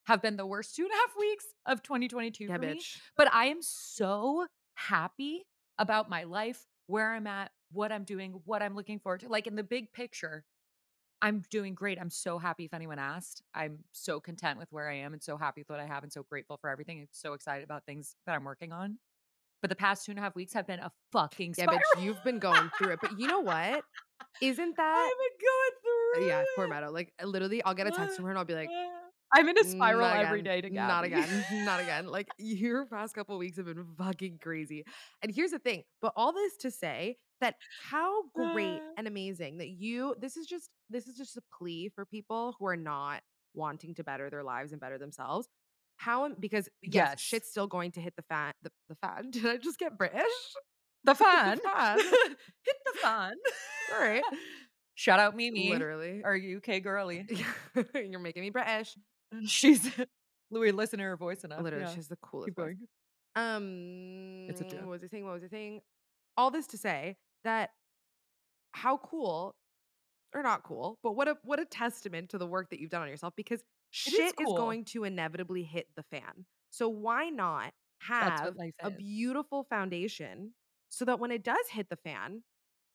have 0.05 0.21
been 0.21 0.37
the 0.37 0.45
worst 0.45 0.75
2 0.75 0.83
and 0.83 0.91
a 0.91 0.95
half 0.95 1.13
weeks 1.19 1.45
of 1.65 1.83
2022 1.83 2.45
Yeah, 2.45 2.55
for 2.55 2.61
me, 2.61 2.81
but 3.17 3.33
I 3.33 3.45
am 3.45 3.61
so 3.61 4.45
happy 4.75 5.45
about 5.77 6.09
my 6.09 6.23
life, 6.23 6.65
where 6.87 7.13
I'm 7.13 7.27
at, 7.27 7.51
what 7.71 7.91
I'm 7.91 8.03
doing, 8.03 8.39
what 8.45 8.61
I'm 8.61 8.75
looking 8.75 8.99
forward 8.99 9.21
to. 9.21 9.29
Like, 9.29 9.47
in 9.47 9.55
the 9.55 9.63
big 9.63 9.91
picture, 9.91 10.45
I'm 11.21 11.43
doing 11.49 11.73
great. 11.73 11.99
I'm 11.99 12.09
so 12.09 12.37
happy 12.37 12.65
if 12.65 12.73
anyone 12.73 12.99
asked. 12.99 13.41
I'm 13.53 13.79
so 13.91 14.19
content 14.19 14.59
with 14.59 14.71
where 14.71 14.89
I 14.89 14.95
am 14.97 15.13
and 15.13 15.23
so 15.23 15.37
happy 15.37 15.61
with 15.61 15.69
what 15.69 15.79
I 15.79 15.85
have 15.85 16.03
and 16.03 16.11
so 16.11 16.23
grateful 16.23 16.57
for 16.57 16.69
everything 16.69 16.99
and 16.99 17.07
so 17.11 17.33
excited 17.33 17.63
about 17.63 17.85
things 17.85 18.15
that 18.25 18.35
I'm 18.35 18.43
working 18.43 18.71
on. 18.71 18.99
But 19.65 19.69
the 19.69 19.75
past 19.77 20.05
2 20.05 20.11
and 20.11 20.19
a 20.19 20.21
half 20.21 20.35
weeks 20.35 20.53
have 20.53 20.67
been 20.67 20.77
a 20.77 20.91
fucking 21.11 21.55
Yeah, 21.57 21.65
bitch, 21.65 21.79
you've 21.99 22.23
been 22.23 22.37
going 22.37 22.69
through 22.77 22.91
it. 22.91 22.99
But 23.01 23.19
you 23.19 23.25
know 23.25 23.39
what? 23.39 23.83
Isn't 24.39 24.77
that 24.77 24.95
I've 24.95 25.17
been 25.17 25.39
going 25.41 25.71
uh, 25.73 26.19
through 26.19 26.27
yeah, 26.27 26.43
poor. 26.55 26.67
Meadow. 26.67 26.91
Like 26.91 27.11
uh, 27.19 27.25
literally, 27.25 27.63
I'll 27.63 27.73
get 27.73 27.87
a 27.87 27.89
text 27.89 28.15
from 28.15 28.25
her 28.25 28.29
and 28.29 28.37
I'll 28.37 28.45
be 28.45 28.53
like, 28.53 28.69
I'm 29.33 29.49
in 29.49 29.57
a 29.57 29.63
"Mm, 29.63 29.71
spiral 29.71 30.05
every 30.05 30.43
day 30.43 30.57
every 30.59 30.69
again, 30.69 30.87
not 30.87 31.03
again, 31.03 31.27
not 31.65 31.79
again. 31.81 32.05
Like 32.05 32.27
your 32.37 32.85
past 32.85 33.15
couple 33.15 33.35
weeks 33.39 33.57
have 33.57 33.65
been 33.65 33.83
fucking 33.97 34.37
crazy. 34.39 34.85
And 35.23 35.33
here's 35.33 35.49
the 35.49 35.57
thing, 35.57 35.81
but 35.99 36.13
all 36.15 36.31
this 36.31 36.57
to 36.57 36.69
say 36.69 37.17
that 37.41 37.55
how 37.89 38.29
great 38.35 38.81
and 38.99 39.07
amazing 39.07 39.57
that 39.57 39.69
you 39.69 40.13
this 40.19 40.37
is 40.37 40.45
just 40.45 40.69
this 40.91 41.07
is 41.07 41.17
just 41.17 41.37
a 41.37 41.41
plea 41.57 41.89
for 41.95 42.05
people 42.05 42.55
who 42.59 42.67
are 42.67 42.77
not 42.77 43.23
wanting 43.55 43.95
to 43.95 44.03
better 44.03 44.29
their 44.29 44.43
lives 44.43 44.73
and 44.73 44.79
better 44.79 44.99
themselves. 44.99 45.49
How 45.97 46.25
am- 46.25 46.35
because 46.39 46.67
yes, 46.81 46.93
Yes. 46.93 47.19
shit's 47.21 47.49
still 47.49 47.67
going 47.67 47.91
to 47.93 48.01
hit 48.01 48.15
the 48.15 48.23
fan 48.23 48.53
the, 48.61 48.71
the 48.89 48.95
fan. 48.95 49.29
Did 49.31 49.45
I 49.45 49.57
just 49.57 49.79
get 49.79 49.97
British? 49.97 50.21
The 51.03 51.13
the 51.13 51.15
fan. 51.15 51.59
fan. 51.59 51.99
Hit 52.63 52.77
the 52.93 52.99
fan. 53.01 53.33
All 53.93 53.99
right. 53.99 54.23
Shout 54.95 55.19
out 55.19 55.35
Mimi, 55.35 55.69
Literally. 55.69 56.21
Are 56.23 56.35
you 56.35 56.57
UK 56.57 56.81
girly. 56.81 57.27
You're 57.93 58.19
making 58.19 58.41
me 58.43 58.49
British. 58.49 58.95
She's 59.45 59.89
we 60.49 60.71
listen 60.71 60.99
to 60.99 61.05
her 61.05 61.17
voice 61.17 61.43
enough. 61.43 61.61
Literally, 61.61 61.85
Yeah. 61.85 61.93
she's 61.93 62.07
the 62.07 62.15
coolest. 62.17 62.51
Um, 63.35 64.47
It's 64.49 64.61
a 64.61 64.63
joke. 64.63 64.81
what 64.81 64.89
was 64.89 65.03
I 65.03 65.07
saying? 65.07 65.25
What 65.25 65.33
was 65.33 65.43
I 65.43 65.47
saying? 65.47 65.81
All 66.37 66.51
this 66.51 66.67
to 66.67 66.77
say 66.77 67.17
that 67.43 67.71
how 68.71 68.97
cool 68.97 69.55
or 70.33 70.43
not 70.43 70.63
cool, 70.63 70.97
but 71.03 71.13
what 71.13 71.27
a 71.27 71.37
what 71.43 71.59
a 71.59 71.65
testament 71.65 72.29
to 72.29 72.37
the 72.37 72.47
work 72.47 72.69
that 72.69 72.79
you've 72.79 72.89
done 72.89 73.01
on 73.01 73.07
yourself 73.09 73.33
because 73.35 73.61
It 74.03 74.13
is 74.15 74.31
shit 74.31 74.35
is 74.39 74.53
cool. 74.53 74.53
going 74.53 74.85
to 74.85 75.03
inevitably 75.03 75.63
hit 75.63 75.87
the 75.95 76.03
fan. 76.03 76.45
So 76.69 76.89
why 76.89 77.29
not 77.29 77.73
have 77.99 78.57
a 78.83 78.91
beautiful 78.91 79.63
foundation 79.63 80.53
so 80.89 81.05
that 81.05 81.19
when 81.19 81.31
it 81.31 81.43
does 81.43 81.69
hit 81.69 81.89
the 81.89 81.95
fan, 81.97 82.43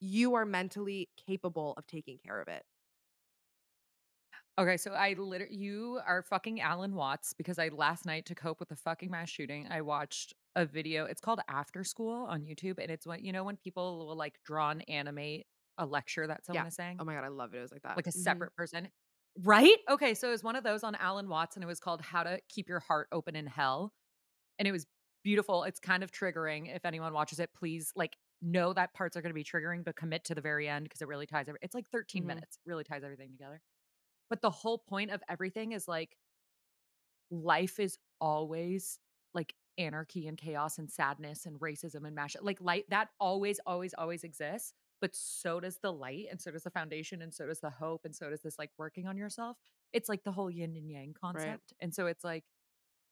you 0.00 0.34
are 0.34 0.46
mentally 0.46 1.10
capable 1.16 1.74
of 1.76 1.86
taking 1.86 2.18
care 2.18 2.40
of 2.40 2.48
it. 2.48 2.64
Okay, 4.58 4.76
so 4.76 4.92
I 4.92 5.14
literally 5.14 5.54
you 5.56 6.00
are 6.06 6.22
fucking 6.22 6.60
Alan 6.60 6.94
Watts 6.94 7.32
because 7.32 7.58
I 7.58 7.68
last 7.68 8.04
night 8.04 8.26
to 8.26 8.34
cope 8.34 8.60
with 8.60 8.68
the 8.68 8.76
fucking 8.76 9.10
mass 9.10 9.30
shooting, 9.30 9.66
I 9.70 9.80
watched 9.80 10.34
a 10.54 10.66
video. 10.66 11.06
It's 11.06 11.20
called 11.20 11.40
After 11.48 11.82
School 11.84 12.26
on 12.26 12.42
YouTube, 12.42 12.78
and 12.78 12.90
it's 12.90 13.06
what 13.06 13.22
you 13.22 13.32
know 13.32 13.44
when 13.44 13.56
people 13.56 14.06
will 14.06 14.16
like 14.16 14.40
draw 14.44 14.70
and 14.70 14.88
animate 14.88 15.46
a 15.78 15.86
lecture 15.86 16.26
that 16.26 16.44
someone 16.44 16.66
Yeah. 16.66 16.66
is 16.66 16.74
saying, 16.74 17.00
Oh 17.00 17.04
my 17.04 17.14
god, 17.14 17.24
I 17.24 17.28
love 17.28 17.52
videos 17.52 17.72
like 17.72 17.82
that. 17.82 18.00
like 18.00 18.06
a 18.06 18.12
Mhm. 18.14 18.40
separate 18.40 18.54
person. 18.54 18.90
Right? 19.38 19.78
Okay, 19.88 20.14
so 20.14 20.28
it 20.28 20.32
was 20.32 20.42
one 20.44 20.56
of 20.56 20.64
those 20.64 20.82
on 20.82 20.94
Alan 20.96 21.28
Watts, 21.28 21.56
and 21.56 21.62
it 21.64 21.66
was 21.66 21.80
called 21.80 22.00
How 22.02 22.22
to 22.24 22.40
Keep 22.48 22.68
Your 22.68 22.80
Heart 22.80 23.08
Open 23.12 23.36
in 23.36 23.46
Hell. 23.46 23.92
And 24.58 24.68
it 24.68 24.72
was 24.72 24.86
beautiful. 25.24 25.64
It's 25.64 25.80
kind 25.80 26.02
of 26.02 26.12
triggering. 26.12 26.74
If 26.74 26.84
anyone 26.84 27.12
watches 27.14 27.40
it, 27.40 27.50
please 27.54 27.92
like 27.96 28.16
know 28.42 28.72
that 28.74 28.94
parts 28.94 29.16
are 29.16 29.22
going 29.22 29.30
to 29.30 29.34
be 29.34 29.44
triggering, 29.44 29.84
but 29.84 29.96
commit 29.96 30.24
to 30.26 30.34
the 30.34 30.40
very 30.42 30.68
end 30.68 30.84
because 30.84 31.02
it 31.02 31.08
really 31.08 31.26
ties. 31.26 31.48
Every- 31.48 31.60
it's 31.62 31.74
like 31.74 31.88
13 31.90 32.24
Mhm. 32.24 32.26
minutes, 32.26 32.58
really 32.66 32.84
ties 32.84 33.04
everything 33.04 33.32
together. 33.32 33.62
But 34.30 34.42
the 34.42 34.50
whole 34.50 34.78
point 34.78 35.10
of 35.12 35.22
everything 35.28 35.72
is 35.72 35.88
like 35.88 36.16
life 37.30 37.78
is 37.78 37.98
always 38.20 38.98
like 39.34 39.54
anarchy 39.78 40.26
and 40.26 40.36
chaos 40.36 40.78
and 40.78 40.90
sadness 40.90 41.46
and 41.46 41.58
racism 41.60 42.04
and 42.06 42.14
mash 42.14 42.36
like 42.42 42.60
light 42.60 42.84
that 42.90 43.08
always 43.20 43.60
always 43.66 43.94
always 43.94 44.24
exists 44.24 44.74
but 45.00 45.14
so 45.14 45.60
does 45.60 45.78
the 45.82 45.92
light 45.92 46.26
and 46.30 46.40
so 46.40 46.50
does 46.50 46.64
the 46.64 46.70
foundation 46.70 47.22
and 47.22 47.32
so 47.32 47.46
does 47.46 47.60
the 47.60 47.70
hope 47.70 48.02
and 48.04 48.14
so 48.14 48.30
does 48.30 48.42
this 48.42 48.58
like 48.58 48.70
working 48.78 49.06
on 49.06 49.16
yourself. 49.16 49.56
It's 49.92 50.08
like 50.08 50.24
the 50.24 50.32
whole 50.32 50.50
yin 50.50 50.76
and 50.76 50.90
yang 50.90 51.14
concept 51.20 51.72
and 51.80 51.94
so 51.94 52.06
it's 52.06 52.24
like 52.24 52.44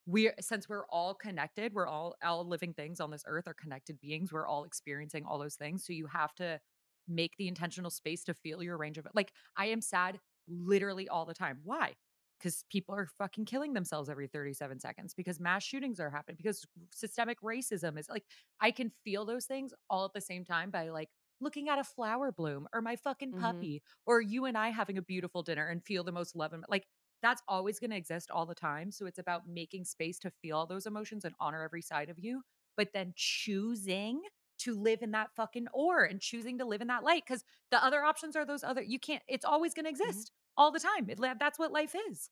we're 0.05 0.33
since 0.39 0.69
we're 0.69 0.85
all 0.85 1.13
connected 1.13 1.73
we're 1.73 1.87
all 1.87 2.15
all 2.23 2.47
living 2.47 2.73
things 2.73 2.99
on 2.99 3.11
this 3.11 3.23
earth 3.27 3.47
are 3.47 3.53
connected 3.53 3.99
beings 3.99 4.31
we're 4.31 4.47
all 4.47 4.63
experiencing 4.63 5.25
all 5.25 5.37
those 5.37 5.55
things 5.55 5.85
so 5.85 5.91
you 5.91 6.07
have 6.07 6.33
to 6.33 6.59
make 7.07 7.35
the 7.37 7.47
intentional 7.49 7.91
space 7.91 8.23
to 8.23 8.33
feel 8.33 8.63
your 8.63 8.77
range 8.77 8.97
of 8.97 9.05
it 9.05 9.11
like 9.13 9.33
i 9.57 9.65
am 9.65 9.81
sad 9.81 10.17
literally 10.49 11.07
all 11.07 11.25
the 11.25 11.33
time. 11.33 11.59
Why? 11.63 11.95
Because 12.37 12.63
people 12.71 12.95
are 12.95 13.07
fucking 13.17 13.45
killing 13.45 13.73
themselves 13.73 14.09
every 14.09 14.27
37 14.27 14.79
seconds 14.79 15.13
because 15.13 15.39
mass 15.39 15.63
shootings 15.63 15.99
are 15.99 16.09
happening 16.09 16.37
because 16.37 16.65
systemic 16.93 17.41
racism 17.41 17.99
is 17.99 18.07
like 18.07 18.23
i 18.61 18.71
can 18.71 18.89
feel 19.03 19.25
those 19.25 19.43
things 19.43 19.73
all 19.89 20.05
at 20.05 20.13
the 20.13 20.21
same 20.21 20.45
time 20.45 20.69
by 20.69 20.87
like 20.87 21.09
looking 21.41 21.69
at 21.69 21.79
a 21.79 21.83
flower 21.83 22.31
bloom 22.31 22.67
or 22.73 22.81
my 22.81 22.95
fucking 22.95 23.33
Mhm. 23.33 23.69
puppy 23.73 23.81
or 24.05 24.21
you 24.21 24.45
and 24.45 24.57
i 24.57 24.69
having 24.69 24.97
a 24.97 25.01
beautiful 25.01 25.43
dinner 25.43 25.67
and 25.67 25.83
feel 25.85 26.03
the 26.03 26.11
most 26.11 26.35
love 26.35 26.53
and 26.53 26.63
like 26.69 26.87
that's 27.21 27.41
always 27.47 27.79
going 27.79 27.89
to 27.89 27.97
exist 27.97 28.31
all 28.31 28.45
the 28.45 28.55
time 28.55 28.91
so 28.91 29.05
it's 29.05 29.19
about 29.19 29.47
making 29.47 29.83
space 29.85 30.19
to 30.19 30.31
feel 30.31 30.57
all 30.57 30.67
those 30.67 30.85
emotions 30.85 31.25
and 31.25 31.35
honor 31.39 31.63
every 31.63 31.81
side 31.81 32.09
of 32.09 32.19
you 32.19 32.41
but 32.77 32.89
then 32.93 33.13
choosing 33.15 34.21
to 34.57 34.75
live 34.75 35.01
in 35.01 35.11
that 35.11 35.33
fucking 35.35 35.67
or 35.73 36.03
and 36.03 36.21
choosing 36.21 36.57
to 36.57 36.65
live 36.65 36.81
in 36.81 36.87
that 36.87 37.03
light 37.03 37.23
because 37.25 37.43
the 37.71 37.83
other 37.83 38.03
options 38.03 38.35
are 38.35 38.45
those 38.45 38.63
other 38.63 38.81
you 38.81 38.99
can't 38.99 39.23
it's 39.27 39.45
always 39.45 39.73
going 39.73 39.85
to 39.85 39.89
exist 39.89 40.31
all 40.57 40.71
the 40.71 40.79
time 40.79 41.09
it, 41.09 41.19
that's 41.39 41.59
what 41.59 41.71
life 41.71 41.95
is 42.09 42.29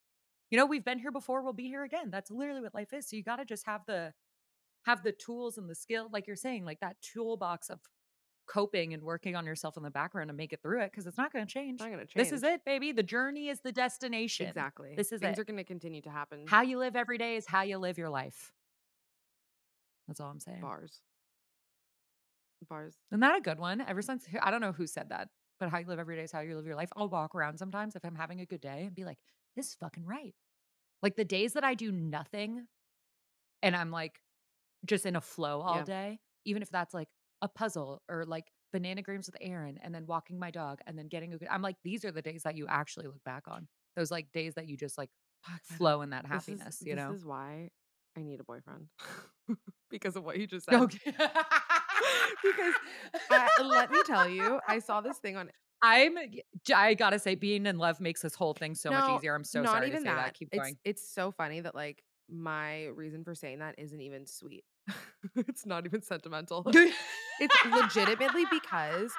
you 0.51 0.57
know 0.57 0.65
we've 0.65 0.85
been 0.85 0.99
here 0.99 1.11
before 1.11 1.41
we'll 1.41 1.53
be 1.53 1.67
here 1.67 1.83
again 1.83 2.09
that's 2.11 2.31
literally 2.31 2.61
what 2.61 2.73
life 2.73 2.93
is 2.93 3.07
so 3.09 3.15
you 3.15 3.23
got 3.23 3.37
to 3.37 3.45
just 3.45 3.65
have 3.65 3.85
the 3.87 4.13
have 4.85 5.03
the 5.03 5.11
tools 5.11 5.57
and 5.57 5.69
the 5.69 5.75
skill 5.75 6.09
like 6.11 6.27
you're 6.27 6.35
saying 6.35 6.65
like 6.65 6.79
that 6.79 7.01
toolbox 7.01 7.69
of 7.69 7.81
coping 8.47 8.93
and 8.93 9.03
working 9.03 9.35
on 9.35 9.45
yourself 9.45 9.75
in 9.77 9.83
the 9.83 9.89
background 9.91 10.29
to 10.29 10.33
make 10.33 10.53
it 10.53 10.61
through 10.61 10.81
it 10.81 10.89
because 10.91 11.05
it's 11.05 11.17
not 11.17 11.31
going 11.33 11.45
to 11.45 11.51
change 11.51 11.79
not 11.79 11.89
gonna 11.91 12.05
change. 12.05 12.15
this 12.15 12.31
is 12.31 12.43
it 12.43 12.63
baby 12.65 12.91
the 12.91 13.03
journey 13.03 13.49
is 13.49 13.59
the 13.59 13.71
destination 13.71 14.47
Exactly. 14.47 14.93
This 14.95 15.11
is 15.11 15.19
Things 15.21 15.37
it. 15.37 15.41
are 15.41 15.43
gonna 15.45 15.63
continue 15.63 16.01
to 16.01 16.09
happen. 16.09 16.43
how 16.47 16.61
you 16.61 16.77
live 16.79 16.95
every 16.95 17.17
day 17.17 17.35
is 17.35 17.45
how 17.45 17.61
you 17.63 17.77
live 17.77 17.97
your 17.97 18.09
life 18.09 18.53
that's 20.07 20.19
all 20.21 20.29
i'm 20.29 20.39
saying 20.39 20.61
Bars. 20.61 21.01
Bars. 22.69 22.95
Isn't 23.11 23.19
that 23.21 23.37
a 23.37 23.41
good 23.41 23.59
one? 23.59 23.81
Ever 23.81 24.01
since 24.01 24.25
I 24.41 24.49
don't 24.49 24.61
know 24.61 24.71
who 24.71 24.87
said 24.87 25.09
that, 25.09 25.29
but 25.59 25.69
how 25.69 25.77
you 25.77 25.85
live 25.85 25.99
every 25.99 26.15
day 26.15 26.23
is 26.23 26.31
how 26.31 26.39
you 26.39 26.55
live 26.55 26.65
your 26.65 26.75
life. 26.75 26.89
I'll 26.97 27.07
walk 27.07 27.35
around 27.35 27.57
sometimes 27.59 27.95
if 27.95 28.03
I'm 28.03 28.15
having 28.15 28.41
a 28.41 28.45
good 28.47 28.61
day 28.61 28.83
and 28.85 28.95
be 28.95 29.05
like, 29.05 29.19
this 29.55 29.67
is 29.67 29.75
fucking 29.75 30.05
right. 30.05 30.33
Like 31.03 31.15
the 31.15 31.23
days 31.23 31.53
that 31.53 31.63
I 31.63 31.75
do 31.75 31.91
nothing 31.91 32.65
and 33.61 33.75
I'm 33.75 33.91
like 33.91 34.19
just 34.85 35.05
in 35.05 35.15
a 35.15 35.21
flow 35.21 35.61
all 35.61 35.77
Yeah. 35.77 35.83
day, 35.83 36.19
even 36.45 36.63
if 36.63 36.69
that's 36.71 36.95
like 36.95 37.09
a 37.41 37.47
puzzle 37.47 38.01
or 38.09 38.25
like 38.25 38.45
bananagrams 38.75 39.27
with 39.27 39.37
Aaron 39.41 39.77
and 39.81 39.93
then 39.93 40.05
walking 40.05 40.39
my 40.39 40.51
dog 40.51 40.79
and 40.85 40.97
then 40.97 41.07
getting 41.07 41.33
a 41.33 41.37
good 41.37 41.47
I'm 41.49 41.61
like, 41.61 41.77
these 41.83 42.03
are 42.05 42.11
the 42.11 42.21
days 42.21 42.43
that 42.43 42.55
you 42.55 42.67
actually 42.67 43.07
look 43.07 43.23
back 43.23 43.43
on. 43.47 43.67
Those 43.95 44.11
like 44.11 44.31
days 44.31 44.55
that 44.55 44.67
you 44.67 44.77
just 44.77 44.97
like 44.97 45.09
flow 45.63 46.01
in 46.01 46.11
that 46.11 46.23
This 46.23 46.31
is- 46.31 46.59
happiness, 46.59 46.83
you 46.85 46.95
know. 46.95 47.11
this 47.11 47.21
is 47.21 47.25
why 47.25 47.69
I 48.17 48.23
need 48.23 48.39
a 48.39 48.43
boyfriend 48.43 48.87
because 49.89 50.15
of 50.15 50.23
what 50.23 50.37
you 50.37 50.47
just 50.47 50.65
said. 50.65 50.81
Okay. 50.81 51.13
Because 52.43 52.73
let 53.63 53.91
me 53.91 53.99
tell 54.05 54.29
you, 54.29 54.59
I 54.67 54.79
saw 54.79 55.01
this 55.01 55.17
thing 55.17 55.35
on 55.37 55.49
I'm 55.81 56.17
I 56.73 56.93
gotta 56.95 57.19
say, 57.19 57.35
being 57.35 57.65
in 57.65 57.77
love 57.77 57.99
makes 57.99 58.21
this 58.21 58.35
whole 58.35 58.53
thing 58.53 58.73
so 58.75 58.89
much 58.91 59.17
easier. 59.17 59.35
I'm 59.35 59.43
so 59.43 59.61
not 59.61 59.73
sorry 59.73 59.87
even 59.87 60.03
to 60.03 60.09
say 60.09 60.15
that. 60.15 60.33
Keep 60.33 60.49
it's, 60.51 60.59
going. 60.59 60.77
It's 60.83 61.09
so 61.13 61.31
funny 61.31 61.61
that 61.61 61.75
like 61.75 62.03
my 62.29 62.85
reason 62.87 63.23
for 63.23 63.35
saying 63.35 63.59
that 63.59 63.75
isn't 63.77 64.01
even 64.01 64.25
sweet. 64.25 64.63
it's 65.35 65.65
not 65.65 65.85
even 65.85 66.01
sentimental. 66.01 66.63
it's 67.39 67.65
legitimately 67.65 68.45
because 68.51 69.11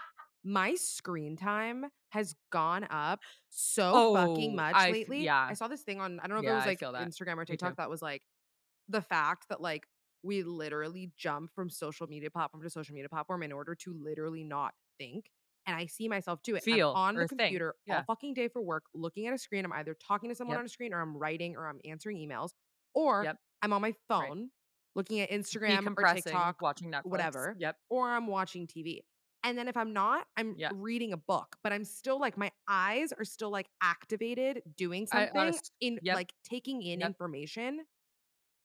my 0.44 0.74
screen 0.74 1.37
time 1.37 1.87
has 2.11 2.35
gone 2.50 2.87
up 2.90 3.20
so 3.50 4.14
fucking 4.14 4.52
Oh, 4.52 4.57
much 4.57 4.74
I 4.76 4.90
lately. 4.90 5.24
yeah. 5.24 5.46
I 5.50 5.54
saw 5.54 5.68
this 5.68 5.83
thing 5.83 6.00
on 6.00 6.20
I 6.20 6.26
don't 6.26 6.37
know 6.37 6.40
if 6.40 6.44
Yeah, 6.44 6.52
it 6.52 6.57
was 6.57 6.66
like. 6.66 6.81
Instagram 6.81 7.37
or. 7.38 7.44
TikTok 7.44 7.76
that 7.76 7.90
was 7.90 8.00
like 8.02 8.22
the 8.88 9.02
fact 9.02 9.46
that 9.50 9.61
like 9.61 9.87
we 10.22 10.42
literally 10.42 11.12
jump 11.16 11.50
from 11.54 11.68
social 11.70 12.07
media 12.07 12.31
platform 12.31 12.62
to 12.62 12.70
social 12.70 12.94
media 12.94 13.09
platform 13.09 13.42
in 13.42 13.52
order 13.52 13.74
to 13.74 13.94
literally 13.94 14.44
not 14.44 14.72
think. 14.98 15.31
And 15.66 15.76
I 15.76 15.85
see 15.87 16.09
myself 16.09 16.42
do 16.42 16.57
it. 16.57 16.64
I'm 16.66 16.81
on 16.83 17.14
the 17.16 17.28
computer 17.28 17.68
all 17.90 17.96
Yeah. 17.96 18.02
fucking 18.04 18.33
day 18.35 18.48
for 18.48 18.62
work, 18.62 18.85
looking 18.94 19.26
at 19.26 19.35
a 19.35 19.38
screen. 19.38 19.66
I'm 19.66 19.72
either 19.74 19.94
talking 19.94 20.31
to 20.31 20.35
someone 20.35 20.54
Yep. 20.54 20.61
on 20.61 20.64
a 20.64 20.68
screen 20.70 20.94
or 20.94 21.00
I'm 21.02 21.14
writing 21.16 21.57
or 21.57 21.68
I'm 21.68 21.78
answering 21.85 22.16
emails 22.16 22.50
or 22.94 23.24
Yep. 23.24 23.37
I'm 23.62 23.72
on 23.74 23.83
my 23.83 23.92
phone 24.09 24.50
looking 24.94 25.20
at 25.20 25.31
Instagram 25.31 25.87
or 25.96 26.14
TikTok 26.14 26.61
watching 26.62 26.90
Netflix. 26.90 27.05
whatever. 27.07 27.57
Yep. 27.59 27.77
or 27.90 28.09
I'm 28.11 28.27
watching 28.27 28.66
TV. 28.66 29.01
And 29.44 29.57
then 29.57 29.68
if 29.68 29.77
I'm 29.77 29.92
not, 29.92 30.27
I'm 30.37 30.55
Yeah. 30.59 30.70
reading 30.74 31.12
a 31.12 31.16
book, 31.16 31.57
but 31.62 31.72
I'm 31.72 31.85
still 31.85 32.18
like 32.18 32.37
my 32.37 32.51
eyes 32.66 33.12
are 33.12 33.24
still 33.24 33.51
like 33.51 33.68
activated 33.81 34.62
doing 34.77 35.07
I- 35.12 35.27
something 35.27 35.40
honest- 35.40 35.72
in 35.81 36.01
yep. 36.03 36.16
like 36.16 36.33
taking 36.44 36.83
in 36.83 37.01
Yep. 37.01 37.07
information 37.09 37.87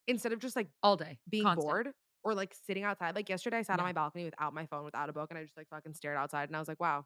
instead 0.07 0.33
of 0.33 0.39
just 0.39 0.55
like 0.55 0.69
All 0.81 0.97
day. 0.97 1.19
being 1.29 1.43
constant. 1.43 1.63
bored 1.67 1.93
or 2.23 2.33
like 2.33 2.55
sitting 2.65 2.83
outside. 2.83 3.15
Like 3.15 3.29
yesterday 3.29 3.57
I 3.57 3.62
sat 3.62 3.79
on 3.79 3.86
my 3.86 3.93
balcony 3.93 4.25
without 4.25 4.53
my 4.53 4.65
phone, 4.65 4.83
without 4.83 5.09
a 5.09 5.13
book, 5.13 5.29
and 5.29 5.38
I 5.38 5.43
just 5.43 5.55
like 5.55 5.67
fucking 5.69 5.93
stared 5.93 6.17
outside 6.17 6.49
and 6.49 6.55
I 6.55 6.59
was 6.59 6.67
like, 6.67 6.79
wow. 6.79 7.05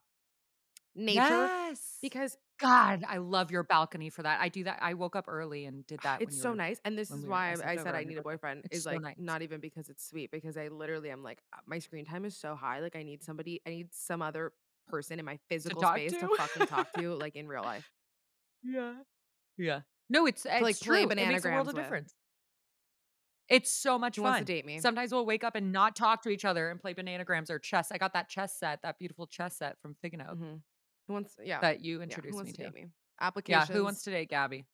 Nature 0.96 1.20
Yes. 1.20 1.98
because 2.02 2.38
God, 2.60 3.04
I 3.08 3.18
love 3.18 3.52
your 3.52 3.64
balcony 3.64 4.10
for 4.10 4.24
that. 4.24 4.40
I 4.42 4.50
do 4.50 4.64
that. 4.64 4.80
I 4.82 4.96
woke 4.96 5.16
up 5.16 5.26
early 5.28 5.66
and 5.66 5.86
did 5.86 6.00
that. 6.02 6.22
it's 6.22 6.40
so 6.42 6.50
were- 6.52 6.56
nice. 6.56 6.82
And 6.86 6.98
this 6.98 7.12
is 7.12 7.24
we 7.24 7.30
why 7.30 7.50
I 7.50 7.52
I, 7.52 7.54
slept 7.56 7.68
I 7.70 7.74
over 7.74 7.84
said 7.84 7.96
I 7.96 8.04
need 8.04 8.18
a 8.18 8.22
boyfriend. 8.24 8.62
It's 8.66 8.78
Is 8.78 8.84
so 8.86 8.92
like 8.92 9.02
nice. 9.02 9.16
not 9.20 9.42
even 9.44 9.60
because 9.60 9.90
it's 9.90 10.08
sweet, 10.08 10.32
because 10.32 10.58
I 10.58 10.70
literally 10.70 11.12
am 11.12 11.22
like 11.24 11.40
uh, 11.54 11.58
my 11.68 11.80
screen 11.80 12.06
time 12.06 12.26
is 12.26 12.36
so 12.36 12.56
high. 12.56 12.80
Like 12.80 12.96
I 12.96 13.04
need 13.04 13.24
somebody, 13.24 13.62
I 13.68 13.70
need 13.70 13.90
some 13.94 14.22
other 14.22 14.54
person 14.88 15.20
in 15.20 15.26
my 15.26 15.38
physical 15.50 15.82
talk 15.82 15.98
space 15.98 16.14
to 16.14 16.20
to. 16.22 16.30
fucking 16.38 16.68
talk 16.68 16.92
to, 16.94 17.14
like 17.16 17.36
in 17.36 17.48
real 17.48 17.64
life. 17.64 17.90
Yeah. 18.64 18.94
Yeah. 19.58 19.82
No, 20.10 20.26
it's, 20.26 20.44
it's 20.46 20.62
like, 20.62 20.80
play 20.80 21.04
true. 21.06 21.12
It 21.12 21.16
makes 21.16 21.46
a 21.46 21.50
world 21.50 21.68
of 21.68 21.74
with. 21.76 21.84
difference. 21.84 22.14
It's 23.50 23.72
so 23.72 23.98
much 23.98 24.16
Who 24.18 24.24
fun. 24.24 24.40
to 24.40 24.46
date 24.46 24.66
me? 24.66 24.80
Sometimes 24.80 25.12
we'll 25.12 25.26
wake 25.26 25.44
up 25.44 25.56
and 25.56 25.72
not 25.72 25.96
talk 25.96 26.24
to 26.24 26.30
each 26.30 26.44
other 26.44 26.70
and 26.70 26.80
play 26.82 26.94
bananagrams 26.94 27.50
or 27.50 27.60
chess. 27.60 27.92
I 27.92 27.98
got 27.98 28.14
that 28.14 28.28
chess 28.30 28.58
set, 28.60 28.82
that 28.82 28.98
beautiful 29.00 29.26
chess 29.28 29.58
set 29.58 29.78
from 29.82 29.96
Figano 30.04 30.36
Mhm. 30.36 30.62
Who 31.08 31.14
wants? 31.14 31.36
Yeah, 31.44 31.60
that 31.62 31.84
you 31.84 32.02
introduced 32.02 32.36
wants 32.36 32.50
me 32.50 32.54
to 32.54 32.58
to. 32.58 32.64
date 32.66 32.74
me? 32.74 32.86
Yeah, 33.46 33.66
who 33.66 33.84
wants 33.84 34.04
to 34.04 34.12
date 34.12 34.30
Gabby? 34.30 34.66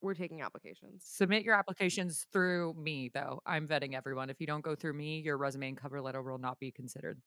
We're 0.00 0.14
taking 0.14 0.42
applications. 0.42 1.04
Submit 1.04 1.42
your 1.42 1.54
applications 1.54 2.26
through 2.32 2.74
me, 2.74 3.10
though. 3.12 3.40
I'm 3.44 3.66
vetting 3.66 3.94
everyone. 3.94 4.30
If 4.30 4.40
you 4.40 4.46
don't 4.46 4.62
go 4.62 4.76
through 4.76 4.92
me, 4.92 5.20
your 5.20 5.36
resume 5.36 5.68
and 5.68 5.76
cover 5.76 6.00
letter 6.00 6.22
will 6.22 6.38
not 6.38 6.60
be 6.60 6.70
considered. 6.70 7.20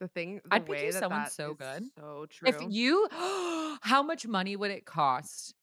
The 0.00 0.08
thing, 0.08 0.42
the 0.44 0.54
I'd 0.54 0.66
pick 0.66 0.74
way 0.74 0.86
you 0.86 0.92
that 0.92 1.00
someone 1.00 1.22
that 1.22 1.32
so 1.32 1.54
good. 1.54 1.84
So 1.98 2.26
true. 2.28 2.48
If 2.48 2.56
you, 2.68 3.08
how 3.80 4.02
much 4.02 4.26
money 4.26 4.54
would 4.54 4.70
it 4.70 4.84
cost 4.84 5.54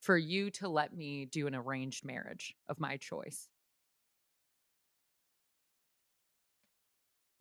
for 0.00 0.16
you 0.16 0.50
to 0.52 0.68
let 0.68 0.94
me 0.94 1.24
do 1.24 1.48
an 1.48 1.56
arranged 1.56 2.04
marriage 2.04 2.54
of 2.68 2.78
my 2.78 2.96
choice? 2.96 3.48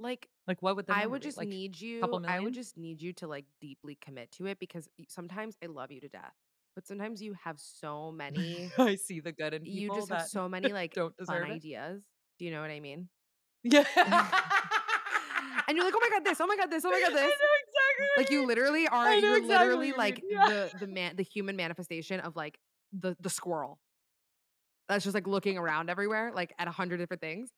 Like 0.03 0.27
Like, 0.47 0.61
what 0.61 0.75
would 0.75 0.85
the 0.87 0.95
I 0.95 1.05
would 1.05 1.21
be? 1.21 1.27
just 1.27 1.37
Like, 1.37 1.47
need 1.47 1.79
you. 1.79 2.01
I 2.27 2.39
would 2.39 2.53
just 2.53 2.77
need 2.77 3.01
you 3.01 3.13
to 3.13 3.27
like 3.27 3.45
deeply 3.61 3.97
commit 4.03 4.31
to 4.33 4.45
it 4.45 4.59
because 4.59 4.87
sometimes 5.09 5.57
I 5.63 5.67
love 5.67 5.91
you 5.91 6.01
to 6.01 6.09
death, 6.09 6.33
but 6.75 6.85
sometimes 6.85 7.21
you 7.21 7.33
have 7.43 7.59
so 7.59 8.11
many. 8.11 8.71
I 8.77 8.95
see 8.95 9.19
the 9.19 9.31
good 9.31 9.53
in 9.53 9.65
you 9.65 9.89
people 9.89 9.95
just 9.97 10.11
have 10.11 10.27
so 10.27 10.47
many 10.47 10.71
like 10.73 10.93
don't 10.93 11.15
fun 11.25 11.43
it. 11.43 11.51
ideas. 11.55 12.03
Do 12.37 12.45
you 12.45 12.51
know 12.51 12.61
what 12.61 12.69
I 12.71 12.79
mean? 12.79 13.09
Yeah. 13.63 13.85
And 15.67 15.77
you're 15.77 15.85
like, 15.85 15.93
oh 15.95 15.99
my 16.01 16.09
god, 16.09 16.25
this, 16.25 16.41
oh 16.41 16.47
my 16.47 16.57
god, 16.57 16.69
this, 16.69 16.83
oh 16.83 16.89
my 16.89 16.99
god, 16.99 17.11
I 17.11 17.15
this. 17.15 17.21
know 17.21 17.29
exactly. 17.29 18.07
Like 18.17 18.29
you 18.31 18.45
literally 18.45 18.87
are. 18.87 19.15
You're 19.15 19.37
exactly 19.37 19.67
literally 19.67 19.87
you 19.87 19.97
like 19.97 20.21
yeah. 20.29 20.47
the 20.49 20.71
the 20.79 20.87
man, 20.87 21.15
the 21.15 21.23
human 21.23 21.55
manifestation 21.55 22.19
of 22.19 22.35
like 22.35 22.59
the 22.91 23.15
the 23.21 23.29
squirrel. 23.29 23.79
That's 24.89 25.03
just 25.05 25.13
like 25.13 25.25
looking 25.27 25.57
around 25.57 25.89
everywhere, 25.89 26.31
like 26.35 26.53
at 26.59 26.67
a 26.67 26.71
hundred 26.71 26.97
different 26.97 27.21
things. 27.21 27.49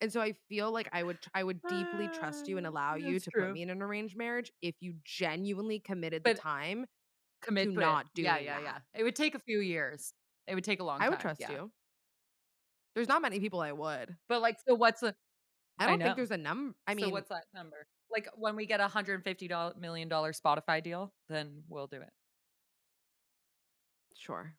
And 0.00 0.12
so 0.12 0.20
I 0.20 0.32
feel 0.48 0.70
like 0.72 0.88
I 0.92 1.02
would 1.02 1.18
I 1.34 1.42
would 1.42 1.66
deeply 1.66 2.08
trust 2.08 2.46
you 2.48 2.56
and 2.56 2.66
Ah, 2.66 2.70
allow 2.70 2.94
you 2.94 3.18
that's 3.18 3.20
to 3.20 3.32
put 3.32 3.50
me 3.50 3.62
in 3.62 3.70
an 3.70 3.82
arranged 3.82 4.16
marriage 4.16 4.52
if 4.62 4.76
you 4.80 4.94
genuinely 5.04 5.80
committed 5.80 6.24
the 6.24 6.32
time 6.32 6.86
to 7.42 7.46
Commit 7.46 7.72
to 7.72 7.80
not 7.80 8.06
Yeah, 8.14 8.38
yeah, 8.38 8.58
that. 8.58 8.62
yeah. 8.62 8.78
It 8.94 9.04
would 9.04 9.16
take 9.16 9.34
a 9.34 9.38
few 9.38 9.60
years. 9.60 10.12
It 10.46 10.54
would 10.54 10.64
take 10.64 10.80
a 10.80 10.84
long 10.84 10.98
time. 11.00 11.06
I 11.06 11.08
would 11.10 11.20
trust 11.20 11.40
yeah. 11.40 11.50
you. 11.52 11.72
There's 12.94 13.08
not 13.08 13.22
many 13.22 13.40
people 13.40 13.60
I 13.60 13.72
would. 13.72 14.16
But, 14.28 14.42
like, 14.42 14.58
so 14.66 14.74
what's 14.74 15.00
the 15.00 15.16
I 15.78 15.86
I 15.86 15.86
don't 15.86 16.02
think 16.02 16.16
there's 16.16 16.30
a 16.30 16.36
number 16.36 16.74
I 16.86 16.94
So 16.98 17.08
mean 17.08 17.10
what's 17.10 17.28
that 17.30 17.46
number? 17.54 17.86
Like, 18.10 18.28
when 18.34 18.56
we 18.56 18.66
get 18.66 18.80
a 18.80 18.84
150 18.84 19.48
doll 19.48 19.74
million 19.76 20.08
dollar 20.08 20.32
Spotify 20.32 20.82
deal, 20.82 21.14
then 21.28 21.64
we'll 21.68 21.86
do 21.86 22.00
it. 22.02 22.12
Sure. 24.14 24.54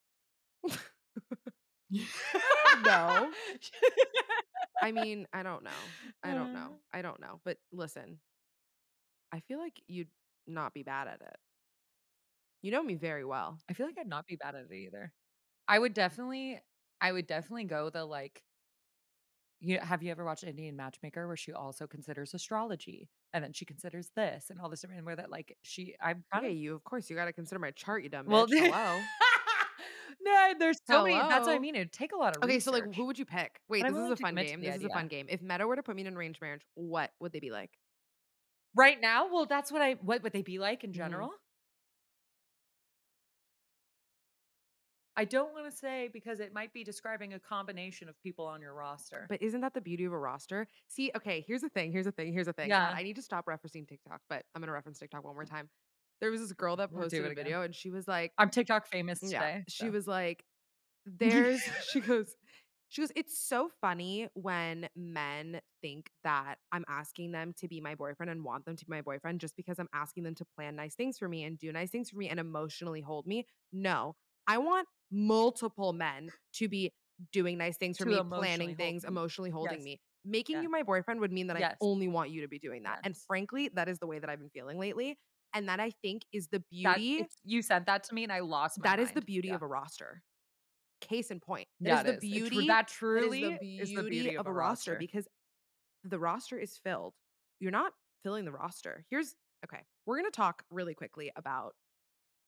No. 1.92 3.32
I 4.82 4.92
mean, 4.92 5.28
I 5.34 5.44
don't 5.44 5.64
know. 5.64 5.70
I 6.24 6.30
don't 6.34 6.56
uh-huh. 6.56 6.68
know. 6.68 6.76
I 6.94 7.02
don't 7.02 7.20
know. 7.20 7.42
But 7.44 7.58
listen, 7.72 8.20
I 9.34 9.40
feel 9.42 9.60
like 9.60 9.82
you'd 9.88 10.08
not 10.48 10.74
be 10.74 10.84
bad 10.84 11.08
at 11.08 11.22
it. 11.22 11.38
You 12.62 12.72
know 12.72 12.84
me 12.84 12.96
very 12.96 13.26
well. 13.26 13.58
I 13.70 13.74
feel 13.74 13.86
like 13.86 13.98
I'd 14.00 14.08
not 14.08 14.28
be 14.28 14.36
bad 14.36 14.56
at 14.56 14.66
it 14.70 14.74
either. 14.74 15.12
I 15.68 15.80
would 15.80 15.94
definitely 15.94 16.60
I 17.02 17.12
would 17.12 17.28
definitely 17.28 17.66
go 17.66 17.90
the, 17.90 18.06
like 18.06 18.42
you 19.62 19.78
know, 19.78 19.84
have 19.84 20.02
you 20.02 20.12
ever 20.12 20.24
watched 20.24 20.44
Indian 20.44 20.76
Matchmaker 20.76 21.28
where 21.28 21.36
she 21.36 21.52
also 21.52 21.86
considers 21.86 22.34
astrology, 22.34 23.10
and 23.34 23.44
then 23.44 23.52
she 23.52 23.66
considers 23.66 24.10
this 24.16 24.50
and 24.50 24.60
all 24.60 24.70
this 24.70 24.82
different 24.82 25.06
where 25.06 25.18
that, 25.18 25.30
like, 25.30 25.58
she 25.64 25.96
I'm 26.02 26.24
kind 26.34 26.46
of 26.46 26.54
you 26.54 26.76
of 26.76 26.84
course, 26.84 27.10
you 27.10 27.16
gotta 27.16 27.34
consider 27.34 27.60
my 27.60 27.72
chart, 27.72 28.04
you 28.04 28.10
dumb 28.10 28.28
Well, 28.28 28.48
bitch. 28.48 28.72
Hello? 28.72 29.02
No, 30.22 30.54
there's 30.58 30.78
so 30.86 31.02
many 31.02 31.24
that's 31.24 31.48
what 31.48 31.56
I 31.56 31.60
mean, 31.60 31.76
it'd 31.76 31.92
take 31.94 32.12
a 32.12 32.18
lot 32.18 32.34
of 32.34 32.44
Okay, 32.44 32.60
so, 32.60 32.72
like, 32.72 32.86
research. 32.86 32.94
who 32.94 33.06
would 33.06 33.20
you 33.20 33.26
pick? 33.26 33.62
Wait, 33.68 33.86
I'm 33.86 33.94
this 33.94 33.98
is 33.98 34.10
willing 34.10 34.10
a 34.10 34.16
to 34.16 34.26
fun 34.26 34.38
commit 34.38 34.48
to 34.48 34.54
game. 34.54 34.62
the 34.62 34.70
This 34.70 34.78
is 34.78 34.84
a 34.84 34.90
idea. 34.90 34.90
fun 34.90 35.08
game. 35.08 35.28
If 35.30 35.42
Meadow 35.42 35.68
were 35.68 35.76
to 35.76 35.84
put 35.84 35.96
me 35.96 36.02
in 36.02 36.08
an 36.08 36.16
arranged 36.18 36.42
marriage, 36.42 36.66
what 36.76 37.14
would 37.20 37.32
they 37.32 37.40
be 37.40 37.52
like? 37.52 37.80
Right 38.76 39.00
now? 39.00 39.28
Well, 39.32 39.46
that's 39.46 39.72
what 39.72 39.82
I 39.82 39.94
what 39.96 40.24
would 40.24 40.34
they 40.34 40.42
be 40.42 40.58
like 40.60 40.84
in 40.84 40.92
Mhm. 40.94 40.94
general? 40.94 41.34
I 45.16 45.26
don't 45.26 45.54
wanna 45.54 45.72
say 45.72 46.08
because 46.08 46.40
it 46.40 46.52
might 46.54 46.74
be 46.74 46.84
describing 46.84 47.34
a 47.34 47.40
combination 47.40 48.10
of 48.10 48.20
people 48.22 48.46
on 48.46 48.62
your 48.62 48.74
roster. 48.74 49.30
But 49.30 49.42
isn't 49.42 49.62
that 49.62 49.74
the 49.74 49.82
beauty 49.82 50.06
of 50.06 50.12
a 50.14 50.18
roster? 50.18 50.68
See, 50.88 51.12
okay, 51.16 51.42
here's 51.42 51.62
the 51.62 51.70
thing, 51.70 51.92
here's 51.92 52.06
the 52.06 52.12
thing, 52.12 52.34
here's 52.34 52.48
the 52.48 52.54
thing. 52.54 52.74
God, 52.74 52.90
Yeah. 52.90 52.94
I 52.94 53.04
need 53.04 53.16
to 53.18 53.22
stop 53.22 53.46
referencing 53.46 53.88
TikTok, 53.88 54.22
but 54.28 54.46
I'm 54.56 54.62
gonna 54.62 54.72
reference 54.72 55.00
TikTok 55.00 55.24
one 55.24 55.36
more 55.36 55.46
time. 55.46 55.70
There 56.22 56.32
was 56.32 56.42
this 56.42 56.54
girl 56.54 56.76
that 56.78 56.92
We'll 56.92 57.04
posted 57.04 57.26
a 57.26 57.34
video 57.34 57.62
and 57.62 57.74
she 57.74 57.90
was 57.90 58.08
like 58.08 58.34
I'm 58.38 58.50
TikTok 58.50 58.88
famous 58.88 59.20
Yeah. 59.22 59.40
today. 59.40 59.64
She 59.68 59.86
so. 59.86 59.92
was 59.92 60.08
like, 60.08 60.44
there's 61.06 61.62
she 61.90 62.00
goes, 62.02 62.36
she 62.90 63.02
goes, 63.02 63.12
it's 63.16 63.40
so 63.40 63.70
funny 63.82 64.28
when 64.34 64.90
men 64.96 65.62
think 65.82 66.10
that 66.24 66.56
I'm 66.72 66.84
asking 66.90 67.32
them 67.32 67.54
to 67.60 67.68
be 67.68 67.80
my 67.82 67.96
boyfriend 67.96 68.30
and 68.32 68.44
want 68.44 68.66
them 68.66 68.76
to 68.76 68.86
be 68.86 68.90
my 68.92 69.02
boyfriend 69.02 69.40
just 69.40 69.56
because 69.56 69.80
I'm 69.80 69.90
asking 69.94 70.24
them 70.24 70.36
to 70.36 70.46
plan 70.58 70.76
nice 70.76 70.96
things 70.96 71.18
for 71.18 71.28
me 71.30 71.44
and 71.44 71.58
do 71.58 71.72
nice 71.72 71.90
things 71.92 72.10
for 72.10 72.18
me 72.18 72.30
and 72.30 72.40
emotionally 72.40 73.02
hold 73.02 73.28
me. 73.28 73.46
No, 73.72 74.16
I 74.48 74.58
want 74.58 74.88
multiple 75.12 75.94
men 75.94 76.32
to 76.56 76.68
be 76.68 76.92
doing 77.32 77.58
nice 77.58 77.78
things 77.78 77.98
for 77.98 78.06
me, 78.06 78.22
planning 78.32 78.76
things, 78.76 79.04
me. 79.04 79.10
emotionally 79.10 79.50
holding 79.52 79.78
Yes. 79.78 79.84
me. 79.84 80.00
Making 80.26 80.58
Yeah. 80.58 80.62
you 80.64 80.70
my 80.70 80.84
boyfriend 80.84 81.20
would 81.22 81.32
mean 81.32 81.48
that 81.48 81.58
Yes. 81.58 81.78
I 81.82 81.86
only 81.86 82.08
want 82.08 82.30
you 82.30 82.42
to 82.42 82.48
be 82.48 82.60
doing 82.60 82.84
that. 82.84 83.00
And 83.04 83.16
frankly, 83.16 83.70
that 83.74 83.88
is 83.88 84.00
the 84.00 84.08
way 84.08 84.20
that 84.20 84.30
I've 84.30 84.40
been 84.40 84.50
feeling 84.50 84.80
lately. 84.80 85.18
And 85.54 85.68
that 85.68 85.80
I 85.80 85.92
think 86.04 86.24
is 86.32 86.48
the 86.50 86.60
beauty 86.72 87.16
it's 87.22 87.38
you 87.44 87.62
said 87.62 87.86
that 87.88 88.04
to 88.06 88.14
me 88.14 88.24
and 88.24 88.32
I 88.32 88.40
lost 88.42 88.78
my 88.80 88.84
that 88.90 89.00
is 89.00 89.12
the 89.12 89.22
beauty 89.22 89.48
Yeah. 89.50 89.56
of 89.56 89.62
a 89.64 89.68
roster. 89.68 90.22
Case 91.02 91.32
in 91.32 91.40
point. 91.40 91.68
That 91.80 92.06
Yeah, 92.06 92.12
is 92.14 92.20
the 92.20 92.28
is. 92.28 92.50
Beauty. 92.50 92.68
that 92.68 92.68
that 92.68 92.88
truly 92.90 93.44
is 93.44 93.60
the 93.60 93.80
is 93.80 93.94
the 93.94 94.04
beauty 94.04 94.38
of 94.38 94.46
a 94.48 94.54
roster 94.54 94.96
because 95.00 95.28
the 96.04 96.20
roster 96.20 96.58
is 96.60 96.78
filled. 96.78 97.14
You're 97.60 97.72
not 97.72 97.94
filling 98.24 98.46
the 98.46 98.52
roster. 98.52 99.06
Here's 99.10 99.34
okay. 99.66 99.82
We're 100.06 100.18
gonna 100.18 100.30
talk 100.32 100.64
really 100.70 100.94
quickly 100.94 101.32
about 101.36 101.74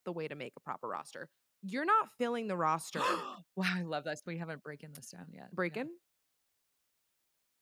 the 0.06 0.12
way 0.12 0.28
to 0.28 0.36
make 0.36 0.54
a 0.58 0.60
proper 0.60 0.88
roster. 0.88 1.30
You're 1.64 1.86
not 1.86 2.10
filling 2.18 2.47
the 2.47 2.58
roster. 2.58 3.02
Wow, 3.56 3.66
I 3.76 3.82
love 3.84 4.04
this. 4.06 4.22
We 4.26 4.38
haven't 4.38 4.64
breaking 4.64 4.93
this 4.93 5.10
down 5.12 5.28
yet. 5.32 5.43
Yeah. 5.43 5.47
Breaking. 5.54 5.89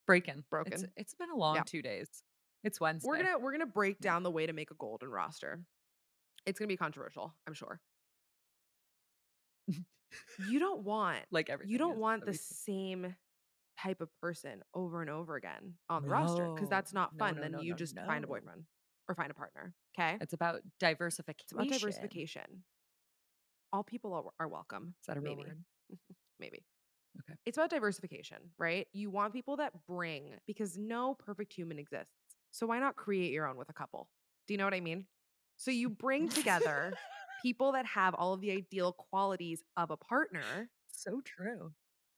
Breaking. 0.07 0.39
It's 0.39 0.47
Broken. 0.49 0.91
it's 0.97 1.13
been 1.15 1.29
a 1.31 1.35
long 1.35 1.55
Yeah. 1.57 1.63
2 1.65 1.81
days. 1.81 2.23
It's 2.63 2.79
Wednesday. 2.79 3.07
We're 3.07 3.23
gonna 3.23 3.39
we're 3.39 3.51
gonna 3.51 3.65
break 3.65 3.99
down 3.99 4.23
the 4.23 4.31
way 4.31 4.45
to 4.45 4.53
make 4.53 4.71
a 4.71 4.75
golden 4.75 5.09
roster. 5.09 5.61
It's 6.45 6.59
gonna 6.59 6.67
be 6.67 6.77
controversial, 6.77 7.33
I'm 7.47 7.53
sure. 7.53 7.79
You 10.49 10.57
don't 10.57 10.83
want 10.83 11.19
like 11.29 11.51
everything 11.51 11.71
you 11.71 11.77
don't 11.77 11.93
is 11.93 11.99
want 11.99 12.25
the 12.25 12.33
same 12.33 13.15
type 13.79 14.01
of 14.01 14.09
person 14.21 14.63
over 14.73 15.01
and 15.01 15.09
over 15.09 15.35
again 15.35 15.75
on 15.87 16.01
the 16.01 16.09
roster 16.09 16.49
because 16.51 16.67
that's 16.67 16.93
not 16.93 17.15
fun. 17.17 17.35
no, 17.35 17.41
then 17.41 17.51
no, 17.51 17.61
you 17.61 17.71
no, 17.71 17.77
just 17.77 17.95
find 18.07 18.23
a 18.23 18.27
boyfriend 18.27 18.63
or 19.07 19.15
find 19.15 19.31
a 19.31 19.33
partner. 19.33 19.73
Okay. 19.97 20.17
It's 20.21 20.33
about 20.33 20.61
diversification. 20.79 21.43
It's 21.43 21.51
about 21.53 21.67
diversification. 21.69 22.63
All 23.71 23.83
people 23.83 24.13
are, 24.13 24.23
are 24.39 24.47
welcome. 24.47 24.95
Is 25.01 25.07
that 25.07 25.17
a 25.17 25.21
real 25.21 25.35
maybe. 25.35 25.49
word? 25.49 25.57
Maybe. 26.39 26.63
Okay. 27.19 27.37
It's 27.45 27.57
about 27.57 27.69
diversification, 27.69 28.37
right? 28.57 28.87
You 28.93 29.09
want 29.09 29.33
people 29.33 29.57
that 29.57 29.73
bring 29.87 30.35
because 30.47 30.77
no 30.77 31.13
perfect 31.13 31.53
human 31.53 31.77
exists. 31.77 32.13
So 32.51 32.67
why 32.67 32.79
not 32.79 32.95
create 32.95 33.31
your 33.31 33.47
own 33.47 33.57
with 33.57 33.69
a 33.69 33.73
couple? 33.73 34.09
Do 34.47 34.53
you 34.53 34.57
know 34.57 34.65
what 34.65 34.73
I 34.73 34.79
mean? 34.81 35.07
So 35.57 35.71
you 35.71 35.89
bring 35.89 36.29
together 36.29 36.99
people 37.37 37.73
that 37.73 37.85
have 37.85 38.13
all 38.15 38.33
of 38.33 38.41
the 38.41 38.51
ideal 38.51 38.93
qualities 38.93 39.63
of 39.77 39.91
a 39.91 39.97
partner 39.97 40.69
So 40.91 41.21
true. 41.21 41.73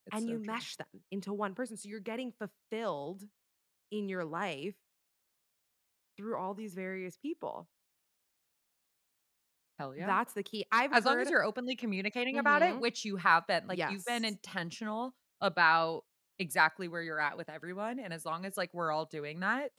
It's 0.06 0.20
and 0.20 0.28
so 0.28 0.30
you 0.30 0.38
true. 0.38 0.38
mesh 0.38 0.76
them 0.76 1.04
into 1.10 1.32
one 1.32 1.54
person. 1.54 1.76
So 1.76 1.88
you're 1.88 2.00
getting 2.00 2.32
fulfilled 2.32 3.24
in 3.90 4.08
your 4.08 4.24
life 4.24 4.76
through 6.16 6.36
all 6.36 6.54
these 6.54 6.74
various 6.74 7.16
people. 7.16 7.68
Hell 9.78 9.94
yeah. 9.94 10.14
That's 10.14 10.32
the 10.34 10.42
key. 10.42 10.64
I've 10.72 10.92
as 10.92 11.04
long 11.04 11.20
as 11.20 11.28
you're 11.30 11.44
openly 11.44 11.76
communicating 11.76 12.38
about 12.38 12.62
it, 12.62 12.78
Mhm. 12.78 12.80
which 12.80 13.04
you 13.04 13.16
have 13.16 13.46
been, 13.46 13.66
like 13.66 13.82
you've 13.84 14.04
been 14.04 14.24
intentional 14.24 15.14
about 15.40 16.04
exactly 16.38 16.88
where 16.88 17.02
you're 17.02 17.20
at 17.20 17.36
with 17.36 17.48
everyone, 17.50 17.98
and 17.98 18.12
as 18.12 18.24
long 18.24 18.44
as 18.46 18.56
like 18.56 18.72
we're 18.72 18.90
all 18.90 19.04
doing 19.06 19.40
that, 19.40 19.72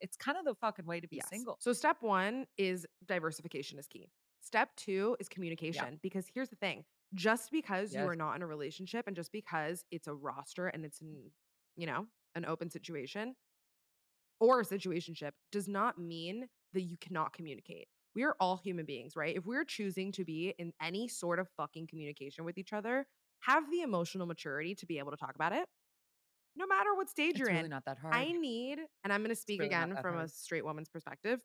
it's 0.00 0.16
kind 0.16 0.38
of 0.38 0.44
the 0.44 0.54
fucking 0.54 0.86
way 0.86 1.00
to 1.00 1.08
be 1.08 1.20
Yes. 1.20 1.28
single. 1.28 1.58
So 1.58 1.72
step 1.72 2.02
one 2.02 2.46
is 2.56 2.86
diversification 3.06 3.78
is 3.78 3.86
key. 3.88 4.10
Step 4.40 4.74
two 4.76 5.16
is 5.20 5.28
communication. 5.28 5.98
Because 6.02 6.28
here's 6.32 6.48
the 6.48 6.56
thing: 6.56 6.84
just 7.14 7.50
because 7.50 7.94
you 7.94 8.06
are 8.06 8.16
not 8.16 8.36
in 8.36 8.42
a 8.42 8.46
relationship, 8.46 9.06
and 9.06 9.16
just 9.16 9.32
because 9.32 9.84
it's 9.90 10.06
a 10.06 10.14
roster 10.14 10.68
and 10.68 10.84
it's 10.84 11.00
an, 11.00 11.32
you 11.76 11.86
know, 11.86 12.06
an 12.34 12.44
open 12.44 12.70
situation 12.70 13.34
or 14.40 14.60
a 14.60 14.64
situationship, 14.64 15.32
does 15.50 15.68
not 15.68 15.98
mean 15.98 16.48
that 16.72 16.82
you 16.82 16.96
cannot 16.96 17.32
communicate. 17.32 17.88
We 18.14 18.24
are 18.24 18.36
all 18.40 18.56
human 18.56 18.86
beings, 18.86 19.16
right? 19.16 19.36
If 19.36 19.44
we're 19.46 19.64
choosing 19.64 20.12
to 20.12 20.24
be 20.24 20.54
in 20.58 20.72
any 20.80 21.08
sort 21.08 21.38
of 21.38 21.48
fucking 21.56 21.86
communication 21.88 22.44
with 22.44 22.58
each 22.58 22.72
other, 22.72 23.06
have 23.40 23.70
the 23.70 23.82
emotional 23.82 24.26
maturity 24.26 24.74
to 24.76 24.86
be 24.86 24.98
able 24.98 25.10
to 25.10 25.16
talk 25.16 25.34
about 25.34 25.52
it. 25.52 25.68
No 26.56 26.66
matter 26.66 26.94
what 26.94 27.08
stage 27.08 27.30
It's 27.30 27.40
you're 27.40 27.48
really 27.48 27.60
in. 27.60 27.70
not 27.70 27.84
that 27.86 27.98
hard. 27.98 28.14
I 28.14 28.32
need, 28.32 28.78
and 29.04 29.12
I'm 29.12 29.20
going 29.20 29.34
to 29.34 29.40
speak 29.40 29.60
really 29.60 29.68
again 29.68 29.96
from 30.00 30.18
a 30.18 30.28
straight 30.28 30.64
woman's 30.64 30.88
perspective. 30.88 31.40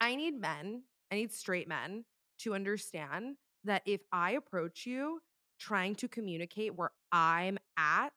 I 0.00 0.14
need 0.14 0.38
men, 0.40 0.82
I 1.10 1.14
need 1.16 1.32
straight 1.32 1.68
men 1.68 2.04
to 2.40 2.54
understand 2.54 3.36
that 3.64 3.82
if 3.86 4.02
I 4.12 4.32
approach 4.32 4.84
you 4.86 5.20
trying 5.58 5.94
to 5.96 6.08
communicate 6.08 6.76
where 6.76 6.90
I'm 7.10 7.58
at 7.78 8.10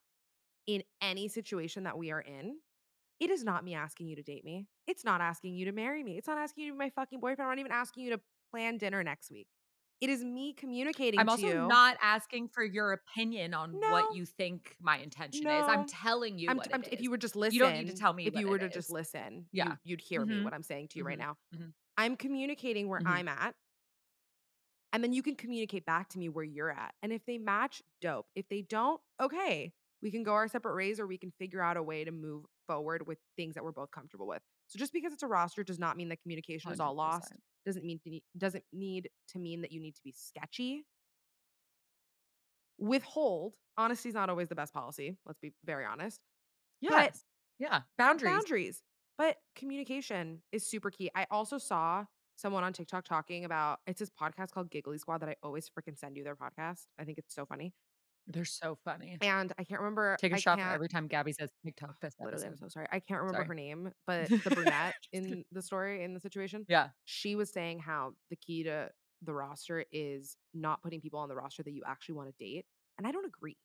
in 0.67 0.83
any 1.01 1.29
situation 1.29 1.83
that 1.83 1.97
we 1.97 2.11
are 2.11 2.19
in, 2.21 2.57
it 3.19 3.29
is 3.29 3.43
not 3.43 3.63
me 3.63 3.75
asking 3.75 4.07
you 4.07 4.15
to 4.17 4.23
date 4.23 4.43
me. 4.43 4.67
It's 4.87 5.05
not 5.05 5.21
asking 5.21 5.55
you 5.55 5.65
to 5.65 5.71
marry 5.71 6.03
me. 6.03 6.17
It's 6.17 6.27
not 6.27 6.37
asking 6.37 6.65
you 6.65 6.71
to 6.71 6.73
be 6.75 6.79
my 6.79 6.89
fucking 6.89 7.19
boyfriend. 7.19 7.49
I'm 7.49 7.57
not 7.57 7.59
even 7.59 7.71
asking 7.71 8.03
you 8.03 8.11
to 8.11 8.21
plan 8.51 8.77
dinner 8.77 9.03
next 9.03 9.31
week. 9.31 9.47
It 10.01 10.09
is 10.09 10.23
me 10.23 10.53
communicating 10.53 11.19
I'm 11.19 11.27
also 11.27 11.45
you. 11.47 11.67
not 11.67 11.97
asking 12.01 12.47
for 12.49 12.63
your 12.63 12.93
opinion 12.93 13.53
on 13.53 13.79
No. 13.79 13.91
what 13.91 14.15
you 14.15 14.25
think 14.25 14.75
my 14.79 14.97
intention 14.97 15.45
is. 15.45 15.65
I'm 15.67 15.85
telling 15.87 16.39
you 16.39 16.49
I'm, 16.49 16.57
what 16.57 16.71
I'm- 16.71 16.83
if 16.89 17.01
you 17.01 17.09
were 17.11 17.17
just 17.17 17.35
listen, 17.35 17.53
You 17.55 17.59
don't 17.59 17.73
need 17.73 17.87
to 17.87 17.93
tell 17.97 18.13
me 18.13 18.25
If 18.25 18.35
you 18.35 18.47
were 18.47 18.59
to 18.59 18.69
just 18.69 18.87
is. 18.87 18.91
listen, 18.91 19.47
Yeah. 19.51 19.75
you, 19.83 19.93
would 19.93 20.01
hear 20.01 20.25
me 20.25 20.35
Mhm. 20.35 20.43
what 20.45 20.53
I'm 20.53 20.63
saying 20.63 20.87
to 20.89 20.99
you 20.99 21.03
right 21.05 21.17
Mhm. 21.17 21.21
now. 21.21 21.37
Mhm. 21.53 21.73
I'm 21.97 22.15
communicating 22.15 22.87
where 22.87 23.01
Mhm. 23.01 23.07
I'm 23.09 23.27
at, 23.27 23.55
and 24.93 25.03
then 25.03 25.11
you 25.11 25.21
can 25.21 25.35
communicate 25.35 25.85
back 25.85 26.07
to 26.09 26.17
me 26.19 26.29
where 26.29 26.45
you're 26.45 26.71
at. 26.71 26.95
And 27.01 27.11
if 27.11 27.25
they 27.25 27.37
match, 27.37 27.83
dope. 27.99 28.29
If 28.35 28.47
they 28.47 28.61
don't, 28.61 29.01
okay, 29.19 29.73
we 30.01 30.11
can 30.11 30.23
go 30.23 30.31
our 30.33 30.47
separate 30.47 30.75
ways, 30.75 30.99
or 31.01 31.07
we 31.07 31.17
can 31.17 31.31
figure 31.31 31.61
out 31.61 31.75
a 31.75 31.83
way 31.83 32.05
to 32.05 32.11
move 32.11 32.45
forward 32.67 33.05
with 33.05 33.19
things 33.35 33.55
that 33.55 33.63
we're 33.65 33.73
both 33.73 33.91
comfortable 33.91 34.27
with. 34.27 34.41
So 34.69 34.77
just 34.77 34.93
because 34.93 35.13
it's 35.13 35.23
a 35.23 35.27
roster 35.27 35.63
does 35.63 35.79
not 35.79 35.97
mean 35.97 36.09
that 36.09 36.21
communication 36.21 36.71
is 36.71 36.79
all 36.79 36.93
lost. 36.93 37.33
Doesn't 37.65 37.83
mean 37.83 37.99
to, 38.03 38.19
doesn't 38.37 38.63
need 38.71 39.09
to 39.29 39.39
mean 39.39 39.61
that 39.61 39.71
you 39.71 39.81
need 39.81 39.95
to 39.95 40.01
be 40.03 40.13
sketchy. 40.15 40.85
Withhold. 42.77 43.53
Honesty 43.77 44.09
is 44.09 44.15
not 44.15 44.29
always 44.29 44.47
the 44.47 44.55
best 44.55 44.73
policy. 44.73 45.17
Let's 45.25 45.39
be 45.39 45.53
very 45.65 45.85
honest. 45.85 46.19
But 46.91 47.17
yeah. 47.57 47.81
Boundaries. 47.97 48.31
boundaries. 48.31 48.83
But 49.17 49.37
communication 49.55 50.41
is 50.51 50.69
super 50.69 50.91
key. 50.91 51.09
I 51.15 51.25
also 51.31 51.57
saw 51.57 52.05
someone 52.35 52.63
on 52.63 52.71
TikTok 52.71 53.05
talking 53.05 53.43
about 53.43 53.79
it's 53.87 53.99
this 53.99 54.09
podcast 54.09 54.51
called 54.51 54.69
Giggly 54.69 54.97
Squad 54.97 55.19
that 55.19 55.29
I 55.29 55.35
always 55.43 55.69
freaking 55.69 55.97
send 55.97 56.15
you 56.15 56.23
their 56.23 56.35
podcast. 56.35 56.85
I 56.97 57.03
think 57.03 57.17
it's 57.17 57.35
so 57.35 57.45
funny. 57.45 57.73
They're 58.27 58.45
so 58.45 58.77
funny. 58.83 59.17
And 59.21 59.53
I 59.57 59.63
can't 59.63 59.81
remember 59.81 60.17
Take 60.17 60.33
a 60.33 60.35
I 60.35 60.39
shot 60.39 60.59
for 60.61 60.69
every 60.69 60.89
time 60.89 61.07
Gabby 61.07 61.33
says 61.33 61.49
TikTok 61.65 61.99
this 62.01 62.15
literally, 62.19 62.47
I'm 62.47 62.57
so 62.57 62.67
sorry. 62.67 62.87
I 62.91 62.99
can't 62.99 63.21
remember 63.21 63.43
Sorry. 63.43 63.47
her 63.47 63.53
name, 63.55 63.91
but 64.07 64.31
the 64.43 64.51
brunette 64.51 64.95
in 65.11 65.45
the 65.51 65.61
story, 65.61 66.03
in 66.03 66.13
the 66.13 66.19
situation, 66.19 66.67
Yeah. 66.67 66.89
she 67.05 67.35
was 67.35 67.51
saying 67.51 67.79
how 67.79 68.13
the 68.29 68.35
key 68.35 68.63
to 68.63 68.91
the 69.21 69.33
roster 69.33 69.85
is 69.91 70.37
not 70.53 70.81
putting 70.81 71.01
people 71.01 71.19
on 71.19 71.29
the 71.29 71.35
roster 71.35 71.63
that 71.63 71.71
you 71.71 71.83
actually 71.85 72.15
wanna 72.15 72.31
date, 72.39 72.65
and 72.97 73.07
I 73.07 73.11
don't 73.11 73.25
agree. 73.25 73.55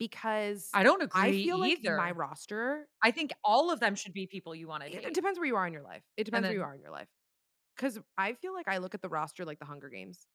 Because 0.00 0.70
I 0.74 0.82
don't 0.82 1.02
agree. 1.02 1.20
I 1.20 1.32
feel 1.32 1.58
like 1.58 1.78
my 1.84 2.10
roster 2.10 2.88
I 3.02 3.10
think 3.10 3.32
all 3.44 3.70
of 3.70 3.80
them 3.80 3.94
should 3.94 4.12
be 4.12 4.26
people 4.26 4.54
you 4.54 4.66
wanna 4.66 4.86
it 4.86 5.14
depends 5.14 5.38
where 5.38 5.46
you 5.46 5.56
are 5.56 5.66
in 5.66 5.72
your 5.72 5.82
life. 5.82 6.02
It 6.16 6.24
depends 6.24 6.48
where 6.48 6.56
you 6.56 6.62
are 6.62 6.74
in 6.74 6.80
your 6.80 6.90
life. 6.90 7.08
Because 7.76 7.98
I 8.16 8.34
feel 8.34 8.52
like 8.54 8.68
I 8.68 8.78
look 8.78 8.94
at 8.94 9.02
the 9.02 9.08
roster 9.08 9.44
like 9.44 9.58
the 9.58 9.64
Hunger 9.64 9.88
Games. 9.88 10.26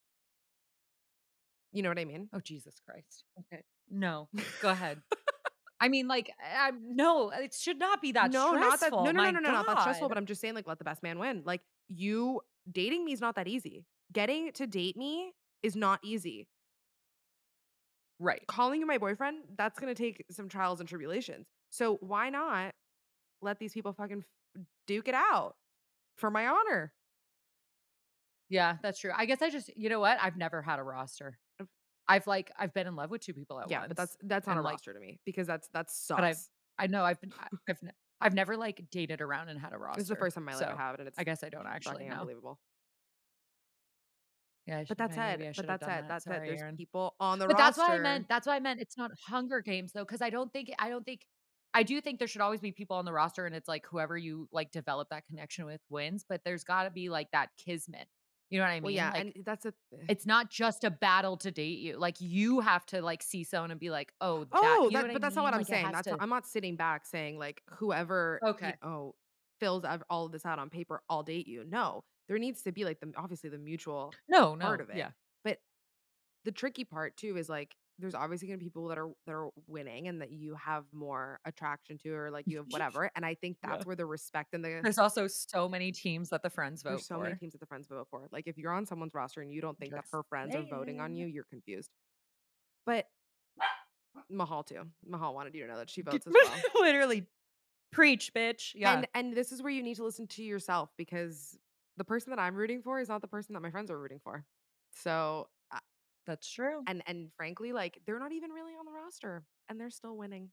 You 1.72 1.84
know 1.84 1.90
what 1.90 2.00
I 2.00 2.06
mean? 2.06 2.30
Oh, 2.34 2.40
Jesus 2.40 2.76
Christ. 2.88 3.24
Okay. 3.40 3.62
No. 3.90 4.30
Go 4.62 4.70
ahead. 4.70 5.02
I 5.82 5.88
mean, 5.88 6.08
like, 6.08 6.32
I 6.40 6.68
I'm 6.68 6.96
no, 6.96 7.32
uh, 7.32 7.38
it 7.42 7.54
should 7.54 7.80
not 7.80 8.02
be 8.02 8.12
that 8.14 8.32
No, 8.32 8.52
not 8.52 8.62
that 8.62 8.78
stressful. 8.78 9.06
no, 9.06 9.12
no, 9.12 9.24
no, 9.24 9.32
no, 9.32 9.40
no, 9.40 9.52
not 9.52 9.68
that 9.68 9.82
stressful, 9.82 10.10
but 10.10 10.18
I'm 10.18 10.26
just 10.26 10.42
saying, 10.42 10.56
like, 10.56 10.68
let 10.68 10.78
the 10.78 10.84
best 10.84 11.02
man 11.04 11.20
win. 11.20 11.44
Like, 11.46 11.62
you 11.88 12.42
dating 12.70 13.06
me 13.06 13.14
is 13.14 13.22
not 13.22 13.36
that 13.36 13.48
easy. 13.48 13.86
Getting 14.12 14.52
to 14.54 14.68
date 14.68 14.98
me 14.98 15.32
is 15.64 15.76
not 15.76 16.00
easy. 16.04 16.48
Right. 18.20 18.42
Calling 18.48 18.82
you 18.82 18.86
my 18.86 18.98
boyfriend, 18.98 19.38
that's 19.58 19.80
gonna 19.80 19.96
take 19.96 20.26
some 20.32 20.50
trials 20.50 20.82
and 20.82 20.90
tribulations. 20.90 21.48
So 21.70 21.98
why 22.02 22.30
not 22.30 22.74
let 23.42 23.60
these 23.60 23.72
people 23.74 23.94
fucking 23.94 24.26
duke 24.86 25.08
it 25.08 25.16
out 25.16 25.56
for 26.18 26.30
my 26.30 26.48
honor? 26.48 26.92
Yeah, 28.50 28.78
that's 28.82 29.00
true. 29.00 29.12
I 29.16 29.26
guess 29.26 29.42
I 29.42 29.50
just 29.50 29.72
you 29.78 29.88
know 29.88 30.00
what? 30.02 30.18
I've 30.22 30.36
never 30.36 30.62
had 30.62 30.80
a 30.80 30.84
roster. 30.84 31.38
I've, 32.10 32.28
like 32.28 32.52
I've 32.58 32.74
been 32.74 32.88
in 32.88 32.96
love 32.98 33.12
with 33.12 33.22
2 33.22 33.34
people 33.36 33.60
at 33.62 33.70
once. 33.72 33.86
Yeah, 33.86 33.88
but 33.88 33.98
that's 33.98 34.18
that's 34.22 34.48
not 34.48 34.58
a 34.58 34.62
like 34.62 34.80
roster 34.80 34.94
to 34.94 35.00
me 35.00 35.20
because 35.26 35.48
that's 35.48 35.68
that 35.70 35.90
but 36.16 36.24
I've 36.24 36.40
sucks. 36.40 36.50
I 36.78 36.88
know 36.88 37.04
I've 37.04 37.22
been 37.22 37.34
I 37.40 37.48
I've 37.70 37.80
I've 38.22 38.34
never, 38.34 38.58
like, 38.58 38.90
dated 38.90 39.22
around 39.22 39.48
and 39.48 39.58
had 39.60 39.72
a 39.72 39.78
roster. 39.78 40.02
This 40.02 40.04
is 40.06 40.10
the 40.10 40.16
first 40.16 40.36
time 40.36 40.44
in 40.44 40.48
my 40.48 40.56
life 40.56 40.70
I 40.70 40.74
so 40.74 40.76
have 40.76 40.96
it, 40.96 41.00
and 41.00 41.08
it's 41.08 41.18
I 41.18 41.24
guess 41.24 41.44
I 41.44 41.50
don't 41.50 41.68
actually 41.68 42.08
know. 42.08 42.10
unbelievable. 42.10 42.60
Yeah, 44.66 44.84
But 44.88 44.98
that's 44.98 45.10
that 45.10 45.12
may 45.12 45.16
said 45.16 45.22
maybe 45.22 45.48
I 45.48 45.52
but 45.56 45.66
that's 45.68 45.88
it. 45.88 45.92
have 45.92 45.92
done 45.92 45.98
said 45.98 46.08
that. 46.08 46.18
that 46.18 46.24
said, 46.28 46.42
Sorry, 46.42 46.46
there's 46.46 46.64
Aaron. 46.64 46.78
people 46.78 47.16
on 47.20 47.40
the 47.40 47.48
But 47.48 47.58
that's 47.58 47.78
what 47.78 47.90
I 47.92 47.98
roster 47.98 48.00
meant 48.00 48.28
that's 48.30 48.48
what 48.48 48.54
I 48.54 48.60
meant. 48.60 48.82
It's 48.82 48.98
not 48.98 49.12
Hunger 49.28 49.62
Games, 49.62 49.94
though, 49.94 50.06
because 50.06 50.22
I 50.22 50.30
don't 50.30 50.52
think 50.54 50.72
I 50.80 50.90
don't 50.90 51.06
think 51.06 51.26
I 51.74 51.84
do 51.84 52.02
think 52.02 52.20
there 52.20 52.28
should 52.28 52.42
always 52.42 52.62
be 52.62 52.72
people 52.72 52.98
on 52.98 53.06
the 53.06 53.14
roster, 53.14 53.46
and 53.46 53.56
it's 53.56 53.68
like 53.68 53.86
whoever 53.86 54.18
you, 54.18 54.50
like, 54.52 54.72
develop 54.72 55.10
that 55.10 55.26
connection 55.26 55.66
with 55.66 55.82
wins, 55.90 56.26
but 56.28 56.44
there's 56.44 56.64
gotta 56.64 56.90
be, 56.92 57.10
like, 57.10 57.32
that 57.32 57.52
kismet. 57.58 58.08
You 58.50 58.60
know 58.60 58.66
what 58.66 58.72
I 58.72 58.80
Well, 58.84 58.92
mean? 58.92 58.92
yeah, 58.92 59.14
Like, 59.14 59.28
and 59.34 59.34
that's 59.46 59.66
a 59.66 59.74
it's 60.10 60.26
not 60.26 60.50
just 60.52 60.84
a 60.84 60.92
battle 60.92 61.38
to 61.38 61.52
date 61.52 61.80
you. 61.80 61.98
Like, 61.98 62.22
you 62.22 62.62
have 62.62 62.86
to, 62.88 63.02
like, 63.02 63.24
see 63.24 63.44
someone 63.44 63.72
and 63.72 63.80
be 63.80 63.90
like, 63.92 64.14
"Oh, 64.22 64.46
that" 64.62 64.82
Oh, 64.82 64.90
you 64.90 64.94
that 64.94 65.08
what 65.08 65.12
I 65.12 65.16
but 65.16 65.22
that's 65.22 65.36
not 65.36 65.44
mean? 65.44 65.46
what 65.46 65.54
I'm 65.54 65.64
Like, 65.68 65.82
saying. 65.82 65.92
That's 65.92 66.10
to 66.10 66.12
not 66.12 66.22
I'm 66.22 66.30
not 66.30 66.48
sitting 66.48 66.76
back 66.76 67.06
saying, 67.06 67.38
like, 67.38 67.62
whoever, 67.70 68.42
you 68.60 68.74
Okay. 68.74 68.80
know, 68.84 69.16
fills 69.60 69.84
all 70.10 70.26
of 70.26 70.32
this 70.32 70.46
out 70.46 70.60
on 70.60 70.70
paper, 70.70 71.04
I'll 71.10 71.24
date 71.24 71.48
you. 71.48 71.64
No. 71.66 72.04
There 72.28 72.40
needs 72.40 72.64
to 72.64 72.72
be, 72.72 72.86
like, 72.86 73.00
the 73.00 73.14
obviously, 73.16 73.50
the 73.50 73.58
mutual 73.60 74.18
No, 74.30 74.56
no 74.56 74.72
part 74.72 74.82
of 74.82 74.90
it. 74.90 75.04
yeah. 75.04 75.12
But 75.44 75.60
the 76.46 76.52
tricky 76.54 76.86
part 76.86 77.18
too 77.18 77.38
is, 77.38 77.50
like, 77.50 77.76
there's 78.00 78.16
obviously 78.16 78.48
gonna 78.48 78.58
be 78.58 78.66
people 78.66 78.88
that 78.88 78.98
are 78.98 79.10
that 79.26 79.34
are 79.34 79.50
winning 79.68 80.08
and 80.08 80.22
that 80.22 80.32
you 80.32 80.56
have 80.56 80.86
more 80.94 81.40
attraction 81.46 81.98
to 82.00 82.10
or, 82.14 82.32
like, 82.32 82.46
you 82.48 82.58
have 82.58 82.68
whatever, 82.70 83.12
and 83.16 83.26
I 83.26 83.36
think 83.36 83.58
Yeah. 83.64 83.72
that's 83.72 83.86
where 83.86 83.96
the 83.96 84.06
respect 84.06 84.54
and 84.54 84.64
the 84.64 84.80
There's 84.84 84.98
also 84.98 85.28
so 85.28 85.68
many 85.70 85.92
teams 85.92 86.30
that 86.30 86.42
the 86.44 86.50
friends 86.50 86.82
vote 86.82 86.90
There's 86.92 87.06
so 87.08 87.20
many 87.20 87.36
teams 87.36 87.52
that 87.54 87.60
the 87.60 87.66
friends 87.68 87.88
vote 87.88 88.08
for. 88.10 88.28
Like, 88.32 88.48
if 88.48 88.58
you're 88.58 88.72
on 88.72 88.86
someone's 88.86 89.14
roster 89.14 89.42
and 89.42 89.52
you 89.52 89.62
don't 89.62 89.78
think 89.78 89.92
that 89.94 90.06
her 90.12 90.24
friends 90.24 90.56
are 90.56 90.64
voting 90.64 91.00
on 91.00 91.16
you, 91.16 91.28
you're 91.28 91.44
confused. 91.44 91.92
But 92.86 93.06
Mahal 94.30 94.64
too. 94.64 94.84
Mahal 95.06 95.34
wanted 95.34 95.54
you 95.56 95.62
to 95.64 95.68
know 95.68 95.78
that 95.78 95.90
she 95.90 96.02
votes 96.02 96.26
as 96.28 96.34
well. 96.74 96.84
Literally. 96.84 97.28
Preach, 97.92 98.34
bitch. 98.34 98.72
Yeah. 98.76 98.94
And 98.94 99.08
and 99.14 99.34
this 99.34 99.52
is 99.52 99.62
where 99.62 99.72
you 99.72 99.82
need 99.84 99.96
to 99.96 100.04
listen 100.04 100.28
to 100.28 100.44
yourself 100.44 100.92
because 100.98 101.58
the 101.98 102.04
person 102.04 102.30
that 102.32 102.40
I'm 102.40 102.56
rooting 102.56 102.82
for 102.82 103.00
is 103.00 103.10
not 103.10 103.22
the 103.22 103.28
person 103.28 103.54
that 103.54 103.62
my 103.62 103.72
friends 103.72 103.90
are 103.92 104.00
rooting 104.00 104.20
for. 104.24 104.46
So, 104.94 105.48
That's 106.30 106.50
true. 106.50 106.88
and 106.88 107.04
and 107.08 107.32
frankly, 107.36 107.74
like, 107.74 108.02
they're 108.06 108.20
not 108.20 108.32
even 108.32 108.52
really 108.52 108.74
on 108.74 108.86
the 108.86 108.92
roster, 108.92 109.46
and 109.68 109.80
they're 109.80 109.90
still 109.90 110.18
winning. 110.18 110.52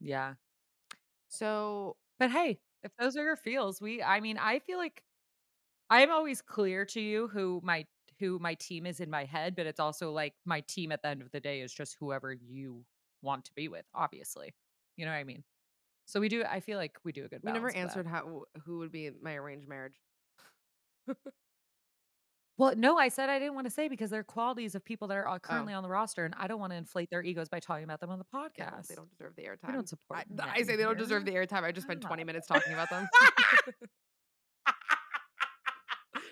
Yeah. 0.00 0.34
So 1.28 1.96
But 2.18 2.30
hey, 2.30 2.60
if 2.82 2.92
those 2.96 3.16
are 3.16 3.22
your 3.24 3.36
feels, 3.36 3.80
we 3.80 4.02
I 4.02 4.20
mean, 4.20 4.38
I 4.38 4.58
feel 4.58 4.78
like 4.78 5.02
I'm 5.90 6.10
always 6.12 6.42
clear 6.42 6.86
to 6.86 7.00
you 7.00 7.28
who 7.28 7.60
my 7.64 7.86
who 8.20 8.38
my 8.40 8.54
team 8.54 8.86
is 8.86 9.00
in 9.00 9.10
my 9.10 9.24
head, 9.26 9.56
but 9.56 9.66
it's 9.66 9.80
also, 9.80 10.12
like, 10.12 10.36
my 10.44 10.60
team 10.62 10.92
at 10.92 11.02
the 11.02 11.08
end 11.08 11.22
of 11.22 11.32
the 11.32 11.40
day 11.40 11.60
is 11.62 11.74
just 11.74 11.96
whoever 12.00 12.32
you 12.32 12.86
want 13.22 13.44
to 13.46 13.54
be 13.54 13.68
with, 13.68 13.86
obviously. 13.94 14.54
You 14.96 15.06
know 15.06 15.12
what 15.12 15.18
I 15.18 15.24
mean? 15.24 15.44
So 16.06 16.20
we 16.20 16.28
do 16.30 16.44
I 16.44 16.60
feel 16.60 16.78
like 16.78 16.98
we 17.04 17.12
do 17.12 17.24
a 17.26 17.28
good 17.28 17.42
You 17.42 17.52
never 17.52 17.70
balance 17.70 17.76
of 17.76 17.82
that. 17.82 18.02
answered 18.02 18.06
how 18.06 18.46
who 18.64 18.78
would 18.78 18.90
be 18.90 19.10
my 19.10 19.34
arranged 19.36 19.68
marriage. 19.68 20.00
Well, 22.62 22.76
no, 22.76 22.96
I 22.96 23.08
said 23.08 23.28
I 23.28 23.40
didn't 23.40 23.56
wanna 23.56 23.70
say 23.70 23.88
because 23.88 24.10
they're 24.10 24.22
qualities 24.22 24.76
of 24.76 24.84
people 24.84 25.08
that 25.08 25.16
are, 25.16 25.26
uh, 25.26 25.40
Oh. 25.48 25.66
currently 25.66 25.72
on 25.72 25.82
the 25.82 25.88
roster, 25.88 26.24
and 26.24 26.32
I 26.36 26.46
don't 26.46 26.60
wanna 26.60 26.76
inflate 26.76 27.10
their 27.10 27.20
egos 27.20 27.48
by 27.48 27.58
talking 27.58 27.82
about 27.82 27.98
them 27.98 28.08
on 28.10 28.20
the 28.20 28.24
Yeah, 28.56 28.64
podcast. 28.64 28.86
they 28.88 28.94
don't 28.94 29.10
deserve 29.10 29.34
the 29.36 29.42
We 29.66 29.72
I 29.72 29.72
don't 29.72 29.88
support 29.88 30.24
I 30.40 30.60
I 30.60 30.62
say 30.62 30.76
they 30.76 30.82
don't 30.82 30.98
deserve 30.98 31.24
the 31.24 31.32
airtime. 31.32 31.62
I 31.62 31.72
just 31.72 31.86
spent 31.86 32.02
20 32.02 32.24
minutes 32.24 32.46
talking 32.46 32.72
about 32.72 32.90
them. 32.90 33.10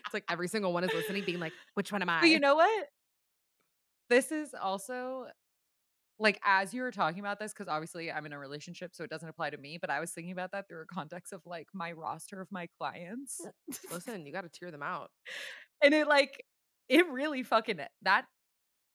It's 0.07 0.15
like 0.15 0.25
every 0.29 0.49
single 0.49 0.73
one 0.73 0.85
is 0.85 0.93
listening 0.93 1.25
being 1.25 1.41
like, 1.41 1.55
"Which 1.75 1.93
one 1.93 2.03
am 2.03 2.09
I?" 2.11 2.21
But 2.21 2.31
you 2.31 2.41
know 2.41 2.55
what? 2.57 2.89
This 4.09 4.33
is 4.33 4.55
also 4.55 5.29
like, 6.19 6.41
as 6.45 6.75
you 6.75 6.83
were 6.83 6.93
talking 6.93 7.21
about 7.21 7.39
this 7.41 7.53
because 7.53 7.69
obviously 7.69 8.13
I'm 8.13 8.27
in 8.27 8.33
a 8.33 8.39
relationship, 8.39 8.95
so 8.95 9.05
it 9.05 9.11
doesn't 9.11 9.29
apply 9.29 9.51
to 9.51 9.59
me, 9.59 9.79
but 9.79 9.91
I 9.91 10.01
was 10.01 10.13
thinking 10.13 10.33
about 10.33 10.53
that 10.53 10.69
through 10.69 10.83
a 10.83 10.87
context 10.87 11.33
of, 11.33 11.43
like, 11.47 11.69
my 11.75 11.93
roster 11.93 12.41
of 12.41 12.53
my 12.53 12.69
clients. 12.79 13.41
Listen, 13.91 14.27
you 14.27 14.33
gotta 14.33 14.49
tear 14.49 14.71
them 14.71 14.83
out. 14.83 15.11
And 15.83 15.95
it, 15.95 16.07
like 16.09 16.45
it 16.89 17.09
really 17.09 17.43
fucking 17.43 17.81
that 18.03 18.27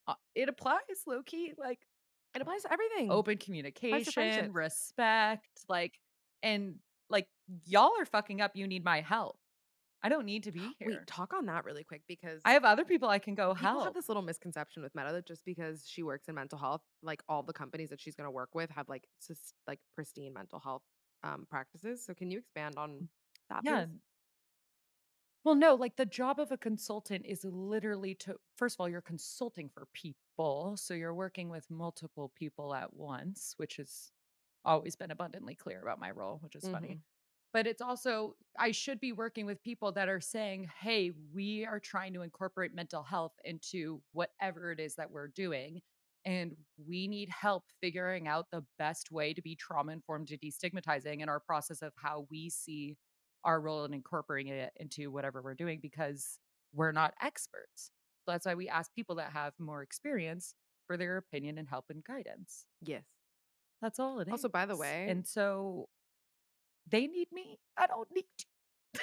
uh, 0.07 0.15
it 0.35 0.49
applies 0.49 0.81
low 1.07 1.23
key, 1.23 1.53
like 1.57 1.87
It 2.33 2.41
applies 2.41 2.63
to 2.63 2.71
everything. 2.73 3.09
open 3.09 3.37
communication, 3.37 4.51
respect, 4.51 5.65
like 5.67 5.99
and, 6.43 6.79
like, 7.09 7.27
y'all 7.65 7.93
are 7.99 8.05
fucking 8.05 8.39
up, 8.39 8.55
you 8.55 8.67
need 8.67 8.83
my 8.83 9.01
help. 9.01 9.39
I 10.03 10.09
don't 10.09 10.25
need 10.25 10.43
to 10.43 10.51
be 10.51 10.75
Wait, 10.83 11.01
here. 11.01 11.07
talk 11.07 11.33
on 11.33 11.45
that 11.47 11.65
really 11.65 11.83
quick 11.83 12.03
because 12.07 12.43
I 12.45 12.53
have 12.53 12.65
other 12.65 12.85
people 12.85 13.09
I 13.09 13.19
can 13.19 13.35
go 13.35 13.53
people 13.57 13.79
have 13.81 13.93
help. 13.93 13.93
this 13.93 14.09
little 14.09 14.23
misconception 14.23 14.83
with 14.83 14.93
Meadow 14.95 15.13
that 15.13 15.25
just 15.25 15.45
because 15.45 15.87
she 15.87 16.03
works 16.03 16.27
in 16.27 16.35
mental 16.35 16.59
health, 16.59 16.81
like, 17.01 17.23
all 17.29 17.43
the 17.43 17.53
companies 17.53 17.89
that 17.89 18.01
she's 18.01 18.15
gonna 18.15 18.31
work 18.31 18.53
with 18.53 18.69
have, 18.71 18.89
like, 18.89 19.07
just 19.25 19.53
like, 19.67 19.79
pristine 19.93 20.33
mental 20.33 20.59
health, 20.59 20.83
um, 21.23 21.45
practices. 21.49 22.03
So 22.05 22.13
can 22.13 22.31
you 22.31 22.39
expand 22.39 22.77
on 22.77 23.09
that, 23.49 23.65
Yeah. 23.65 23.87
please? 23.87 24.01
Well, 25.45 25.53
no, 25.53 25.75
like, 25.75 25.95
the 25.95 26.07
job 26.07 26.39
of 26.39 26.51
a 26.51 26.57
consultant 26.57 27.23
is 27.27 27.45
literally 27.45 28.15
to 28.15 28.39
first 28.55 28.75
of 28.75 28.79
all, 28.81 28.89
you're 28.89 28.99
consulting 29.01 29.69
for 29.69 29.85
people, 29.93 30.75
so 30.75 30.95
you're 30.95 31.13
working 31.13 31.49
with 31.49 31.69
multiple 31.69 32.29
people 32.35 32.73
at 32.73 32.95
once, 32.95 33.53
which 33.57 33.75
has 33.77 34.11
always 34.65 34.95
been 34.95 35.11
abundantly 35.11 35.53
clear 35.55 35.81
about 35.81 35.99
my 35.99 36.09
role, 36.11 36.39
which 36.39 36.55
is 36.55 36.67
funny. 36.67 36.97
Mhm. 36.97 37.03
But 37.53 37.67
it's 37.67 37.81
also 37.81 38.37
I 38.59 38.71
should 38.71 38.99
be 38.99 39.11
working 39.13 39.45
with 39.47 39.61
people 39.63 39.91
that 39.93 40.09
are 40.09 40.21
saying, 40.21 40.65
"Hey, 40.79 41.11
we 41.11 41.65
are 41.65 41.79
trying 41.79 42.13
to 42.15 42.21
incorporate 42.23 42.73
mental 42.73 43.03
health 43.03 43.33
into 43.45 44.03
whatever 44.13 44.71
it 44.71 44.79
is 44.79 44.95
that 44.95 45.11
we're 45.11 45.27
doing, 45.29 45.81
and 46.25 46.57
we 46.77 47.07
need 47.07 47.29
help 47.29 47.65
figuring 47.81 48.27
out 48.27 48.51
the 48.51 48.65
best 48.79 49.11
way 49.11 49.33
to 49.33 49.41
be 49.43 49.55
trauma-informed 49.55 50.27
to 50.29 50.37
destigmatizing 50.39 51.21
in 51.21 51.29
our 51.29 51.39
process 51.41 51.81
of 51.83 51.93
how 51.97 52.27
we 52.31 52.49
see 52.49 52.97
our 53.45 53.61
role 53.61 53.85
in 53.85 53.93
incorporating 53.93 54.53
it 54.53 54.73
into 54.77 55.11
whatever 55.11 55.41
we're 55.41 55.55
doing 55.55 55.79
because 55.81 56.39
we're 56.73 56.91
not 56.91 57.13
experts." 57.21 57.91
So 58.25 58.31
that's 58.33 58.45
why 58.45 58.55
we 58.55 58.69
ask 58.69 58.93
people 58.95 59.15
that 59.17 59.31
have 59.31 59.53
more 59.59 59.83
experience 59.83 60.55
for 60.87 60.97
their 60.97 61.17
opinion 61.17 61.57
and 61.59 61.67
help 61.69 61.85
and 61.89 62.03
guidance. 62.03 62.65
Yes. 62.81 63.05
That's 63.81 63.99
all 63.99 64.19
it 64.19 64.27
is. 64.27 64.31
Also, 64.33 64.49
by 64.49 64.65
the 64.65 64.75
way 64.75 65.07
And 65.09 65.27
so 65.27 65.89
they 66.87 67.07
need 67.07 67.31
me. 67.31 67.59
I 67.77 67.87
don't 67.87 68.09
need 68.11 68.25
you. 68.39 69.01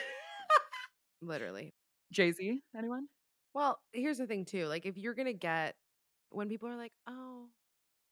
Literally. 1.21 1.75
Jay-Z, 2.13 2.63
anyone? 2.77 3.09
Well, 3.55 3.81
here's 3.93 4.19
the 4.19 4.27
thing 4.27 4.45
too, 4.45 4.67
like, 4.67 4.87
if 4.87 4.97
you're 4.97 5.15
gonna 5.15 5.33
get 5.33 5.77
when 6.31 6.49
people 6.49 6.69
are 6.69 6.77
like, 6.77 6.93
oh, 7.07 7.49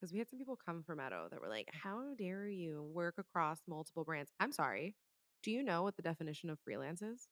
because 0.01 0.13
we 0.13 0.19
had 0.19 0.29
some 0.29 0.39
people 0.39 0.59
come 0.65 0.83
from 0.83 0.99
Meadow 0.99 1.29
that 1.31 1.41
were 1.41 1.49
like, 1.49 1.69
"How 1.73 2.15
dare 2.19 2.49
you 2.49 2.83
work 2.95 3.17
across 3.19 3.61
multiple 3.69 4.05
brands?" 4.05 4.33
I'm 4.41 4.53
sorry. 4.53 4.95
Do 5.43 5.51
you 5.51 5.63
know 5.63 5.83
what 5.83 5.97
the 5.97 6.03
definition 6.03 6.49
of 6.49 6.59
freelance 6.61 7.03
is? 7.03 7.29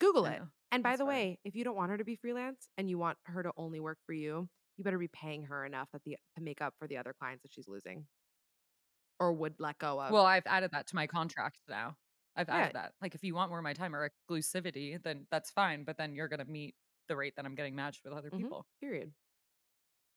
Google 0.00 0.26
it. 0.26 0.42
And 0.72 0.82
by 0.82 0.96
That's 0.96 0.96
the 0.96 1.04
way, 1.06 1.38
if 1.44 1.54
you 1.54 1.64
don't 1.64 1.76
want 1.76 1.90
her 1.90 1.98
to 1.98 2.04
be 2.04 2.16
freelance 2.16 2.68
and 2.76 2.88
you 2.88 2.98
want 2.98 3.18
her 3.26 3.42
to 3.42 3.52
only 3.56 3.80
work 3.80 3.98
for 4.06 4.12
you, 4.12 4.48
you 4.76 4.84
better 4.84 4.98
be 4.98 5.08
paying 5.08 5.44
her 5.44 5.64
enough 5.64 5.88
that 5.92 6.04
the 6.04 6.16
to 6.36 6.42
make 6.42 6.60
up 6.60 6.74
for 6.78 6.86
the 6.88 6.96
other 6.96 7.12
clients 7.12 7.42
that 7.42 7.52
she's 7.52 7.68
losing 7.68 8.06
or 9.20 9.32
would 9.32 9.60
let 9.60 9.78
go 9.78 10.00
of. 10.00 10.16
Well, 10.16 10.24
I've 10.26 10.46
added 10.46 10.72
that 10.72 10.86
to 10.88 10.96
my 10.96 11.06
contract 11.06 11.60
now. 11.68 11.96
I've 12.36 12.48
Yeah. 12.50 12.70
added 12.70 12.72
that. 12.74 12.94
Like, 13.00 13.14
if 13.14 13.22
you 13.24 13.34
want 13.34 13.50
more 13.50 13.58
of 13.58 13.62
my 13.64 13.74
time 13.74 13.94
or 13.94 14.08
exclusivity, 14.08 15.02
then 15.02 15.26
that's 15.30 15.50
fine, 15.50 15.84
but 15.84 15.96
then 15.96 16.14
you're 16.14 16.28
gonna 16.28 16.44
meet 16.44 16.76
the 17.08 17.16
rate 17.16 17.34
that 17.36 17.44
I'm 17.44 17.54
getting 17.54 17.74
matched 17.74 18.04
with 18.04 18.12
other 18.12 18.30
Mhm. 18.32 18.50
people. 18.50 18.66
Period. 18.80 19.14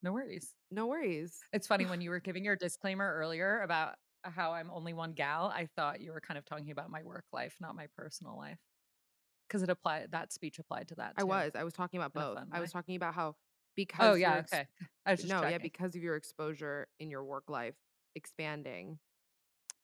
No 0.03 0.13
worries. 0.13 0.55
No 0.69 0.87
worries. 0.87 1.45
It's 1.51 1.67
funny 1.67 1.85
when 1.85 2.01
you 2.01 2.09
were 2.09 2.19
giving 2.19 2.43
your 2.43 2.55
disclaimer 2.55 3.13
earlier 3.15 3.61
about 3.61 3.95
how 4.23 4.53
I'm 4.53 4.71
only 4.71 4.93
one 4.93 5.13
gal, 5.13 5.47
I 5.47 5.67
thought 5.67 6.01
you 6.01 6.11
were 6.11 6.21
kind 6.21 6.37
of 6.37 6.45
talking 6.45 6.71
about 6.71 6.89
my 6.89 7.03
work 7.03 7.25
life, 7.33 7.57
not 7.59 7.75
my 7.75 7.87
personal 7.87 8.37
life. 8.37 8.59
Because 9.47 9.63
it 9.63 9.69
applied 9.69 10.11
that 10.11 10.33
speech 10.33 10.59
applied 10.59 10.87
to 10.89 10.95
that 10.95 11.17
I 11.17 11.23
was. 11.23 11.55
I 11.55 11.63
was 11.63 11.73
talking 11.73 11.99
about 11.99 12.13
both. 12.13 12.41
I 12.51 12.59
was 12.59 12.71
talking 12.71 12.95
about 12.95 13.13
how 13.13 13.35
because 13.75 13.99
Oh 13.99 14.13
yeah, 14.15 14.37
ex- 14.37 14.61
okay. 14.61 14.67
I 15.05 15.11
was 15.11 15.21
just 15.21 15.35
no, 15.35 15.45
yeah, 15.45 15.59
because 15.59 15.95
of 15.95 16.03
your 16.03 16.15
exposure 16.15 16.87
in 16.99 17.09
your 17.11 17.23
work 17.23 17.49
life 17.49 17.75
expanding. 18.15 18.99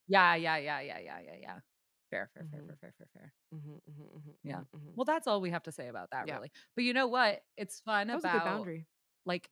Yeah, 0.08 0.36
yeah, 0.36 0.58
yeah, 0.58 0.80
yeah, 0.82 1.00
yeah, 1.00 1.20
yeah, 1.20 1.36
yeah. 1.40 1.60
Fair, 2.10 2.30
fair, 2.34 2.46
fair, 2.50 2.64
Mhm. 2.64 2.68
fair, 2.68 2.78
fair, 2.78 2.94
fair, 2.98 3.08
fair. 3.14 3.34
Mm-hmm, 3.54 3.76
mm-hmm, 3.92 4.18
mm-hmm, 4.18 4.32
Yeah. 4.44 4.64
hmm 4.78 4.96
Well, 4.96 5.06
that's 5.06 5.28
all 5.28 5.42
we 5.42 5.52
have 5.52 5.64
to 5.64 5.72
say 5.72 5.88
about 5.88 6.12
that, 6.12 6.28
Yeah. 6.28 6.40
really. 6.40 6.52
But 6.76 6.84
you 6.84 6.94
know 6.94 7.08
what? 7.08 7.44
It's 7.58 7.80
fun 7.80 8.10
that 8.12 8.18
was 8.18 8.26
a 8.26 8.30
about 8.30 8.30
good 8.30 8.44
boundary. 8.44 8.88
like. 9.26 9.50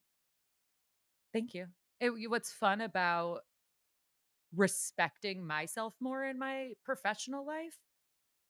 Thank 1.34 1.54
you. 1.54 1.68
It, 2.00 2.30
what's 2.30 2.52
fun 2.52 2.82
about 2.82 3.46
respecting 4.58 5.46
myself 5.46 5.94
more 6.02 6.26
in 6.26 6.38
my 6.38 6.74
professional 6.84 7.46
life 7.46 7.78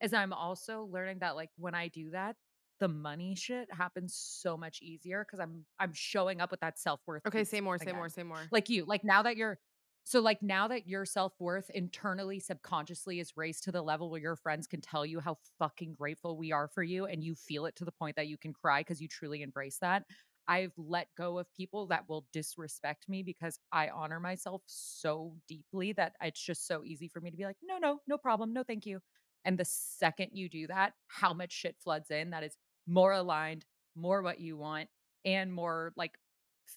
is 0.01 0.13
I'm 0.13 0.33
also 0.33 0.87
learning 0.91 1.19
that 1.19 1.35
like 1.35 1.49
when 1.57 1.75
I 1.75 1.89
do 1.89 2.11
that, 2.11 2.35
the 2.79 2.87
money 2.87 3.35
shit 3.35 3.67
happens 3.71 4.15
so 4.15 4.55
much 4.55 4.81
easier 4.81 5.25
because 5.25 5.39
I'm 5.39 5.65
I'm 5.79 5.93
showing 5.93 6.41
up 6.41 6.51
with 6.51 6.59
that 6.61 6.79
self 6.79 7.01
worth. 7.07 7.25
Okay, 7.27 7.43
say 7.43 7.61
more, 7.61 7.77
say 7.77 7.91
more, 7.91 8.09
say 8.09 8.23
more. 8.23 8.47
like 8.51 8.69
you 8.69 8.85
like 8.85 9.03
now 9.03 9.23
that 9.23 9.35
you're 9.35 9.59
so 10.07 10.21
like 10.21 10.41
now 10.41 10.69
that 10.69 10.87
your 10.87 11.03
self-worth 11.03 11.69
internally 11.71 12.39
subconsciously 12.39 13.19
is 13.19 13.33
raised 13.35 13.65
to 13.65 13.73
the 13.73 13.81
level 13.81 14.09
where 14.09 14.21
your 14.21 14.37
friends 14.37 14.65
can 14.65 14.79
tell 14.79 15.05
you 15.05 15.19
how 15.19 15.37
fucking 15.59 15.95
grateful 15.97 16.37
we 16.37 16.53
are 16.53 16.69
for 16.69 16.81
you 16.81 17.05
and 17.07 17.25
you 17.25 17.35
feel 17.35 17.65
it 17.65 17.75
to 17.75 17.83
the 17.83 17.91
point 17.91 18.15
that 18.15 18.27
you 18.27 18.37
can 18.37 18.53
cry 18.53 18.79
because 18.79 19.01
you 19.01 19.09
truly 19.09 19.41
embrace 19.41 19.79
that 19.81 20.03
i've 20.47 20.71
let 20.77 21.07
go 21.17 21.37
of 21.37 21.47
people 21.55 21.87
that 21.87 22.07
will 22.07 22.25
disrespect 22.33 23.07
me 23.07 23.23
because 23.23 23.59
i 23.71 23.89
honor 23.89 24.19
myself 24.19 24.61
so 24.65 25.33
deeply 25.47 25.93
that 25.93 26.13
it's 26.21 26.41
just 26.41 26.67
so 26.67 26.83
easy 26.83 27.07
for 27.07 27.21
me 27.21 27.31
to 27.31 27.37
be 27.37 27.45
like 27.45 27.57
no 27.63 27.77
no 27.77 27.99
no 28.07 28.17
problem 28.17 28.53
no 28.53 28.63
thank 28.63 28.85
you 28.85 28.99
and 29.45 29.57
the 29.57 29.65
second 29.65 30.29
you 30.33 30.49
do 30.49 30.67
that 30.67 30.93
how 31.07 31.33
much 31.33 31.51
shit 31.51 31.75
floods 31.83 32.11
in 32.11 32.29
that 32.29 32.43
is 32.43 32.57
more 32.87 33.13
aligned 33.13 33.65
more 33.95 34.21
what 34.21 34.39
you 34.39 34.57
want 34.57 34.87
and 35.25 35.53
more 35.53 35.91
like 35.95 36.17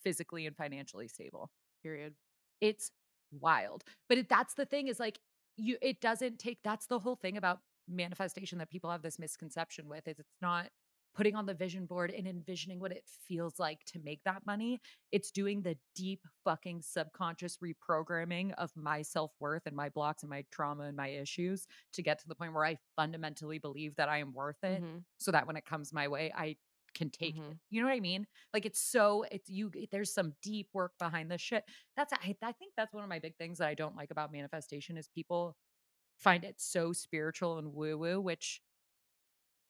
physically 0.03 0.47
and 0.47 0.57
financially 0.57 1.09
stable 1.09 1.51
Period. 1.83 2.15
it's 2.61 2.91
wild. 3.31 3.85
But 4.09 4.19
it, 4.19 4.29
that's 4.29 4.55
the 4.55 4.67
thing 4.67 4.89
is 4.89 5.01
like 5.01 5.19
you 5.57 5.77
it 5.83 6.01
doesn't 6.01 6.39
take 6.39 6.59
that's 6.63 6.87
the 6.87 6.99
whole 6.99 7.17
thing 7.17 7.37
about 7.37 7.61
manifestation 7.89 8.59
that 8.59 8.71
people 8.71 8.91
have 8.91 9.03
this 9.03 9.19
misconception 9.19 9.89
with 9.89 10.07
is 10.07 10.19
it's 10.19 10.37
not 10.41 10.69
putting 11.15 11.35
on 11.35 11.47
the 11.47 11.55
vision 11.55 11.87
board 11.87 12.11
and 12.11 12.27
envisioning 12.29 12.79
what 12.81 12.93
it 12.93 13.05
feels 13.27 13.59
like 13.59 13.85
to 13.87 13.99
make 13.99 14.23
that 14.25 14.47
money. 14.47 14.81
It's 15.13 15.31
doing 15.31 15.63
the 15.63 15.77
deep 15.95 16.25
fucking 16.45 16.83
subconscious 16.83 17.59
reprogramming 17.59 18.55
of 18.55 18.71
my 18.77 19.03
self-worth 19.03 19.63
and 19.67 19.75
my 19.77 19.89
blocks 19.89 20.23
and 20.23 20.31
my 20.31 20.45
trauma 20.51 20.85
and 20.85 20.97
my 20.97 21.09
issues 21.09 21.67
to 21.95 22.03
get 22.03 22.19
to 22.21 22.29
the 22.29 22.35
point 22.35 22.53
where 22.55 22.65
I 22.65 22.79
fundamentally 22.97 23.59
believe 23.59 23.97
that 23.97 24.09
I 24.09 24.19
am 24.19 24.33
worth 24.33 24.63
it 24.63 24.85
Mhm, 24.85 25.05
so 25.19 25.33
that 25.33 25.47
when 25.47 25.57
it 25.57 25.65
comes 25.65 25.93
my 25.93 26.09
way 26.09 26.33
I 26.35 26.57
can 26.95 27.11
take 27.11 27.37
it. 27.37 27.43
Mhm. 27.43 27.61
You 27.71 27.81
know 27.81 27.87
what 27.89 27.95
I 27.95 28.01
mean? 28.01 28.27
Like 28.53 28.67
it's 28.67 28.81
so 28.81 29.25
it's 29.31 29.49
you 29.49 29.71
there's 29.93 30.13
some 30.13 30.35
deep 30.43 30.71
work 30.73 30.93
behind 30.99 31.31
this 31.31 31.41
shit. 31.41 31.65
That's 31.97 32.13
I, 32.13 32.37
I 32.43 32.53
think 32.53 32.75
that's 32.77 32.93
one 32.93 33.05
of 33.05 33.09
my 33.09 33.21
big 33.21 33.37
things 33.37 33.59
that 33.59 33.69
I 33.69 33.75
don't 33.75 33.97
like 33.97 34.11
about 34.11 34.33
manifestation 34.33 34.97
is 34.97 35.09
people 35.09 35.57
find 36.19 36.45
it 36.45 36.61
so 36.61 36.93
spiritual 36.93 37.59
and 37.59 37.73
woo 37.75 37.99
woo, 37.99 38.21
which 38.21 38.61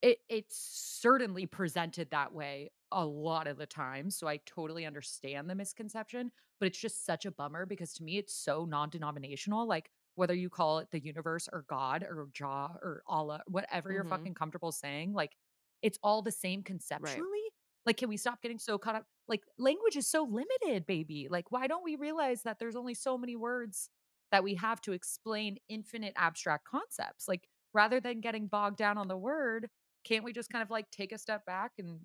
it 0.02 0.18
it's 0.28 0.56
certainly 0.56 1.46
presented 1.46 2.10
that 2.10 2.32
way 2.32 2.70
a 2.92 3.04
lot 3.06 3.46
of 3.46 3.56
the 3.58 3.66
time. 3.66 4.10
So 4.10 4.26
I 4.26 4.38
totally 4.38 4.84
understand 4.86 5.48
the 5.48 5.54
misconception, 5.54 6.32
but 6.58 6.66
it's 6.66 6.78
just 6.80 7.04
such 7.06 7.26
a 7.26 7.30
bummer 7.30 7.66
because 7.66 7.92
to 7.94 8.04
me 8.04 8.18
it's 8.18 8.34
so 8.34 8.64
non-denominational. 8.64 9.66
Like 9.66 9.90
whether 10.16 10.34
you 10.34 10.50
call 10.50 10.78
it 10.80 10.90
the 10.90 11.00
universe 11.00 11.48
or 11.52 11.64
God 11.68 12.02
or 12.02 12.28
Jah 12.32 12.78
or 12.82 13.02
Allah, 13.06 13.42
whatever 13.46 13.92
you're 13.92 14.04
Mhm. 14.04 14.04
fucking 14.04 14.34
comfortable 14.34 14.72
saying, 14.72 15.12
like 15.12 15.36
it's 15.82 15.98
all 16.02 16.22
the 16.22 16.32
same 16.32 16.62
conceptually. 16.62 17.40
Like, 17.86 17.96
can 17.96 18.08
we 18.08 18.16
stop 18.18 18.42
getting 18.42 18.58
so 18.58 18.76
caught 18.78 18.94
up? 18.94 19.06
Like, 19.26 19.44
language 19.58 19.96
is 19.96 20.06
so 20.06 20.24
limited, 20.24 20.84
baby. 20.86 21.28
Like, 21.30 21.50
why 21.50 21.66
don't 21.66 21.84
we 21.84 21.96
realize 21.96 22.42
that 22.42 22.58
there's 22.58 22.76
only 22.76 22.94
so 22.94 23.16
many 23.16 23.36
words 23.36 23.88
that 24.30 24.44
we 24.44 24.54
have 24.56 24.80
to 24.82 24.92
explain 24.92 25.56
infinite 25.68 26.12
abstract 26.16 26.66
concepts? 26.66 27.26
Like, 27.26 27.48
rather 27.72 28.00
than 28.00 28.20
getting 28.20 28.48
bogged 28.48 28.76
down 28.76 28.98
on 28.98 29.08
the 29.08 29.16
word, 29.16 29.70
can't 30.04 30.24
we 30.24 30.32
just 30.32 30.50
kind 30.50 30.62
of 30.62 30.70
like 30.70 30.90
take 30.90 31.12
a 31.12 31.18
step 31.18 31.44
back 31.46 31.72
and, 31.78 32.00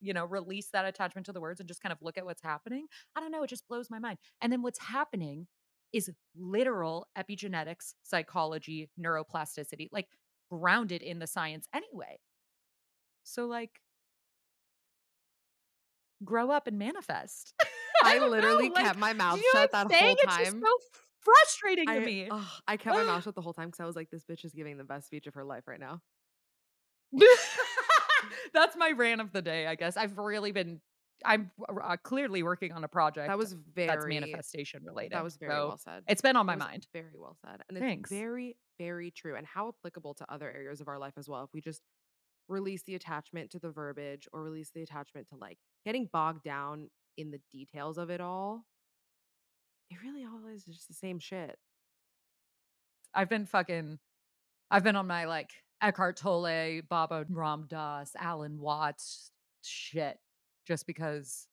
you 0.00 0.12
know, 0.12 0.24
release 0.24 0.68
that 0.72 0.84
attachment 0.84 1.26
to 1.26 1.32
the 1.32 1.40
words 1.40 1.60
and 1.60 1.68
just 1.68 1.82
kind 1.82 1.92
of 1.92 1.98
look 2.02 2.18
at 2.18 2.24
what's 2.24 2.42
happening? 2.42 2.86
I 3.16 3.20
don't 3.20 3.30
know. 3.30 3.42
It 3.42 3.50
just 3.50 3.68
blows 3.68 3.90
my 3.90 3.98
mind. 3.98 4.18
And 4.40 4.52
then 4.52 4.62
what's 4.62 4.78
happening 4.78 5.46
is 5.92 6.10
literal 6.36 7.06
epigenetics, 7.16 7.94
psychology, 8.02 8.90
neuroplasticity, 9.00 9.88
like 9.92 10.08
grounded 10.50 11.02
in 11.02 11.18
the 11.18 11.26
science 11.26 11.68
anyway. 11.74 12.18
So, 13.22 13.46
like, 13.46 13.80
grow 16.24 16.50
up 16.50 16.66
and 16.66 16.78
manifest. 16.78 17.54
I 18.04 18.18
don't 18.18 18.30
literally 18.30 18.68
know, 18.68 18.74
like, 18.74 18.84
kept 18.84 18.98
my 18.98 19.12
mouth 19.12 19.40
shut 19.52 19.72
that 19.72 19.86
whole 19.86 19.90
saying? 19.90 20.16
It's 20.20 20.36
just 20.36 20.50
time. 20.52 20.62
so 20.62 21.00
frustrating 21.20 21.86
to 21.86 21.92
I, 21.92 21.98
me. 22.00 22.28
ugh, 22.30 22.44
I 22.68 22.76
kept 22.76 22.94
my 22.94 23.02
mouth 23.02 23.24
shut 23.24 23.34
the 23.34 23.40
whole 23.40 23.52
time 23.54 23.68
because 23.68 23.80
I 23.80 23.86
was 23.86 23.96
like, 23.96 24.10
this 24.10 24.24
bitch 24.24 24.44
is 24.44 24.52
giving 24.52 24.76
the 24.76 24.84
best 24.84 25.06
speech 25.06 25.26
of 25.26 25.34
her 25.34 25.44
life 25.44 25.66
right 25.66 25.80
now. 25.80 26.02
That's 28.54 28.76
my 28.76 28.92
rant 28.92 29.20
of 29.20 29.32
the 29.32 29.42
day, 29.42 29.66
I 29.66 29.74
guess. 29.74 29.96
I've 29.96 30.16
really 30.18 30.52
been, 30.52 30.80
I'm 31.24 31.50
uh, 31.68 31.96
clearly 32.02 32.42
working 32.42 32.72
on 32.72 32.84
a 32.84 32.88
project 32.88 33.28
That 33.28 33.38
was 33.38 33.54
very 33.74 33.88
that's 33.88 34.06
manifestation 34.06 34.82
related. 34.84 35.12
That 35.12 35.24
was 35.24 35.36
very 35.36 35.52
so 35.52 35.68
well 35.68 35.78
said. 35.78 36.02
It's 36.08 36.22
been 36.22 36.36
on 36.36 36.46
my 36.46 36.56
mind. 36.56 36.86
Very 36.92 37.16
well 37.18 37.36
said. 37.44 37.62
And 37.68 37.78
Thanks. 37.78 38.10
it's 38.10 38.18
very, 38.18 38.56
very 38.78 39.10
true. 39.10 39.36
And 39.36 39.46
how 39.46 39.68
applicable 39.68 40.14
to 40.14 40.32
other 40.32 40.50
areas 40.50 40.80
of 40.80 40.88
our 40.88 40.98
life 40.98 41.14
as 41.16 41.28
well. 41.28 41.44
If 41.44 41.50
we 41.52 41.60
just 41.60 41.82
release 42.48 42.82
the 42.84 42.94
attachment 42.94 43.50
to 43.50 43.58
the 43.58 43.70
verbiage 43.70 44.28
or 44.32 44.42
release 44.42 44.70
the 44.74 44.82
attachment 44.82 45.28
to 45.28 45.36
like 45.36 45.58
getting 45.84 46.08
bogged 46.12 46.44
down 46.44 46.90
in 47.16 47.30
the 47.30 47.40
details 47.52 47.98
of 47.98 48.10
it 48.10 48.20
all, 48.20 48.64
it 49.90 49.98
really 50.02 50.24
all 50.24 50.46
is 50.52 50.64
just 50.64 50.88
the 50.88 50.94
same 50.94 51.18
shit. 51.18 51.58
I've 53.14 53.28
been 53.28 53.46
fucking, 53.46 53.98
I've 54.70 54.84
been 54.84 54.96
on 54.96 55.06
my 55.06 55.24
like 55.24 55.50
Eckhart 55.82 56.16
Tolle, 56.16 56.82
Baba 56.88 57.26
Ram 57.28 57.66
Dass, 57.68 58.14
Alan 58.18 58.58
Watts 58.60 59.30
shit, 59.62 60.18
just 60.66 60.86
because 60.86 61.46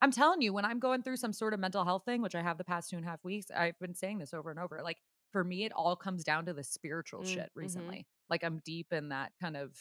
I'm 0.00 0.10
telling 0.10 0.42
you, 0.42 0.52
when 0.52 0.64
I'm 0.64 0.78
going 0.80 1.02
through 1.02 1.16
some 1.16 1.32
sort 1.32 1.54
of 1.54 1.60
mental 1.60 1.84
health 1.84 2.04
thing, 2.04 2.22
which 2.22 2.34
I 2.34 2.42
have 2.42 2.58
the 2.58 2.64
past 2.64 2.90
two 2.90 2.96
and 2.96 3.04
a 3.04 3.08
half 3.08 3.24
weeks, 3.24 3.46
I've 3.54 3.78
been 3.78 3.94
saying 3.94 4.18
this 4.18 4.34
over 4.34 4.50
and 4.50 4.58
over. 4.58 4.80
Like 4.82 4.98
for 5.30 5.44
me, 5.44 5.64
it 5.64 5.72
all 5.72 5.96
comes 5.96 6.24
down 6.24 6.46
to 6.46 6.52
the 6.52 6.64
spiritual 6.64 7.22
Mm, 7.22 7.26
shit 7.26 7.50
mhm. 7.50 7.56
recently. 7.56 8.06
Like 8.28 8.44
I'm 8.44 8.60
deep 8.64 8.92
in 8.92 9.10
that 9.10 9.32
kind 9.40 9.56
of 9.56 9.76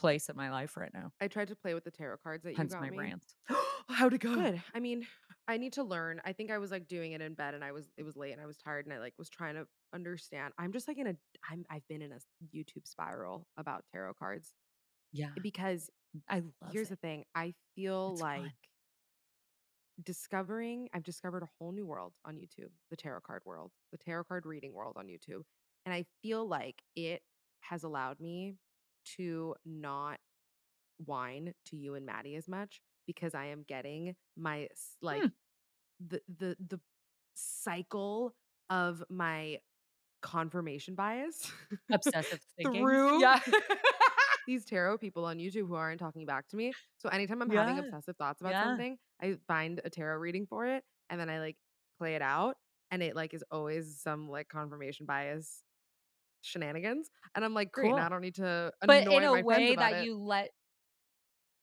place 0.00 0.28
in 0.28 0.36
my 0.36 0.50
life 0.50 0.76
right 0.76 0.92
now. 0.94 1.12
I 1.20 1.28
tried 1.28 1.48
to 1.48 1.56
play 1.56 1.74
with 1.74 1.84
the 1.84 1.90
tarot 1.90 2.16
cards 2.22 2.42
that 2.44 2.50
you 2.52 2.56
Hence 2.56 2.72
got 2.72 2.82
my 2.82 2.90
me. 2.90 2.98
rants. 2.98 3.34
How'd 3.88 4.14
it 4.14 4.20
go? 4.20 4.34
Good. 4.34 4.62
I 4.74 4.80
mean, 4.80 5.06
I 5.48 5.56
need 5.56 5.72
to 5.74 5.82
learn. 5.82 6.20
I 6.24 6.32
think 6.32 6.50
I 6.50 6.58
was 6.58 6.70
like 6.70 6.86
doing 6.88 7.12
it 7.12 7.20
in 7.20 7.34
bed 7.34 7.54
and 7.54 7.62
I 7.64 7.72
was 7.72 7.90
it 7.96 8.02
was 8.04 8.16
late 8.16 8.32
and 8.32 8.40
I 8.40 8.46
was 8.46 8.56
tired 8.56 8.86
and 8.86 8.94
I 8.94 8.98
like 8.98 9.14
was 9.18 9.28
trying 9.28 9.54
to 9.56 9.66
understand. 9.94 10.54
I'm 10.58 10.72
just 10.72 10.88
like 10.88 10.98
in 10.98 11.06
a 11.08 11.14
I'm 11.50 11.64
I've 11.70 11.86
been 11.88 12.02
in 12.02 12.12
a 12.12 12.18
YouTube 12.56 12.86
spiral 12.86 13.46
about 13.56 13.84
tarot 13.92 14.14
cards 14.14 14.54
Yeah. 15.12 15.30
because 15.42 15.90
I 16.28 16.36
love 16.36 16.72
here's 16.72 16.86
it. 16.86 16.90
the 16.90 16.96
thing. 16.96 17.24
I 17.34 17.54
feel 17.74 18.12
It's 18.12 18.22
like 18.22 18.40
fun. 18.42 18.52
discovering 20.04 20.88
I've 20.94 21.02
discovered 21.04 21.42
a 21.42 21.48
whole 21.58 21.72
new 21.72 21.86
world 21.86 22.12
on 22.24 22.36
YouTube, 22.36 22.70
the 22.90 22.96
tarot 22.96 23.20
card 23.26 23.42
world, 23.44 23.70
the 23.92 23.98
tarot 23.98 24.24
card 24.24 24.46
reading 24.46 24.72
world 24.72 24.94
on 24.96 25.06
YouTube. 25.06 25.42
And 25.84 25.94
I 25.94 26.04
feel 26.22 26.46
like 26.46 26.82
it 26.96 27.22
has 27.60 27.82
allowed 27.84 28.20
me 28.20 28.54
to 29.16 29.54
not 29.64 30.18
whine 31.04 31.54
to 31.66 31.76
you 31.76 31.94
and 31.94 32.06
Maddie 32.06 32.36
as 32.36 32.48
much 32.48 32.80
because 33.06 33.34
I 33.34 33.46
am 33.46 33.64
getting 33.66 34.14
my 34.36 34.68
like 35.02 35.22
Hmm. 35.22 35.28
the 36.08 36.20
the 36.38 36.56
the 36.68 36.80
cycle 37.34 38.34
of 38.70 39.02
my 39.10 39.58
confirmation 40.22 40.94
bias 40.94 41.50
Obsessive 41.92 42.40
thinking. 42.56 42.82
through 42.82 43.20
Yeah. 43.20 43.40
these 44.46 44.64
tarot 44.64 44.98
people 44.98 45.24
on 45.24 45.38
YouTube 45.38 45.68
who 45.68 45.74
aren't 45.74 46.00
talking 46.00 46.26
back 46.26 46.48
to 46.48 46.56
me. 46.56 46.72
So 46.98 47.08
anytime 47.08 47.42
I'm 47.42 47.50
having 47.50 47.78
obsessive 47.78 48.16
thoughts 48.16 48.40
about 48.40 48.52
Yeah. 48.52 48.64
something, 48.64 48.96
I 49.20 49.36
find 49.46 49.80
a 49.84 49.90
tarot 49.90 50.18
reading 50.18 50.46
for 50.46 50.66
it 50.66 50.84
and 51.10 51.20
then 51.20 51.28
I 51.30 51.38
like 51.40 51.56
play 51.98 52.14
it 52.14 52.22
out 52.22 52.56
and 52.90 53.02
it 53.02 53.14
like 53.16 53.34
is 53.34 53.44
always 53.50 54.00
some 54.00 54.28
like 54.28 54.48
confirmation 54.48 55.06
bias 55.06 55.62
shenanigans 56.42 57.10
and 57.34 57.44
I'm 57.44 57.54
like 57.54 57.72
great 57.72 57.94
now 57.96 58.06
I 58.06 58.08
don't 58.08 58.22
need 58.22 58.36
to 58.36 58.72
but 58.82 59.06
in 59.10 59.24
a 59.24 59.36
way 59.36 59.76
that 59.76 59.96
it. 59.96 59.96
you 59.96 60.16
let 60.16 60.50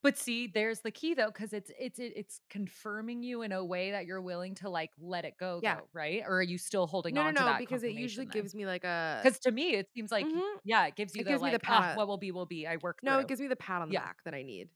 But 0.04 0.18
see, 0.18 0.48
there's 0.48 0.82
the 0.82 0.92
key 0.92 1.14
though, 1.16 1.28
because 1.28 1.54
it's 1.54 1.72
it's 1.78 2.00
it's 2.00 2.40
confirming 2.50 3.24
you 3.24 3.42
in 3.42 3.52
a 3.52 3.66
way 3.66 3.92
that 3.92 4.06
you're 4.06 4.22
willing 4.22 4.56
to, 4.56 4.70
like, 4.70 4.92
let 4.98 5.26
it 5.26 5.38
go 5.38 5.60
Yeah. 5.60 5.80
though, 5.80 5.90
right? 5.92 6.24
Or 6.26 6.38
are 6.40 6.42
you 6.44 6.58
still 6.58 6.88
holding 6.88 7.18
No, 7.18 7.24
no, 7.24 7.30
on 7.30 7.34
to 7.36 7.44
no, 7.44 7.54
that 7.66 7.66
because 7.68 7.84
it 7.84 7.94
usually 7.94 8.26
then? 8.26 8.26
gives 8.26 8.54
me 8.54 8.66
like 8.66 8.84
a. 8.84 9.24
Because 9.24 9.40
to 9.42 9.52
me, 9.52 9.76
it 9.76 9.88
seems 9.96 10.12
like 10.12 10.30
y 10.34 10.42
Mhm. 10.42 10.60
yeah, 10.64 10.86
it 10.88 10.96
gives 10.96 11.16
you 11.16 11.24
It 11.24 11.26
the, 11.26 11.38
gives 11.38 11.44
me 11.44 11.52
the 11.52 11.60
like, 11.60 11.66
"Ah, 11.68 11.90
pat 11.90 11.94
what 11.94 12.08
will 12.08 12.18
be, 12.18 12.32
will 12.32 12.46
be, 12.48 12.68
I 12.68 12.78
work. 12.78 13.00
No, 13.04 13.20
it 13.20 13.28
gives 13.28 13.42
me 13.42 13.48
the 13.48 13.56
pat 13.56 13.82
on 13.82 13.90
the 13.90 13.94
Yeah. 13.94 14.02
back 14.02 14.24
that 14.24 14.34
I 14.34 14.44
need. 14.44 14.70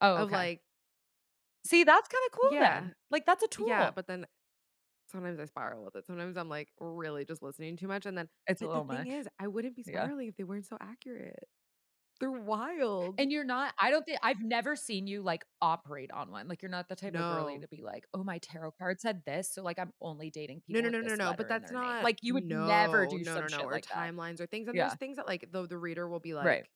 Oh, 0.00 0.24
Of, 0.24 0.30
like 0.30 0.62
See, 1.64 1.84
that's 1.84 2.08
kinda 2.08 2.28
cool 2.32 2.50
Yeah. 2.50 2.60
then. 2.60 2.94
Like, 3.10 3.26
that's 3.26 3.42
a 3.42 3.48
tool. 3.48 3.74
Yeah, 3.76 3.90
tool. 3.90 3.94
but 3.94 4.06
then 4.06 4.26
sometimes 5.08 5.38
I 5.40 5.44
spiral 5.46 5.84
with 5.84 5.96
it. 5.96 6.06
Sometimes 6.06 6.36
I'm, 6.36 6.48
like, 6.48 6.72
really 6.78 7.24
just 7.24 7.42
listening 7.42 7.76
too 7.76 7.88
much, 7.88 8.06
and 8.06 8.16
then 8.18 8.28
It's 8.46 8.62
a 8.62 8.66
but 8.66 8.72
the 8.72 8.80
little 8.80 8.84
thing 8.84 9.06
much. 9.06 9.08
is, 9.08 9.28
I 9.38 9.48
wouldn't 9.48 9.76
be 9.76 9.82
Yeah. 9.86 10.08
spiraling 10.08 10.28
if 10.28 10.36
they 10.36 10.44
weren't 10.44 10.66
so 10.66 10.76
accurate. 10.80 11.48
They're 12.20 12.30
wild. 12.32 13.18
And 13.18 13.32
you're 13.32 13.44
not 13.44 13.74
I 13.78 13.90
don't 13.90 14.04
think 14.04 14.18
I've 14.22 14.42
never 14.42 14.76
seen 14.76 15.06
you, 15.06 15.22
like, 15.22 15.44
operate 15.62 16.10
on 16.12 16.30
one. 16.30 16.48
Like, 16.48 16.62
you're 16.62 16.70
not 16.70 16.88
the 16.88 16.96
type 16.96 17.14
of 17.14 17.26
girly 17.26 17.58
to 17.58 17.68
be 17.68 17.82
like, 17.82 18.06
"Oh, 18.14 18.22
my 18.24 18.38
tarot 18.38 18.72
card 18.72 19.00
said 19.00 19.22
this, 19.24 19.50
so, 19.52 19.62
like, 19.62 19.78
I'm 19.78 19.92
only 20.00 20.30
dating 20.30 20.60
people 20.62 20.82
no, 20.82 20.88
with 20.88 20.90
no, 20.90 21.00
no, 21.00 21.14
no, 21.14 21.32
but 21.34 21.48
that's 21.48 21.70
their 21.70 21.78
name." 21.78 21.96
not 21.96 21.98
Like, 22.00 22.18
you 22.22 22.34
would 22.34 22.50
never 22.50 23.06
do 23.06 23.24
no, 23.24 23.36
some 23.36 23.46
no, 23.46 23.48
no, 23.48 23.62
shit 23.62 23.70
or 23.70 23.78
like 23.78 23.86
that. 23.88 24.10
timelines 24.10 24.40
or 24.40 24.46
things, 24.46 24.68
and 24.68 24.78
there's 24.78 24.94
things 24.94 25.16
that, 25.16 25.26
like, 25.26 25.50
the 25.52 25.66
the 25.66 25.78
reader 25.78 26.08
will 26.08 26.20
be 26.20 26.34
Right. 26.40 26.66
like, 26.66 26.70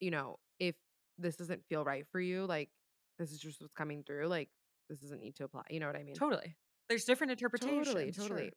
you 0.00 0.10
know, 0.12 0.38
"If 0.60 0.76
this 1.18 1.36
doesn't 1.36 1.66
feel 1.68 1.84
right 1.84 2.06
for 2.12 2.20
you, 2.20 2.46
like, 2.46 2.70
this 3.18 3.32
is 3.32 3.40
just 3.40 3.60
what's 3.60 3.72
coming 3.74 4.04
through, 4.04 4.28
like, 4.28 4.50
this 4.88 5.00
doesn't 5.00 5.20
need 5.20 5.36
to 5.36 5.44
apply." 5.44 5.64
You 5.70 5.80
know 5.80 5.88
what 5.88 5.96
I 5.96 6.04
mean? 6.04 6.20
Totally. 6.20 6.56
There's 6.88 7.04
different 7.04 7.30
interpretations, 7.32 7.88
totally. 7.88 8.14
sure. 8.26 8.50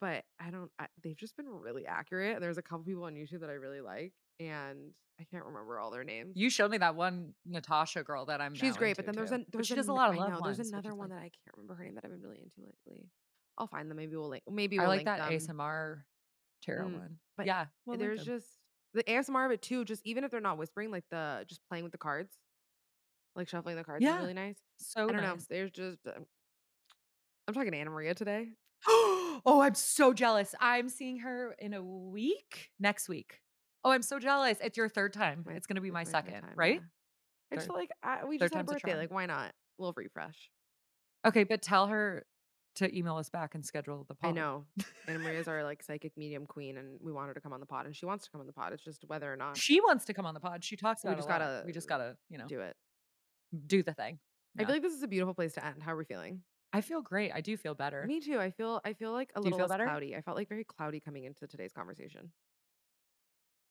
But 0.00 0.24
I 0.38 0.50
don't 0.50 0.70
I 0.78 0.88
they've 1.02 1.16
just 1.16 1.36
been 1.36 1.48
really 1.48 1.86
accurate, 1.86 2.34
and 2.34 2.42
there's 2.42 2.56
a 2.58 2.62
couple 2.62 2.84
people 2.84 3.04
on 3.04 3.14
YouTube 3.14 3.40
that 3.40 3.50
I 3.50 3.54
really 3.54 3.82
like, 3.82 4.14
and 4.40 4.94
I 5.20 5.24
can't 5.24 5.44
remember 5.44 5.78
all 5.78 5.90
their 5.90 6.04
names. 6.04 6.34
You 6.34 6.48
showed 6.50 6.70
me 6.70 6.78
that 6.78 6.94
one 6.96 7.34
Natasha 7.44 8.02
girl 8.02 8.24
that 8.26 8.40
I'm 8.40 8.54
She's 8.54 8.76
great, 8.76 8.96
but 8.96 9.06
then 9.06 9.14
there's 9.14 9.32
too. 9.32 9.44
But 9.56 9.66
there's 9.66 9.66
she 9.66 9.74
does 9.74 9.88
a 9.88 9.92
lot 9.92 10.10
of 10.10 10.16
I 10.16 10.16
love 10.16 10.34
know, 10.34 10.40
there's 10.42 10.58
ones, 10.58 10.72
which 10.74 10.86
another 10.86 10.94
one 10.94 11.08
fun. 11.08 11.10
that 11.10 11.18
I 11.18 11.30
can't 11.30 11.56
remember 11.56 11.74
her 11.74 11.84
name 11.84 11.94
that 11.94 12.04
I've 12.04 12.10
been 12.10 12.22
really 12.22 12.40
into 12.42 12.60
lately. 12.60 13.10
I'll 13.58 13.66
find 13.66 13.90
them, 13.90 13.96
maybe 13.96 14.16
we'll 14.16 14.28
link 14.28 14.44
maybe 14.48 14.78
I 14.78 14.86
we'll 14.86 14.92
like 14.92 15.04
link 15.04 15.04
that 15.04 15.22
them. 15.24 15.24
ASMR 15.24 16.06
tarot 16.62 16.88
Mm, 16.88 16.90
one. 16.90 17.18
but 17.36 17.48
Yeah, 17.48 17.66
we'll 17.86 17.96
there's 17.98 18.24
just 18.24 18.46
the 18.94 19.08
ASMR 19.10 19.46
of 19.46 19.52
it 19.52 19.62
too, 19.62 19.84
just 19.84 20.02
even 20.06 20.24
if 20.24 20.30
they're 20.30 20.40
not 20.40 20.58
whispering, 20.58 20.90
like, 20.90 21.04
the 21.10 21.44
just 21.48 21.60
playing 21.68 21.84
with 21.84 21.92
the 21.92 21.98
cards, 21.98 22.38
like, 23.36 23.48
shuffling 23.48 23.76
the 23.76 23.84
cards 23.84 24.08
is 24.08 24.16
really 24.18 24.34
nice. 24.34 24.58
So 24.76 25.08
I 25.08 25.12
don't 25.12 25.22
know, 25.22 25.44
there's 25.48 25.72
just, 25.72 26.06
uh 26.06 26.20
I'm 27.52 27.54
talking 27.54 27.72
to 27.72 27.78
Anna 27.78 27.90
Maria 27.90 28.14
today. 28.14 28.48
Oh, 29.44 29.60
I'm 29.60 29.74
so 29.74 30.12
jealous. 30.12 30.54
I'm 30.60 30.88
seeing 30.88 31.18
her 31.18 31.56
in 31.58 31.74
a 31.74 31.82
week? 31.82 32.70
Next 32.78 33.08
week. 33.08 33.40
Oh, 33.82 33.90
I'm 33.90 34.02
so 34.02 34.20
jealous. 34.20 34.58
It's 34.62 34.76
your 34.76 34.88
3rd 34.88 35.12
time. 35.12 35.44
It's 35.50 35.66
gonna 35.66 35.80
be 35.80 35.90
my 35.90 36.04
my 36.04 36.04
2nd, 36.04 36.30
time, 36.30 36.44
right? 36.54 36.74
yeah. 36.74 36.80
I 37.50 37.54
just 37.56 37.66
3rd. 37.66 37.70
feel 37.70 37.76
like 37.76 37.90
I 38.04 38.24
we 38.24 38.36
3rd 38.36 38.40
just 38.40 38.54
had 38.54 38.60
a 38.60 38.72
birthday, 38.72 38.96
like, 38.96 39.10
why 39.10 39.26
not? 39.26 39.48
A 39.48 39.82
little 39.82 39.94
refresh. 39.96 40.50
Okay, 41.26 41.42
but 41.42 41.60
tell 41.60 41.88
her 41.88 42.24
to 42.76 42.96
email 42.96 43.16
us 43.16 43.30
back 43.30 43.54
and 43.56 43.66
schedule 43.66 44.04
the 44.06 44.14
pod. 44.14 44.30
I 44.30 44.32
know. 44.32 44.64
Anna 45.08 45.18
Maria's 45.18 45.48
our, 45.48 45.64
like, 45.64 45.82
psychic 45.82 46.12
medium 46.16 46.46
queen, 46.46 46.76
and 46.78 47.00
we 47.02 47.10
want 47.10 47.26
her 47.26 47.34
to 47.34 47.40
come 47.40 47.52
on 47.52 47.58
the 47.60 47.66
pod, 47.66 47.86
and 47.86 47.96
she 47.96 48.06
wants 48.06 48.24
to 48.26 48.30
come 48.30 48.40
on 48.40 48.46
the 48.46 48.52
pod, 48.52 48.72
it's 48.72 48.84
just 48.84 49.04
whether 49.08 49.32
or 49.32 49.36
not 49.36 49.56
She 49.56 49.80
wants 49.80 50.04
to 50.04 50.14
come 50.14 50.24
on 50.24 50.34
the 50.34 50.40
pod. 50.40 50.62
She 50.62 50.76
talks 50.76 51.02
about 51.02 51.14
it 51.14 51.16
just 51.16 51.28
gotta 51.28 51.64
We 51.66 51.72
just 51.72 51.88
gotta, 51.88 52.16
you 52.30 52.38
know, 52.38 52.46
do 52.46 52.60
it. 52.60 52.76
do 53.66 53.82
the 53.82 53.92
thing. 53.92 54.20
I 54.56 54.64
feel 54.64 54.74
like 54.74 54.82
this 54.82 54.94
is 54.94 55.02
a 55.02 55.08
beautiful 55.08 55.34
place 55.34 55.54
to 55.54 55.66
end. 55.66 55.82
How 55.82 55.94
are 55.94 55.96
we 55.96 56.04
feeling? 56.04 56.42
I 56.72 56.80
feel 56.80 57.02
great. 57.02 57.32
I 57.32 57.40
do 57.40 57.56
feel 57.56 57.74
better. 57.74 58.08
Me 58.08 58.20
too. 58.20 58.38
I 58.40 58.50
feel 58.50 58.80
I 58.84 58.94
feel 58.94 59.12
like 59.12 59.30
a 59.36 59.40
Do 59.40 59.50
little 59.50 59.58
less 59.60 59.68
better? 59.68 59.84
cloudy. 59.84 60.16
I 60.16 60.22
felt, 60.22 60.36
like, 60.36 60.48
very 60.48 60.64
cloudy 60.64 60.98
coming 61.00 61.24
into 61.24 61.46
today's 61.46 61.72
conversation. 61.72 62.32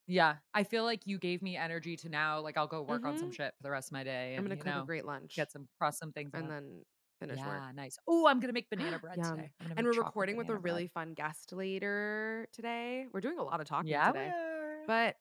Yeah. 0.08 0.38
I 0.54 0.64
feel 0.64 0.84
like 0.84 1.06
you 1.06 1.18
gave 1.20 1.42
me 1.42 1.58
energy 1.58 1.96
to 1.98 2.10
now, 2.10 2.40
like, 2.42 2.58
I'll 2.58 2.68
go 2.68 2.82
work 2.82 3.06
on 3.06 3.18
some 3.18 3.30
Mhm. 3.30 3.32
shit 3.32 3.54
for 3.58 3.64
the 3.64 3.72
rest 3.72 3.90
of 3.90 3.94
my 3.94 4.04
day 4.04 4.38
I'm 4.38 4.44
gonna 4.44 4.56
you 4.56 4.64
cook 4.64 4.76
a 4.76 4.82
great 4.82 5.06
lunch 5.06 5.34
get 5.36 5.52
some 5.52 5.68
cross 5.78 5.98
some 5.98 6.12
things 6.14 6.34
and 6.34 6.50
then 6.50 6.84
finish 7.20 7.44
work. 7.46 7.64
Yeah, 7.64 7.72
nice. 7.74 7.98
Oh, 8.08 8.28
I'm 8.28 8.40
gonna 8.40 8.54
make 8.54 8.70
banana 8.70 9.00
bread 9.00 9.24
today. 9.24 9.52
And 9.78 9.86
we're 9.86 9.94
recording 9.94 10.36
with 10.38 10.50
a 10.50 10.58
bread. 10.58 10.58
really 10.58 10.88
fun 10.88 11.14
guest 11.14 11.54
later 11.54 12.48
today. 12.52 13.08
We're 13.12 13.22
doing 13.22 13.38
a 13.40 13.44
lot 13.44 13.62
of 13.62 13.68
talking 13.68 13.88
Yeah, 13.90 14.02
today. 14.02 14.34
But 14.88 15.18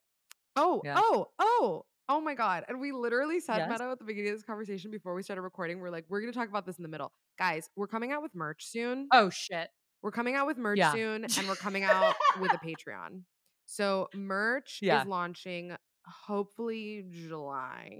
oh, 0.56 0.84
Yeah. 0.84 0.96
oh, 0.96 1.32
oh, 1.38 1.84
oh 2.10 2.20
my 2.20 2.34
god. 2.34 2.64
And 2.68 2.80
we 2.80 2.92
literally 2.92 3.40
said, 3.40 3.58
Yes? 3.58 3.68
Meadow, 3.68 3.92
at 3.92 3.98
the 3.98 4.04
beginning 4.04 4.30
of 4.32 4.36
this 4.36 4.44
conversation 4.44 4.90
before 4.90 5.14
we 5.14 5.22
started 5.22 5.42
recording, 5.42 5.78
we're 5.80 5.90
like, 5.90 6.04
we're 6.08 6.20
gonna 6.20 6.32
talk 6.32 6.48
about 6.48 6.66
this 6.66 6.76
in 6.76 6.82
the 6.82 6.88
middle. 6.88 7.12
Guys, 7.38 7.70
we're 7.76 7.86
coming 7.86 8.12
out 8.12 8.22
with 8.22 8.34
merch 8.34 8.66
soon. 8.66 9.08
Oh, 9.12 9.30
shit. 9.30 9.68
We're 10.02 10.10
coming 10.10 10.34
out 10.34 10.46
with 10.46 10.56
merch 10.58 10.78
Yeah. 10.78 10.92
soon, 10.92 11.24
and 11.24 11.48
we're 11.48 11.54
coming 11.56 11.84
out 11.84 12.14
with 12.40 12.52
a 12.52 12.58
Patreon. 12.66 13.22
So 13.66 14.08
merch 14.14 14.80
Yeah. 14.82 15.02
is 15.02 15.06
launching 15.06 15.76
hopefully 16.06 17.04
July, 17.10 17.90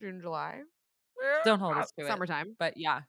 June, 0.00 0.20
July. 0.20 0.62
Don't 1.44 1.58
hold 1.60 1.76
us 1.76 1.92
to 1.98 2.04
it. 2.04 2.08
Summertime. 2.08 2.56
But 2.58 2.76
yeah. 2.76 3.02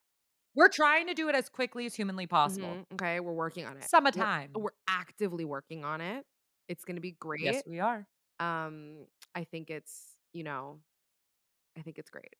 We're 0.55 0.69
trying 0.69 1.07
to 1.07 1.15
do 1.15 1.29
it 1.29 1.35
as 1.35 1.49
quickly 1.49 1.85
as 1.87 1.95
humanly 1.95 2.27
possible. 2.27 2.67
Mhm, 2.67 2.93
Okay, 2.93 3.19
we're 3.19 3.33
working 3.33 3.65
on 3.65 3.71
it. 3.71 3.75
We're- 3.77 3.87
Summertime. 3.87 4.51
We're, 4.53 4.69
actively 4.87 5.45
working 5.45 5.83
on 5.83 5.99
it. 6.01 6.25
It's 6.67 6.85
gonna 6.85 7.01
be 7.01 7.11
great. 7.13 7.41
Yes, 7.41 7.63
we 7.65 7.79
are. 7.79 8.07
Um, 8.39 9.05
I 9.35 9.43
think 9.43 9.69
it's, 9.69 10.15
you 10.33 10.43
know, 10.43 10.79
I 11.77 11.81
think 11.81 11.97
it's 11.97 12.09
great. 12.09 12.35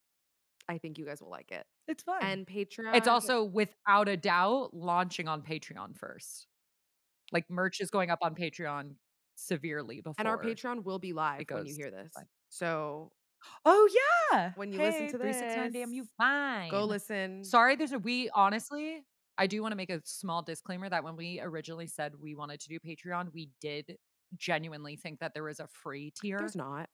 I 0.69 0.77
think 0.77 0.97
you 0.97 1.05
guys 1.05 1.21
will 1.21 1.29
like 1.29 1.51
it. 1.51 1.65
It's 1.87 2.03
fun. 2.03 2.21
And 2.23 2.47
Patreon. 2.47 2.95
It's 2.95 3.07
also 3.07 3.43
without 3.43 4.07
a 4.07 4.15
doubt 4.17 4.73
launching 4.73 5.27
on 5.27 5.41
Patreon 5.41 5.97
first. 5.97 6.47
Like 7.31 7.49
merch 7.49 7.81
is 7.81 7.89
going 7.89 8.09
up 8.11 8.19
on 8.21 8.35
Patreon 8.35 8.91
severely 9.35 9.97
before. 9.97 10.15
and 10.19 10.27
our 10.27 10.37
Patreon 10.37 10.83
will 10.83 10.99
be 10.99 11.13
live 11.13 11.43
when 11.49 11.65
you 11.65 11.75
hear 11.75 11.91
this. 11.91 12.11
live. 12.15 12.27
So 12.49 13.11
Oh 13.65 13.89
yeah. 14.31 14.51
When 14.55 14.71
you 14.71 14.79
listen 14.79 15.01
Hey, 15.01 15.11
to 15.11 15.17
369 15.17 15.71
damn 15.73 15.91
you 15.91 16.05
fine. 16.17 16.71
go 16.71 16.85
listen. 16.85 17.43
Sorry, 17.43 17.75
there's 17.75 17.91
a 17.91 17.99
we 17.99 18.29
honestly, 18.33 19.03
I 19.37 19.47
do 19.47 19.61
want 19.61 19.73
to 19.73 19.75
make 19.75 19.89
a 19.89 19.99
small 20.05 20.41
disclaimer 20.43 20.87
that 20.89 21.03
when 21.03 21.17
we 21.17 21.41
originally 21.41 21.87
said 21.87 22.13
we 22.21 22.35
wanted 22.35 22.61
to 22.61 22.69
do 22.69 22.79
Patreon, 22.79 23.33
we 23.33 23.49
did 23.59 23.97
genuinely 24.37 24.95
think 24.95 25.19
that 25.19 25.33
there 25.33 25.47
is 25.49 25.59
a 25.59 25.67
free 25.67 26.11
tier 26.21 26.37
There's 26.39 26.55
not. 26.55 26.89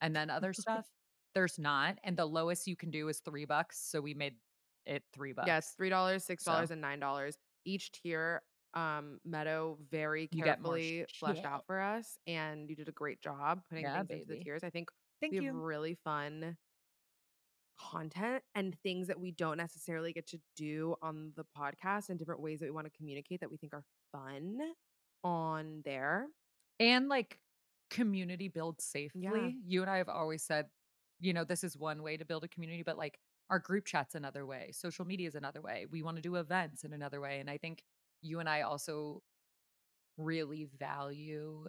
and 0.00 0.14
then 0.14 0.30
other 0.30 0.52
stuff. 0.54 0.86
There's 1.34 1.58
not. 1.58 1.98
And 2.04 2.16
the 2.16 2.26
lowest 2.26 2.66
you 2.66 2.76
can 2.76 2.90
do 2.90 3.08
is 3.08 3.20
three 3.20 3.44
bucks. 3.44 3.78
So 3.90 4.00
we 4.00 4.14
made 4.14 4.34
it 4.86 5.02
three 5.12 5.32
bucks. 5.32 5.48
It's 5.50 5.70
three 5.76 5.90
dollars, 5.90 6.24
six 6.24 6.44
dollars, 6.44 6.68
So- 6.68 6.72
and 6.72 6.80
nine 6.80 7.00
dollars. 7.00 7.36
Each 7.64 7.92
tier, 7.92 8.42
um, 8.74 9.18
Meadow 9.24 9.78
very 9.90 10.28
You 10.32 10.42
carefully 10.42 11.04
fleshed 11.18 11.44
out 11.44 11.66
for 11.66 11.80
us, 11.80 12.18
and 12.26 12.68
you 12.70 12.76
did 12.76 12.88
a 12.88 12.92
great 12.92 13.20
job 13.20 13.60
putting 13.68 13.84
Yeah, 13.84 14.02
things 14.04 14.22
into 14.22 14.34
the 14.34 14.44
tiers. 14.44 14.64
I 14.64 14.70
think 14.70 14.88
Thank 15.20 15.32
we 15.34 15.44
have 15.44 15.54
really 15.54 15.94
fun 16.04 16.56
content 17.78 18.42
and 18.54 18.76
things 18.82 19.06
that 19.08 19.20
we 19.20 19.30
don't 19.32 19.56
necessarily 19.56 20.12
get 20.12 20.26
to 20.28 20.38
do 20.56 20.96
on 21.02 21.32
the 21.36 21.44
podcast 21.56 22.08
and 22.08 22.18
different 22.18 22.40
ways 22.40 22.58
that 22.60 22.66
we 22.66 22.70
want 22.72 22.86
to 22.86 22.96
communicate 22.96 23.40
that 23.40 23.50
we 23.50 23.56
think 23.56 23.72
are 23.72 23.84
fun 24.12 24.58
on 25.22 25.82
there. 25.84 26.26
And 26.80 27.08
like 27.08 27.40
community 27.90 28.48
build 28.48 28.80
safely. 28.80 29.60
You 29.64 29.82
and 29.82 29.90
I 29.90 29.98
have 29.98 30.08
always 30.08 30.42
said, 30.44 30.70
you 31.20 31.32
know, 31.32 31.44
this 31.44 31.64
is 31.64 31.76
one 31.76 32.02
way 32.02 32.16
to 32.16 32.24
build 32.24 32.44
a 32.44 32.48
community, 32.48 32.82
but 32.82 32.98
like 32.98 33.18
our 33.50 33.58
group 33.58 33.86
chat's 33.86 34.14
another 34.14 34.46
way. 34.46 34.70
Social 34.72 35.04
media 35.04 35.28
is 35.28 35.34
another 35.34 35.62
way. 35.62 35.86
We 35.90 36.02
want 36.02 36.16
to 36.16 36.22
do 36.22 36.36
events 36.36 36.84
in 36.84 36.92
another 36.92 37.20
way. 37.20 37.40
And 37.40 37.50
I 37.50 37.58
think 37.58 37.84
you 38.22 38.40
and 38.40 38.48
I 38.48 38.62
also 38.62 39.22
really 40.16 40.64
value 40.64 41.66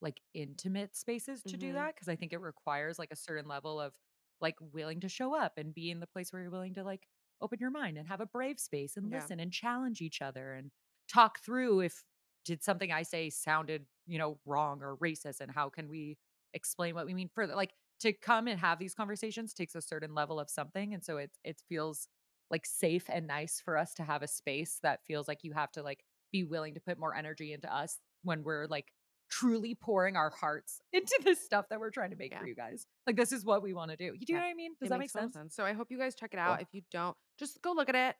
like 0.00 0.20
intimate 0.34 0.94
spaces 0.94 1.42
to 1.44 1.56
do 1.56 1.72
Mhm. 1.72 1.72
that 1.72 1.94
because 1.94 2.08
I 2.08 2.16
think 2.16 2.32
it 2.32 2.40
requires 2.40 2.98
like 2.98 3.10
a 3.10 3.16
certain 3.16 3.48
level 3.48 3.80
of 3.80 3.94
like 4.40 4.54
willing 4.60 5.00
to 5.00 5.08
show 5.08 5.34
up 5.34 5.58
and 5.58 5.74
be 5.74 5.90
in 5.90 5.98
the 6.00 6.06
place 6.06 6.32
where 6.32 6.42
you're 6.42 6.50
willing 6.50 6.74
to 6.74 6.84
like 6.84 7.08
open 7.40 7.58
your 7.60 7.70
mind 7.70 7.98
and 7.98 8.06
have 8.06 8.20
a 8.20 8.26
brave 8.26 8.60
space 8.60 8.96
and 8.96 9.10
Yeah. 9.10 9.10
listen 9.10 9.40
and 9.40 9.52
challenge 9.52 10.00
each 10.00 10.22
other 10.22 10.52
and 10.54 10.70
talk 11.12 11.40
through 11.40 11.80
if 11.80 12.04
did 12.44 12.62
something 12.62 12.92
I 12.92 13.02
say 13.02 13.30
sounded, 13.30 13.86
you 14.08 14.18
know, 14.18 14.38
wrong 14.46 14.82
or 14.82 14.96
racist 14.96 15.40
and 15.40 15.50
how 15.50 15.68
can 15.68 15.88
we 15.88 16.16
explain 16.54 16.94
what 16.94 17.06
we 17.06 17.14
mean 17.14 17.28
further? 17.34 17.54
Like 17.54 17.72
to 18.00 18.12
come 18.12 18.48
and 18.48 18.58
have 18.60 18.78
these 18.78 18.94
conversations 18.94 19.52
takes 19.54 19.74
a 19.74 19.82
certain 19.82 20.14
level 20.14 20.40
of 20.40 20.48
something 20.50 20.94
and 20.94 21.04
so 21.04 21.18
it 21.18 21.30
it 21.44 21.60
feels 21.68 22.08
like 22.50 22.64
safe 22.64 23.04
and 23.10 23.26
nice 23.26 23.60
for 23.64 23.76
us 23.76 23.92
to 23.94 24.02
have 24.02 24.22
a 24.22 24.28
space 24.28 24.78
that 24.82 25.00
feels 25.06 25.28
like 25.28 25.44
you 25.44 25.52
have 25.52 25.70
to 25.72 25.82
like 25.82 26.02
be 26.32 26.44
willing 26.44 26.74
to 26.74 26.80
put 26.80 26.98
more 26.98 27.14
energy 27.14 27.52
into 27.52 27.72
us 27.74 27.98
when 28.22 28.42
we're 28.42 28.66
like 28.66 28.86
truly 29.30 29.74
pouring 29.74 30.16
our 30.16 30.30
hearts 30.30 30.80
into 30.92 31.18
this 31.24 31.44
stuff 31.44 31.66
that 31.68 31.78
we're 31.80 31.90
trying 31.90 32.10
to 32.10 32.16
make 32.16 32.32
Yeah. 32.32 32.38
for 32.40 32.46
you 32.46 32.54
guys. 32.54 32.86
Like 33.06 33.16
this 33.16 33.32
is 33.32 33.44
what 33.44 33.62
we 33.62 33.74
want 33.74 33.90
to 33.90 33.96
do. 33.96 34.14
You 34.18 34.24
do 34.26 34.32
Yeah. 34.32 34.38
know 34.38 34.44
what 34.46 34.50
I 34.50 34.54
mean? 34.54 34.72
Does 34.80 34.86
It 34.86 34.90
that 34.90 34.98
make 35.00 35.12
total 35.12 35.30
sense? 35.30 35.54
So 35.54 35.64
I 35.64 35.72
hope 35.74 35.90
you 35.90 35.98
guys 35.98 36.14
check 36.14 36.32
it 36.32 36.38
out. 36.38 36.56
Cool. 36.58 36.62
If 36.62 36.68
you 36.72 36.82
don't, 36.90 37.16
just 37.38 37.60
go 37.60 37.72
look 37.72 37.88
at 37.90 37.94
it. 37.94 38.16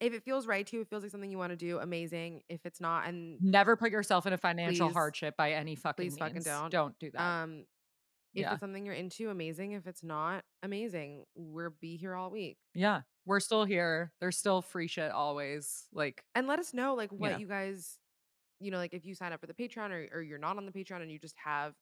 If 0.00 0.12
it 0.12 0.22
feels 0.24 0.46
right 0.46 0.66
to 0.66 0.76
you, 0.76 0.82
it 0.82 0.88
feels 0.88 1.02
like 1.02 1.10
something 1.10 1.30
you 1.30 1.38
want 1.38 1.52
to 1.52 1.56
do, 1.56 1.78
amazing. 1.78 2.42
If 2.48 2.66
it's 2.66 2.80
not, 2.80 3.08
and 3.08 3.40
Never 3.40 3.76
put 3.76 3.90
yourself 3.90 4.26
in 4.26 4.32
a 4.32 4.38
financial 4.38 4.88
Please- 4.88 4.94
hardship 4.94 5.36
by 5.36 5.52
any 5.52 5.74
fucking 5.74 6.04
please 6.10 6.18
fucking 6.18 6.42
don't. 6.42 6.70
Don't 6.70 6.98
do 6.98 7.10
that. 7.12 7.20
um, 7.20 7.64
if 8.34 8.42
yeah. 8.42 8.52
it's 8.52 8.60
something 8.60 8.84
you're 8.84 8.94
into, 8.94 9.30
amazing. 9.30 9.72
If 9.72 9.86
it's 9.86 10.04
not, 10.04 10.44
amazing. 10.62 11.24
We'll 11.34 11.72
be 11.80 11.96
here 11.96 12.14
all 12.14 12.30
week. 12.30 12.58
yeah. 12.74 13.02
We're 13.24 13.40
still 13.40 13.64
here. 13.64 14.12
There's 14.20 14.36
still 14.36 14.62
free 14.62 14.86
shit 14.86 15.10
always. 15.10 15.86
Like 15.92 16.22
And 16.36 16.46
let 16.46 16.60
us 16.60 16.72
know 16.72 16.94
like 16.94 17.10
what 17.10 17.32
Yeah. 17.32 17.38
you 17.38 17.48
guys, 17.48 17.98
you 18.60 18.70
know, 18.70 18.76
like 18.76 18.94
if 18.94 19.04
you 19.04 19.16
sign 19.16 19.32
up 19.32 19.40
for 19.40 19.48
the 19.48 19.54
Patreon 19.54 19.90
or, 19.90 20.18
or 20.18 20.22
you're 20.22 20.38
not 20.38 20.58
on 20.58 20.64
the 20.66 20.70
Patreon 20.70 21.02
and 21.02 21.10
you 21.10 21.18
just 21.18 21.34
have 21.42 21.72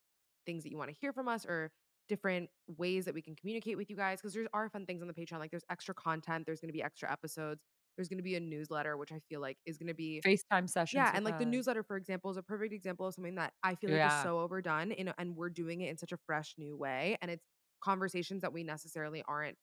things 0.47 0.63
that 0.63 0.71
you 0.71 0.79
want 0.79 0.89
to 0.89 0.97
hear 0.99 1.13
from 1.13 1.29
us 1.29 1.45
or 1.45 1.71
different 2.09 2.49
ways 2.79 3.05
that 3.05 3.13
we 3.13 3.21
can 3.21 3.35
communicate 3.37 3.77
with 3.77 3.91
you 3.91 3.97
guys 3.97 4.21
because 4.23 4.33
there 4.33 4.47
are 4.55 4.71
fun 4.71 4.87
things 4.87 5.03
on 5.03 5.09
the 5.09 5.13
Patreon. 5.13 5.39
Like 5.39 5.51
there's 5.51 5.65
extra 5.69 5.93
content, 5.95 6.47
there's 6.47 6.61
going 6.61 6.71
to 6.71 6.73
be 6.73 6.83
extra 6.83 7.13
episodes, 7.13 7.61
there's 7.97 8.09
going 8.09 8.19
to 8.19 8.25
be 8.25 8.37
a 8.37 8.41
newsletter, 8.41 8.97
which 8.97 9.13
I 9.13 9.21
feel 9.29 9.41
like 9.41 9.59
is 9.67 9.79
going 9.79 9.89
to 9.89 9.95
be 9.95 10.25
FaceTime 10.25 10.69
sessions. 10.69 10.93
yeah, 10.93 11.13
and 11.15 11.25
like 11.25 11.39
the 11.39 11.47
newsletter, 11.47 11.83
for 11.83 11.97
example, 11.97 12.31
is 12.31 12.37
a 12.37 12.43
perfect 12.43 12.73
example 12.73 13.07
of 13.07 13.15
something 13.15 13.35
that 13.37 13.53
I 13.63 13.75
feel 13.75 13.91
like 13.91 14.05
Yeah. 14.05 14.07
is 14.07 14.15
so 14.15 14.41
overdone, 14.41 14.93
in 14.93 15.13
and 15.19 15.37
we're 15.37 15.51
doing 15.51 15.81
it 15.81 15.91
in 15.91 15.97
such 15.99 16.13
a 16.13 16.19
fresh 16.27 16.55
new 16.59 16.77
way, 16.77 17.17
and 17.23 17.31
it's 17.31 17.45
conversations 17.83 18.43
that 18.43 18.53
we 18.53 18.65
necessarily 18.65 19.23
aren't 19.27 19.57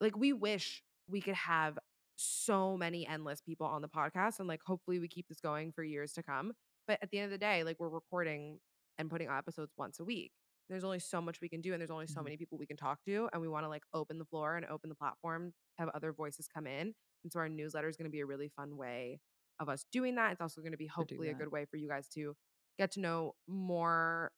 like. 0.00 0.16
We 0.16 0.32
wish 0.32 0.82
we 1.08 1.20
could 1.20 1.34
have 1.34 1.78
so 2.16 2.76
many 2.76 3.06
endless 3.06 3.40
people 3.40 3.66
on 3.66 3.82
the 3.82 3.88
podcast, 3.88 4.38
and 4.40 4.48
like 4.48 4.62
hopefully 4.64 4.98
we 4.98 5.08
keep 5.08 5.28
this 5.28 5.40
going 5.40 5.72
for 5.72 5.84
years 5.84 6.12
to 6.14 6.22
come. 6.22 6.52
But 6.88 6.98
at 7.02 7.10
the 7.10 7.18
end 7.18 7.26
of 7.26 7.30
the 7.32 7.38
day, 7.38 7.64
like 7.64 7.78
we're 7.80 7.88
recording 7.90 8.60
and 8.98 9.10
putting 9.10 9.28
out 9.28 9.38
episodes 9.38 9.72
once 9.78 10.00
a 10.00 10.04
week. 10.04 10.32
There's 10.68 10.84
only 10.84 10.98
so 11.00 11.20
much 11.20 11.40
we 11.40 11.48
can 11.48 11.60
do, 11.60 11.72
and 11.72 11.80
there's 11.80 11.90
only 11.90 12.06
so 12.06 12.22
Mhm. 12.22 12.24
many 12.24 12.36
people 12.36 12.58
we 12.58 12.66
can 12.66 12.76
talk 12.76 13.02
to, 13.06 13.28
and 13.32 13.40
we 13.42 13.48
want 13.48 13.64
to 13.64 13.68
like 13.68 13.84
open 13.94 14.18
the 14.18 14.24
floor 14.26 14.56
and 14.56 14.66
open 14.66 14.90
the 14.90 14.96
platform, 14.96 15.52
have 15.78 15.88
other 15.90 16.12
voices 16.12 16.48
come 16.48 16.66
in, 16.66 16.94
and 17.24 17.32
so 17.32 17.40
our 17.40 17.48
newsletter 17.48 17.88
is 17.88 17.96
going 17.96 18.04
to 18.06 18.10
be 18.10 18.20
a 18.20 18.26
really 18.26 18.48
fun 18.56 18.76
way 18.76 19.20
of 19.60 19.68
us 19.68 19.84
doing 19.92 20.14
that. 20.16 20.32
It's 20.32 20.40
also 20.40 20.60
going 20.60 20.72
to 20.72 20.78
be 20.78 20.86
hopefully 20.86 21.28
a 21.30 21.34
good 21.34 21.48
way 21.50 21.64
for 21.64 21.76
you 21.78 21.88
guys 21.88 22.08
to 22.10 22.36
get 22.78 22.92
to 22.92 23.00
know 23.00 23.34
more 23.48 24.32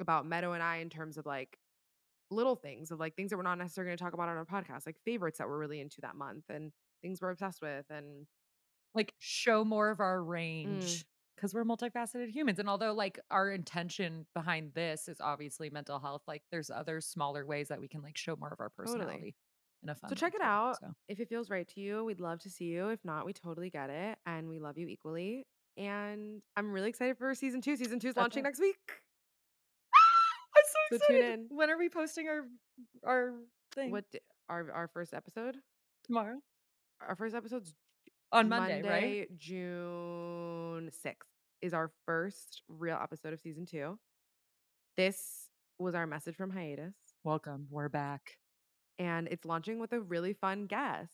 about 0.00 0.26
Meadow 0.26 0.52
and 0.52 0.62
I 0.62 0.76
in 0.78 0.90
terms 0.90 1.18
of 1.18 1.26
like 1.26 1.58
little 2.30 2.56
things 2.56 2.90
of 2.90 2.98
like 3.00 3.16
things 3.16 3.30
that 3.30 3.36
we're 3.36 3.42
not 3.42 3.58
necessarily 3.58 3.90
going 3.90 3.98
to 3.98 4.04
talk 4.04 4.14
about 4.14 4.28
on 4.28 4.36
our 4.36 4.46
podcast, 4.46 4.86
like 4.86 4.98
favorites 5.04 5.38
that 5.38 5.48
we're 5.48 5.58
really 5.58 5.80
into 5.80 6.00
that 6.02 6.16
month 6.16 6.44
and 6.48 6.72
things 7.02 7.20
we're 7.20 7.30
obsessed 7.30 7.62
with. 7.62 7.86
And 7.90 8.26
like 8.94 9.14
show 9.18 9.64
more 9.64 9.90
of 9.90 10.00
Mm. 10.00 10.00
our 10.00 10.22
range 10.22 11.06
because 11.36 11.54
we're 11.54 11.64
multifaceted 11.64 12.30
humans. 12.30 12.58
And 12.58 12.68
although 12.68 12.92
like 12.92 13.18
our 13.30 13.50
intention 13.50 14.26
behind 14.34 14.72
this 14.74 15.08
is 15.08 15.20
obviously 15.20 15.70
mental 15.70 15.98
health, 15.98 16.22
like 16.28 16.42
there's 16.50 16.70
other 16.70 17.00
smaller 17.00 17.44
ways 17.46 17.68
that 17.68 17.80
we 17.80 17.88
can 17.88 18.02
like 18.02 18.16
show 18.16 18.36
more 18.36 18.50
of 18.52 18.60
our 18.60 18.70
Totally. 18.78 18.96
personality 18.98 19.34
in 19.82 19.88
a 19.90 19.94
fun. 19.94 20.08
so 20.10 20.14
check 20.14 20.34
it 20.34 20.40
out. 20.40 20.76
So 20.80 20.94
If 21.08 21.20
it 21.20 21.28
feels 21.28 21.50
right 21.50 21.66
to 21.74 21.80
you, 21.80 22.04
we'd 22.04 22.20
love 22.20 22.40
to 22.40 22.50
see 22.50 22.66
you. 22.66 22.88
If 22.88 23.04
not, 23.04 23.26
we 23.26 23.32
totally 23.32 23.70
get 23.70 23.90
it. 23.90 24.16
And 24.26 24.48
we 24.48 24.58
love 24.58 24.78
you 24.78 24.86
equally. 24.88 25.46
And 25.76 26.40
I'm 26.56 26.70
really 26.72 26.88
excited 26.88 27.18
for 27.18 27.34
season 27.34 27.60
two. 27.60 27.76
Season 27.76 27.98
two 27.98 28.08
is 28.08 28.16
launching 28.16 28.44
right. 28.44 28.48
next 28.50 28.60
week. 28.60 28.76
Ah! 29.94 30.56
I'm 30.56 30.64
So 30.90 30.98
so 30.98 31.12
tune 31.12 31.22
in. 31.24 31.46
When 31.50 31.68
are 31.70 31.76
we 31.78 31.88
posting 31.88 32.28
our 32.28 32.42
our 33.04 33.32
thing? 33.74 33.90
What 33.90 34.04
our 34.48 34.70
our 34.72 34.88
first 34.88 35.12
episode? 35.14 35.56
tomorrow? 36.06 36.36
Our 37.06 37.16
first 37.16 37.34
episode's 37.34 37.74
On 38.34 38.48
Monday, 38.48 38.82
right? 38.82 39.38
June 39.38 40.90
6th 40.90 41.14
is 41.62 41.72
our 41.72 41.90
first 42.04 42.62
real 42.68 42.98
episode 43.00 43.32
of 43.32 43.38
season 43.40 43.64
two. 43.64 43.96
This 44.96 45.48
was 45.78 45.94
our 45.94 46.06
message 46.06 46.34
from 46.36 46.50
hiatus, 46.50 46.94
Welcome. 47.22 47.68
We're 47.70 47.88
back. 47.88 48.38
and 48.98 49.28
it's 49.28 49.44
launching 49.44 49.78
with 49.78 49.92
a 49.92 50.00
really 50.00 50.32
fun 50.32 50.66
guest. 50.66 51.12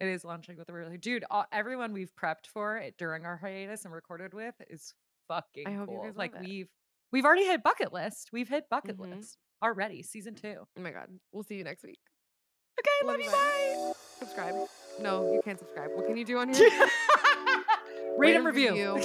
It 0.00 0.08
is 0.08 0.24
launching 0.24 0.56
with 0.56 0.68
a 0.68 0.72
really 0.72 0.98
dude. 0.98 1.24
All, 1.30 1.46
everyone 1.52 1.92
we've 1.92 2.12
prepped 2.20 2.46
for 2.52 2.76
it 2.76 2.96
during 2.98 3.24
our 3.24 3.36
hiatus 3.36 3.84
and 3.84 3.94
recorded 3.94 4.34
with 4.34 4.54
is 4.68 4.94
fucking 5.28 5.64
hope 5.66 5.88
you 5.90 5.96
cool. 5.96 6.04
guys 6.06 6.16
like 6.16 6.34
love 6.34 6.42
it. 6.42 6.48
we've 6.48 6.68
we've 7.12 7.24
already 7.24 7.44
hit 7.44 7.62
bucket 7.62 7.92
list. 7.92 8.30
We've 8.32 8.48
hit 8.48 8.64
bucket 8.68 8.98
Mhm. 8.98 9.16
list 9.16 9.38
already. 9.62 10.02
Season 10.02 10.34
two. 10.34 10.56
Oh 10.76 10.80
my 10.80 10.90
god, 10.90 11.06
we'll 11.30 11.44
see 11.44 11.54
you 11.54 11.62
next 11.64 11.84
week. 11.84 12.00
Okay, 12.80 13.06
love, 13.06 13.20
you. 13.20 13.30
Bye. 13.30 13.92
Subscribe. 14.18 14.54
No, 15.00 15.32
you 15.32 15.40
can't 15.44 15.58
subscribe. 15.58 15.90
What 15.94 16.06
can 16.06 16.16
you 16.16 16.24
do 16.24 16.38
on 16.38 16.52
here? 16.52 16.68
Rate 18.18 18.36
and 18.36 18.46
and 18.46 18.56
review. 18.56 18.96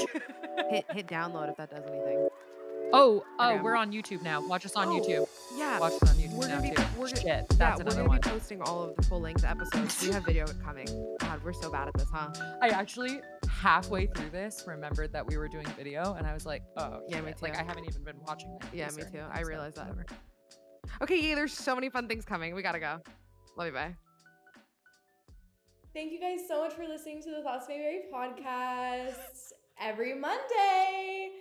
hit 0.70 0.86
hit 0.92 1.08
download 1.08 1.50
if 1.50 1.58
that 1.58 1.70
does 1.70 1.84
anything. 1.88 2.28
oh, 2.94 3.24
oh, 3.40 3.58
we're 3.64 3.76
on 3.76 3.92
YouTube 3.92 4.22
now. 4.22 4.46
Watch 4.46 4.66
us 4.66 4.76
on 4.76 4.88
Oh, 4.90 5.00
YouTube. 5.00 5.28
Yeah, 5.58 5.80
Watch 5.80 5.94
us 5.94 6.10
on 6.10 6.16
YouTube 6.18 6.34
we're 6.34 6.48
now 6.48 6.58
gonna 6.58 6.70
be 6.70 6.76
too. 6.76 6.84
we're 6.98 7.06
gonna, 7.08 7.16
Shit, 7.16 7.26
yeah, 7.26 7.44
that's 7.54 7.80
we're 7.84 7.90
gonna 7.92 8.08
one. 8.08 8.20
be 8.20 8.30
posting 8.30 8.62
all 8.62 8.84
of 8.84 8.96
the 8.98 9.04
full 9.04 9.22
length 9.22 9.44
episodes. 9.46 10.02
we 10.06 10.12
have 10.12 10.26
video 10.26 10.46
coming. 10.64 10.88
God, 11.20 11.42
we're 11.44 11.54
so 11.54 11.72
bad 11.72 11.88
at 11.88 11.94
this, 11.94 12.08
huh? 12.14 12.30
I 12.62 12.70
actually 12.70 13.22
halfway 13.50 14.08
through 14.08 14.30
this 14.30 14.66
remembered 14.68 15.14
that 15.14 15.26
we 15.26 15.38
were 15.38 15.48
doing 15.48 15.66
video, 15.78 16.14
and 16.16 16.28
I 16.28 16.34
was 16.34 16.46
like, 16.46 16.64
oh, 16.76 17.02
Yeah, 17.08 17.22
me 17.22 17.32
shit. 17.32 17.42
Like. 17.42 17.58
I 17.58 17.64
haven't 17.64 17.86
even 17.86 18.04
been 18.04 18.18
watching. 18.28 18.52
my 18.62 18.68
Yeah, 18.74 18.90
me 18.96 19.04
too. 19.12 19.22
I 19.32 19.42
realized 19.42 19.78
that. 19.78 19.88
whatever. 19.88 20.06
Okay, 21.02 21.20
yeah, 21.30 21.36
there's 21.36 21.54
so 21.54 21.74
many 21.76 21.90
fun 21.90 22.08
things 22.08 22.26
coming. 22.26 22.54
We 22.56 22.62
gotta 22.62 22.80
go. 22.80 23.00
Love 23.56 23.68
you, 23.68 23.74
bye. 23.74 23.96
Thank 25.98 26.12
you 26.12 26.20
guys 26.20 26.42
so 26.48 26.62
much 26.62 26.74
for 26.74 26.86
listening 26.86 27.24
to 27.24 27.32
the 27.32 27.42
Thoughts 27.42 27.66
Mayberry 27.68 28.02
podcast 28.14 29.54
every 29.82 30.14
Monday. 30.14 31.32